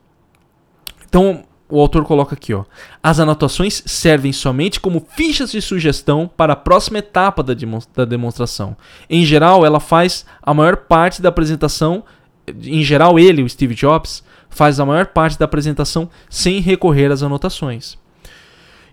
Então, 1.08 1.44
o 1.68 1.78
autor 1.80 2.04
coloca 2.04 2.34
aqui, 2.34 2.52
ó. 2.52 2.64
As 3.00 3.20
anotações 3.20 3.80
servem 3.86 4.32
somente 4.32 4.80
como 4.80 5.06
fichas 5.08 5.52
de 5.52 5.62
sugestão 5.62 6.28
para 6.36 6.54
a 6.54 6.56
próxima 6.56 6.98
etapa 6.98 7.44
da, 7.44 7.54
da 7.94 8.04
demonstração. 8.04 8.76
Em 9.08 9.24
geral, 9.24 9.64
ela 9.64 9.78
faz 9.78 10.26
a 10.42 10.52
maior 10.52 10.78
parte 10.78 11.22
da 11.22 11.28
apresentação. 11.28 12.02
Em 12.44 12.82
geral, 12.82 13.20
ele, 13.20 13.44
o 13.44 13.48
Steve 13.48 13.76
Jobs, 13.76 14.24
faz 14.50 14.80
a 14.80 14.84
maior 14.84 15.06
parte 15.06 15.38
da 15.38 15.44
apresentação 15.44 16.10
sem 16.28 16.58
recorrer 16.58 17.12
às 17.12 17.22
anotações. 17.22 17.96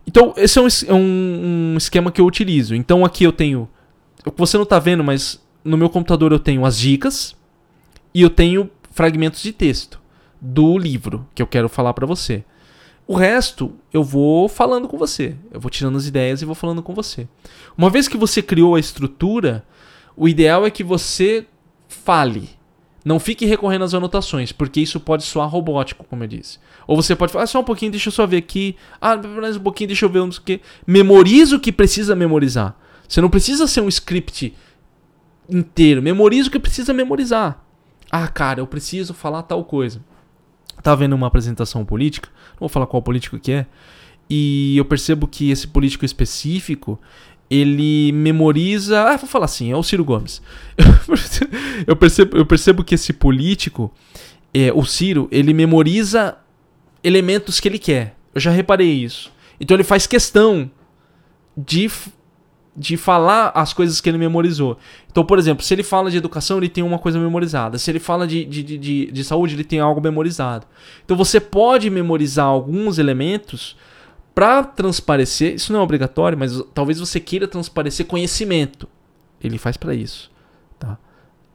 Então, 0.06 0.34
esse 0.36 0.58
é 0.58 0.62
um, 0.62 0.68
é 0.88 0.94
um, 0.94 1.74
um 1.74 1.78
esquema 1.78 2.12
que 2.12 2.20
eu 2.20 2.26
utilizo. 2.26 2.76
Então, 2.76 3.06
aqui 3.06 3.24
eu 3.24 3.32
tenho. 3.32 3.70
Você 4.36 4.58
não 4.58 4.64
está 4.64 4.80
vendo, 4.80 5.04
mas 5.04 5.42
no 5.64 5.78
meu 5.78 5.90
computador 5.90 6.32
eu 6.32 6.40
tenho 6.40 6.66
as 6.66 6.78
dicas 6.78 7.36
e 8.14 8.22
eu 8.22 8.30
tenho 8.30 8.70
fragmentos 8.92 9.42
de 9.42 9.52
texto 9.52 10.00
do 10.40 10.78
livro 10.78 11.28
que 11.34 11.42
eu 11.42 11.48
quero 11.48 11.70
falar 11.70 11.94
para 11.94 12.06
você. 12.06 12.44
O 13.08 13.16
resto 13.16 13.74
eu 13.94 14.04
vou 14.04 14.48
falando 14.48 14.88
com 14.88 14.98
você. 14.98 15.36
Eu 15.52 15.60
vou 15.60 15.70
tirando 15.70 15.98
as 15.98 16.06
ideias 16.06 16.42
e 16.42 16.46
vou 16.46 16.56
falando 16.56 16.82
com 16.82 16.94
você. 16.94 17.28
Uma 17.78 17.90
vez 17.90 18.08
que 18.08 18.18
você 18.18 18.42
criou 18.42 18.76
a 18.76 18.80
estrutura, 18.80 19.66
o 20.16 20.28
ideal 20.28 20.66
é 20.66 20.72
que 20.72 20.84
você 20.84 21.46
fale. 21.88 22.50
Não 23.04 23.20
fique 23.20 23.46
recorrendo 23.46 23.84
às 23.84 23.94
anotações, 23.94 24.52
porque 24.52 24.80
isso 24.80 25.00
pode 25.00 25.24
soar 25.24 25.50
robótico, 25.50 26.06
como 26.06 26.24
eu 26.24 26.28
disse. 26.28 26.60
Ou 26.86 26.96
você 26.96 27.16
pode 27.16 27.32
falar, 27.32 27.46
ah, 27.46 27.48
só 27.48 27.60
um 27.60 27.64
pouquinho, 27.64 27.92
deixa 27.92 28.10
eu 28.10 28.14
só 28.14 28.28
ver 28.28 28.38
aqui. 28.38 28.76
Ah, 29.00 29.18
mais 29.18 29.58
um 29.58 29.62
pouquinho, 29.62 29.88
deixa 29.88 30.06
eu 30.06 30.10
ver 30.10 30.20
o 30.20 30.30
que. 30.30 30.62
Memoriza 30.86 31.56
o 31.56 31.60
que 31.60 31.72
precisa 31.72 32.16
memorizar. 32.16 32.76
Você 33.08 33.20
não 33.20 33.30
precisa 33.30 33.66
ser 33.68 33.82
um 33.82 33.88
script 33.88 34.54
inteiro. 35.50 36.02
Memoriza 36.02 36.50
o 36.50 36.52
que 36.52 36.60
precisa 36.60 36.94
memorizar. 36.94 37.64
Ah, 38.12 38.28
cara, 38.28 38.60
eu 38.60 38.68
preciso 38.68 39.14
falar 39.14 39.44
tal 39.44 39.66
coisa 39.66 40.02
tá 40.82 40.96
vendo 40.96 41.14
uma 41.14 41.28
apresentação 41.28 41.86
política, 41.86 42.30
não 42.54 42.62
vou 42.62 42.70
falar 42.70 42.88
qual 42.88 43.02
político 43.02 43.40
que 43.40 43.52
é, 43.52 43.66
e 44.30 44.78
eu 44.78 44.86
percebo 44.86 45.28
que 45.28 45.52
esse 45.52 45.68
político 45.68 46.06
específico, 46.06 47.00
ele 47.52 48.14
memoriza. 48.14 49.02
Ah, 49.02 49.18
vou 49.18 49.28
falar 49.28 49.44
assim, 49.44 49.70
é 49.70 49.76
o 49.76 49.84
Ciro 49.84 50.06
Gomes. 50.06 50.42
eu, 51.86 51.98
percebo, 51.98 52.38
eu 52.38 52.46
percebo 52.46 52.82
que 52.82 52.96
esse 52.96 53.12
político, 53.12 53.92
é, 54.54 54.72
o 54.74 54.86
Ciro, 54.86 55.28
ele 55.30 55.54
memoriza 55.54 56.38
elementos 57.04 57.60
que 57.60 57.68
ele 57.68 57.78
quer. 57.78 58.16
Eu 58.34 58.40
já 58.40 58.52
reparei 58.52 58.90
isso. 58.90 59.34
Então 59.60 59.76
ele 59.76 59.84
faz 59.84 60.08
questão 60.08 60.72
de 61.58 61.92
de 62.74 62.96
falar 62.96 63.52
as 63.54 63.74
coisas 63.74 64.00
que 64.00 64.10
ele 64.10 64.18
memorizou. 64.18 64.78
Então, 65.12 65.26
por 65.26 65.38
exemplo, 65.38 65.62
se 65.62 65.74
ele 65.74 65.84
fala 65.84 66.10
de 66.10 66.16
educação, 66.16 66.58
ele 66.58 66.70
tem 66.70 66.82
uma 66.82 66.98
coisa 66.98 67.20
memorizada. 67.20 67.78
Se 67.78 67.92
ele 67.92 68.00
fala 68.00 68.26
de, 68.26 68.46
de, 68.46 68.64
de, 68.64 69.12
de 69.12 69.24
saúde, 69.26 69.56
ele 69.56 69.66
tem 69.66 69.82
algo 69.82 70.00
memorizado. 70.00 70.66
Então, 71.04 71.18
você 71.18 71.38
pode 71.38 71.90
memorizar 71.90 72.46
alguns 72.46 72.98
elementos 72.98 73.76
para 74.34 74.64
transparecer. 74.64 75.56
Isso 75.56 75.72
não 75.74 75.80
é 75.80 75.84
obrigatório, 75.84 76.38
mas 76.38 76.62
talvez 76.74 77.00
você 77.00 77.20
queira 77.20 77.48
transparecer 77.48 78.06
conhecimento. 78.06 78.88
Ele 79.44 79.58
faz 79.58 79.78
para 79.78 79.94
isso, 79.94 80.32
tá? 80.80 80.98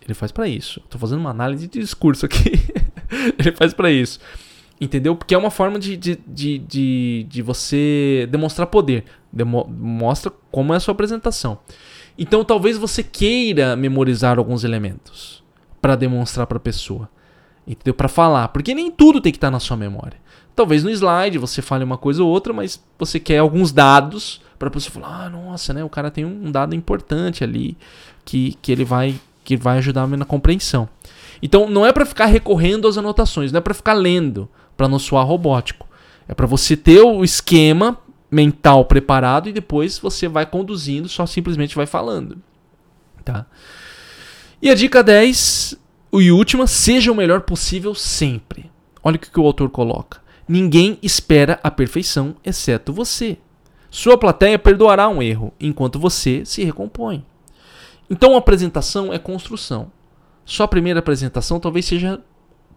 Ele 0.05 0.15
faz 0.15 0.31
para 0.33 0.49
isso. 0.49 0.81
Estou 0.85 1.01
fazendo 1.01 1.19
uma 1.21 1.31
análise 1.31 1.67
de 1.67 1.81
discurso 1.81 2.27
aqui. 2.27 2.53
ele 3.39 3.53
faz 3.53 3.75
para 3.75 3.91
isso. 3.91 4.21
Entendeu? 4.81 5.17
Porque 5.17 5.35
é 5.35 5.39
uma 5.39 5.51
forma 5.51 5.79
de, 5.79 5.97
de, 5.97 6.19
de, 6.27 6.59
de, 6.59 7.27
de 7.29 7.43
você 7.43 8.29
demonstrar 8.31 8.67
poder. 8.67 9.05
Demo 9.33 9.67
mostra 9.69 10.31
como 10.51 10.75
é 10.75 10.77
a 10.77 10.81
sua 10.81 10.93
apresentação. 10.93 11.59
Então 12.19 12.45
talvez 12.45 12.77
você 12.77 13.03
queira 13.03 13.75
memorizar 13.75 14.39
alguns 14.39 14.65
elementos 14.65 15.43
para 15.81 15.97
demonstrar 15.97 16.47
para 16.47 16.59
a 16.59 16.61
pessoa. 16.61 17.09
Entendeu? 17.67 17.95
Para 17.95 18.09
falar. 18.09 18.49
Porque 18.49 18.75
nem 18.75 18.91
tudo 18.91 19.21
tem 19.21 19.33
que 19.33 19.39
estar 19.39 19.49
tá 19.49 19.53
na 19.53 19.61
sua 19.61 19.77
memória. 19.77 20.19
Talvez 20.57 20.83
no 20.83 20.91
slide 20.91 21.37
você 21.37 21.61
fale 21.61 21.85
uma 21.85 21.99
coisa 21.99 22.23
ou 22.23 22.31
outra, 22.31 22.51
mas 22.53 22.83
você 22.99 23.21
quer 23.21 23.39
alguns 23.39 23.71
dados 23.71 24.41
para 24.59 24.69
a 24.69 24.71
pessoa 24.71 24.91
falar: 24.91 25.27
ah, 25.27 25.31
nossa, 25.31 25.75
né? 25.75 25.85
O 25.85 25.89
cara 25.91 26.11
tem 26.11 26.25
um 26.25 26.51
dado 26.51 26.75
importante 26.75 27.45
ali 27.45 27.77
que, 28.25 28.57
que 28.63 28.73
ele 28.73 28.85
vai, 28.85 29.15
que 29.45 29.55
vai 29.55 29.77
ajudar 29.79 30.07
na 30.09 30.25
compreensão. 30.25 30.89
Então 31.43 31.69
não 31.69 31.85
é 31.85 31.93
para 31.93 32.07
ficar 32.07 32.25
recorrendo 32.25 32.89
às 32.89 32.97
anotações, 32.97 33.53
não 33.53 33.59
é 33.59 33.61
para 33.61 33.75
ficar 33.75 33.93
lendo 33.93 34.49
para 34.77 34.89
não 34.89 34.99
soar 34.99 35.27
robótico. 35.27 35.87
É 36.27 36.35
para 36.35 36.47
você 36.47 36.77
ter 36.77 37.03
o 37.03 37.23
esquema 37.23 37.99
mental 38.31 38.85
preparado 38.87 39.49
e 39.49 39.53
depois 39.53 39.99
você 39.99 40.27
vai 40.27 40.47
conduzindo, 40.47 41.09
só 41.09 41.27
simplesmente 41.27 41.77
vai 41.77 41.87
falando. 41.87 42.39
Tá? 43.25 43.47
E 44.61 44.71
a 44.71 44.75
dica 44.75 45.03
10 45.03 45.79
e 46.15 46.33
última, 46.33 46.67
seja 46.67 47.13
o 47.13 47.15
melhor 47.15 47.43
possível 47.43 47.95
sempre. 47.95 48.71
Olha 49.03 49.17
o 49.17 49.19
que 49.19 49.39
o 49.39 49.45
autor 49.45 49.69
coloca. 49.69 50.21
Ninguém 50.49 50.99
espera 51.03 51.59
a 51.63 51.71
perfeição, 51.71 52.37
exceto 52.45 52.93
você. 52.93 53.39
Sua 53.91 54.17
plateia 54.17 54.59
perdoará 54.59 55.09
um 55.09 55.23
erro, 55.23 55.53
enquanto 55.59 55.99
você 55.99 56.45
se 56.45 56.63
recompõe. 56.65 57.25
Então 58.09 58.35
a 58.35 58.39
apresentação 58.39 59.13
é 59.13 59.19
construção. 59.19 59.91
Sua 60.45 60.69
primeira 60.69 61.01
apresentação 61.01 61.59
talvez 61.59 61.87
seja 61.87 62.21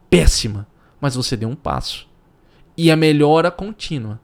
péssima 0.09 0.67
mas 0.99 1.15
você 1.15 1.37
deu 1.37 1.49
um 1.49 1.55
passo. 1.55 2.07
E 2.75 2.91
a 2.91 2.95
melhora 2.95 3.51
contínua. 3.51 4.19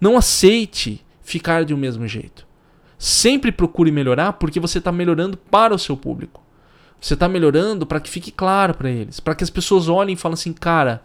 Não 0.00 0.16
aceite 0.16 1.04
ficar 1.22 1.64
de 1.64 1.72
um 1.72 1.76
mesmo 1.76 2.06
jeito. 2.06 2.46
Sempre 2.98 3.50
procure 3.50 3.90
melhorar 3.90 4.34
porque 4.34 4.60
você 4.60 4.78
está 4.78 4.92
melhorando 4.92 5.36
para 5.36 5.74
o 5.74 5.78
seu 5.78 5.96
público. 5.96 6.42
Você 7.00 7.14
está 7.14 7.28
melhorando 7.28 7.84
para 7.84 8.00
que 8.00 8.08
fique 8.08 8.30
claro 8.30 8.74
para 8.74 8.90
eles, 8.90 9.18
para 9.18 9.34
que 9.34 9.42
as 9.42 9.50
pessoas 9.50 9.88
olhem 9.88 10.14
e 10.14 10.16
falem 10.16 10.34
assim, 10.34 10.52
cara, 10.52 11.02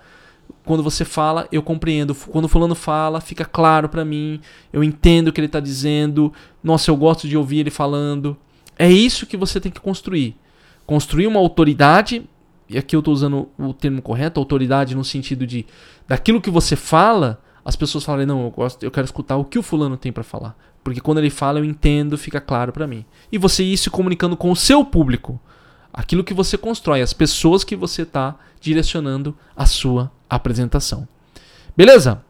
quando 0.66 0.84
você 0.84 1.06
fala, 1.06 1.48
eu 1.52 1.62
compreendo. 1.62 2.14
Quando 2.14 2.46
o 2.46 2.50
fulano 2.50 2.76
fala, 2.76 3.22
fica 3.22 3.46
claro 3.46 3.88
para 3.88 4.04
mim. 4.04 4.40
Eu 4.72 4.84
entendo 4.84 5.30
o 5.30 5.34
que 5.34 5.40
ele 5.40 5.48
está 5.48 5.60
dizendo. 5.60 6.34
Nossa, 6.64 6.92
eu 6.92 6.96
gosto 6.96 7.28
de 7.28 7.38
ouvir 7.38 7.60
ele 7.60 7.70
falando. 7.70 8.36
É 8.78 8.92
isso 8.92 9.26
que 9.26 9.38
você 9.38 9.60
tem 9.60 9.72
que 9.72 9.80
construir. 9.80 10.36
Construir 10.86 11.28
uma 11.28 11.40
autoridade 11.40 12.28
e 12.70 12.78
aqui 12.78 12.96
eu 12.96 13.00
estou 13.00 13.14
usando 13.14 13.50
o 13.58 13.74
termo 13.74 14.02
correto, 14.02 14.40
autoridade 14.40 14.96
no 14.96 15.04
sentido 15.04 15.48
de 15.48 15.66
daquilo 16.08 16.42
que 16.42 16.50
você 16.50 16.76
fala, 16.76 17.42
as 17.64 17.76
pessoas 17.76 18.04
falarem, 18.04 18.26
não, 18.26 18.44
eu 18.44 18.52
gosto, 18.52 18.84
eu 18.84 18.92
quero 18.92 19.06
escutar 19.06 19.38
o 19.38 19.46
que 19.46 19.58
o 19.58 19.64
fulano 19.64 19.96
tem 19.96 20.12
para 20.12 20.24
falar, 20.24 20.58
porque 20.84 21.00
quando 21.00 21.20
ele 21.20 21.30
fala 21.30 21.60
eu 21.60 21.66
entendo, 21.66 22.18
fica 22.18 22.42
claro 22.42 22.72
para 22.74 22.88
mim. 22.88 23.06
E 23.32 23.38
você 23.38 23.64
ir 23.64 23.78
se 23.78 23.90
comunicando 23.90 24.36
com 24.36 24.52
o 24.52 24.56
seu 24.56 24.84
público, 24.84 25.40
aquilo 25.94 26.24
que 26.24 26.34
você 26.34 26.58
constrói, 26.58 27.02
as 27.02 27.14
pessoas 27.14 27.64
que 27.64 27.76
você 27.76 28.02
está 28.02 28.36
direcionando 28.60 29.36
a 29.56 29.66
sua 29.66 30.12
apresentação. 30.30 31.08
Beleza? 31.76 32.24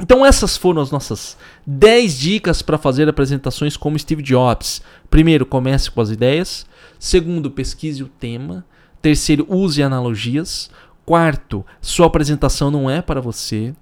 Então 0.00 0.26
essas 0.26 0.56
foram 0.56 0.82
as 0.82 0.90
nossas 0.90 1.36
10 1.66 2.18
dicas 2.18 2.62
para 2.62 2.76
fazer 2.76 3.08
apresentações 3.08 3.76
como 3.76 3.98
Steve 3.98 4.22
Jobs. 4.22 4.82
Primeiro, 5.08 5.46
comece 5.46 5.90
com 5.90 6.00
as 6.00 6.10
ideias. 6.10 6.66
Segundo, 6.98 7.50
pesquise 7.50 8.02
o 8.02 8.08
tema. 8.08 8.64
Terceiro, 9.00 9.46
use 9.48 9.82
analogias. 9.82 10.70
Quarto, 11.06 11.64
sua 11.80 12.06
apresentação 12.06 12.70
não 12.70 12.90
é 12.90 13.00
para 13.02 13.20
você. 13.20 13.74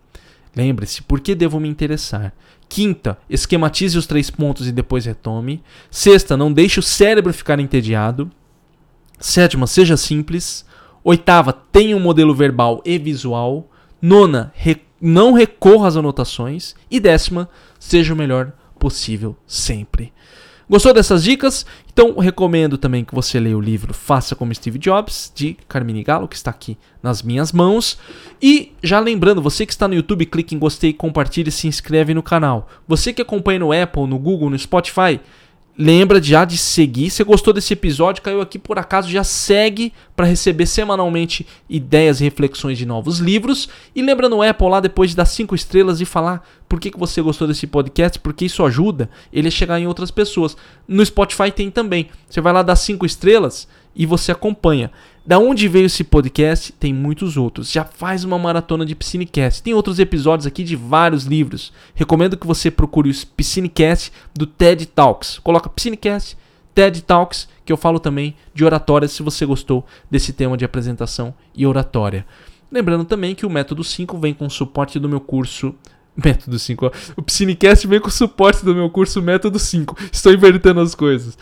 Lembre-se, 0.54 1.02
por 1.02 1.20
que 1.20 1.34
devo 1.34 1.58
me 1.58 1.68
interessar? 1.68 2.34
Quinta, 2.68 3.18
esquematize 3.28 3.96
os 3.96 4.06
três 4.06 4.30
pontos 4.30 4.66
e 4.66 4.72
depois 4.72 5.06
retome. 5.06 5.62
Sexta, 5.90 6.36
não 6.36 6.52
deixe 6.52 6.78
o 6.78 6.82
cérebro 6.82 7.32
ficar 7.32 7.58
entediado. 7.60 8.30
Sétima, 9.18 9.66
seja 9.66 9.96
simples. 9.96 10.64
Oitava, 11.04 11.52
tenha 11.52 11.96
um 11.96 12.00
modelo 12.00 12.34
verbal 12.34 12.80
e 12.84 12.98
visual. 12.98 13.68
Nona, 14.00 14.52
re 14.54 14.76
não 15.00 15.32
recorra 15.32 15.88
às 15.88 15.96
anotações. 15.96 16.74
E 16.90 17.00
décima, 17.00 17.48
seja 17.78 18.14
o 18.14 18.16
melhor 18.16 18.52
possível 18.78 19.36
sempre. 19.46 20.12
Gostou 20.72 20.94
dessas 20.94 21.22
dicas? 21.22 21.66
Então 21.92 22.18
recomendo 22.18 22.78
também 22.78 23.04
que 23.04 23.14
você 23.14 23.38
leia 23.38 23.58
o 23.58 23.60
livro 23.60 23.92
Faça 23.92 24.34
como 24.34 24.54
Steve 24.54 24.78
Jobs, 24.78 25.30
de 25.34 25.56
Carmine 25.68 26.02
Gallo, 26.02 26.26
que 26.26 26.36
está 26.36 26.50
aqui 26.50 26.78
nas 27.02 27.22
minhas 27.22 27.52
mãos. 27.52 27.98
E 28.40 28.72
já 28.82 28.98
lembrando, 28.98 29.42
você 29.42 29.66
que 29.66 29.72
está 29.72 29.86
no 29.86 29.94
YouTube, 29.94 30.24
clique 30.24 30.54
em 30.54 30.58
gostei, 30.58 30.92
compartilhe 30.92 31.50
e 31.50 31.52
se 31.52 31.68
inscreve 31.68 32.14
no 32.14 32.22
canal. 32.22 32.68
Você 32.88 33.12
que 33.12 33.20
acompanha 33.20 33.58
no 33.58 33.70
Apple, 33.70 34.06
no 34.06 34.18
Google, 34.18 34.48
no 34.48 34.58
Spotify, 34.58 35.20
Lembra 35.76 36.22
já 36.22 36.44
de 36.44 36.58
seguir. 36.58 37.08
Se 37.08 37.24
gostou 37.24 37.52
desse 37.54 37.72
episódio, 37.72 38.22
caiu 38.22 38.42
aqui 38.42 38.58
por 38.58 38.78
acaso, 38.78 39.08
já 39.08 39.24
segue 39.24 39.92
para 40.14 40.26
receber 40.26 40.66
semanalmente 40.66 41.46
ideias 41.68 42.20
e 42.20 42.24
reflexões 42.24 42.76
de 42.76 42.84
novos 42.84 43.20
livros. 43.20 43.70
E 43.94 44.02
lembra 44.02 44.28
no 44.28 44.42
Apple 44.42 44.68
lá 44.68 44.80
depois 44.80 45.10
de 45.10 45.16
dar 45.16 45.24
cinco 45.24 45.54
estrelas 45.54 46.00
e 46.02 46.04
falar 46.04 46.46
por 46.68 46.78
que, 46.78 46.90
que 46.90 46.98
você 46.98 47.22
gostou 47.22 47.48
desse 47.48 47.66
podcast, 47.66 48.18
porque 48.18 48.44
isso 48.44 48.62
ajuda 48.64 49.08
ele 49.32 49.48
a 49.48 49.50
chegar 49.50 49.80
em 49.80 49.86
outras 49.86 50.10
pessoas. 50.10 50.56
No 50.86 51.04
Spotify 51.04 51.50
tem 51.50 51.70
também. 51.70 52.10
Você 52.28 52.42
vai 52.42 52.52
lá 52.52 52.62
dar 52.62 52.76
cinco 52.76 53.06
estrelas 53.06 53.66
e 53.96 54.04
você 54.04 54.30
acompanha. 54.30 54.90
Da 55.24 55.38
onde 55.38 55.68
veio 55.68 55.86
esse 55.86 56.02
podcast? 56.02 56.72
Tem 56.72 56.92
muitos 56.92 57.36
outros. 57.36 57.70
Já 57.70 57.84
faz 57.84 58.24
uma 58.24 58.36
maratona 58.36 58.84
de 58.84 58.96
Piscinecast. 58.96 59.62
Tem 59.62 59.72
outros 59.72 60.00
episódios 60.00 60.48
aqui 60.48 60.64
de 60.64 60.74
vários 60.74 61.24
livros. 61.26 61.72
Recomendo 61.94 62.36
que 62.36 62.46
você 62.46 62.72
procure 62.72 63.08
o 63.08 63.26
Piscinecast 63.36 64.12
do 64.34 64.46
TED 64.46 64.84
Talks. 64.86 65.38
Coloca 65.38 65.70
Piscinecast, 65.70 66.36
TED 66.74 67.02
Talks, 67.02 67.48
que 67.64 67.72
eu 67.72 67.76
falo 67.76 68.00
também 68.00 68.34
de 68.52 68.64
oratória, 68.64 69.06
se 69.06 69.22
você 69.22 69.46
gostou 69.46 69.86
desse 70.10 70.32
tema 70.32 70.56
de 70.56 70.64
apresentação 70.64 71.32
e 71.54 71.64
oratória. 71.64 72.26
Lembrando 72.70 73.04
também 73.04 73.32
que 73.32 73.46
o 73.46 73.50
Método 73.50 73.84
5 73.84 74.18
vem 74.18 74.34
com 74.34 74.50
suporte 74.50 74.98
do 74.98 75.08
meu 75.08 75.20
curso 75.20 75.72
Método 76.16 76.58
5. 76.58 76.92
O 77.16 77.22
Piscinecast 77.22 77.86
vem 77.86 78.00
com 78.00 78.10
suporte 78.10 78.64
do 78.64 78.74
meu 78.74 78.90
curso 78.90 79.22
Método 79.22 79.60
5. 79.60 79.96
Estou 80.10 80.32
invertendo 80.32 80.80
as 80.80 80.96
coisas. 80.96 81.38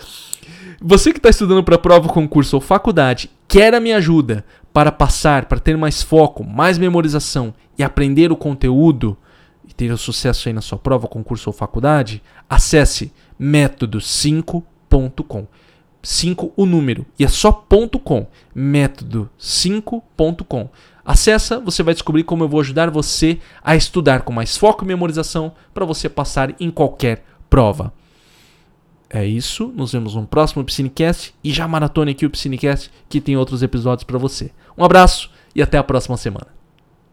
Você 0.83 1.13
que 1.13 1.19
está 1.19 1.31
estudando 1.31 1.65
para 1.65 1.79
prova, 1.79 2.09
concurso 2.09 2.57
ou 2.57 2.61
faculdade, 2.61 3.31
quer 3.51 3.75
a 3.75 3.81
minha 3.81 3.97
ajuda 3.97 4.45
para 4.73 4.93
passar, 4.93 5.47
para 5.47 5.59
ter 5.59 5.77
mais 5.77 6.01
foco, 6.01 6.45
mais 6.45 6.79
memorização 6.79 7.53
e 7.77 7.83
aprender 7.83 8.31
o 8.31 8.37
conteúdo 8.37 9.19
e 9.69 9.75
ter 9.75 9.99
sucesso 9.99 10.49
aí 10.49 10.55
na 10.55 10.61
sua 10.61 10.79
prova, 10.79 11.09
concurso 11.09 11.51
ou 11.51 11.53
faculdade, 11.53 12.23
acesse 12.49 13.13
método5.com. 13.41 15.49
5 16.03 16.53
o 16.57 16.65
número 16.65 17.05
e 17.19 17.25
é 17.25 17.29
só 17.29 17.53
ponto 17.53 17.99
.com, 17.99 18.27
método5.com. 18.57 20.71
Acessa, 21.05 21.59
você 21.59 21.83
vai 21.83 21.93
descobrir 21.93 22.23
como 22.23 22.45
eu 22.45 22.49
vou 22.49 22.61
ajudar 22.61 22.89
você 22.89 23.41
a 23.63 23.75
estudar 23.75 24.23
com 24.23 24.33
mais 24.33 24.57
foco 24.57 24.85
e 24.85 24.89
memorização 24.89 25.53
para 25.75 25.85
você 25.85 26.09
passar 26.09 26.55
em 26.61 26.71
qualquer 26.71 27.25
prova. 27.51 27.93
É 29.13 29.27
isso, 29.27 29.73
nos 29.75 29.91
vemos 29.91 30.15
no 30.15 30.25
próximo 30.25 30.65
Piscinecast 30.65 31.35
e 31.43 31.53
já 31.53 31.67
maratone 31.67 32.13
aqui 32.13 32.25
o 32.25 32.31
Piscinecast 32.31 32.91
que 33.09 33.21
tem 33.21 33.37
outros 33.37 33.61
episódios 33.61 34.05
para 34.05 34.19
você. 34.19 34.53
Um 34.79 34.85
abraço 34.85 35.31
e 35.53 35.61
até 35.61 35.77
a 35.77 35.83
próxima 35.83 36.17
semana. 36.17 36.60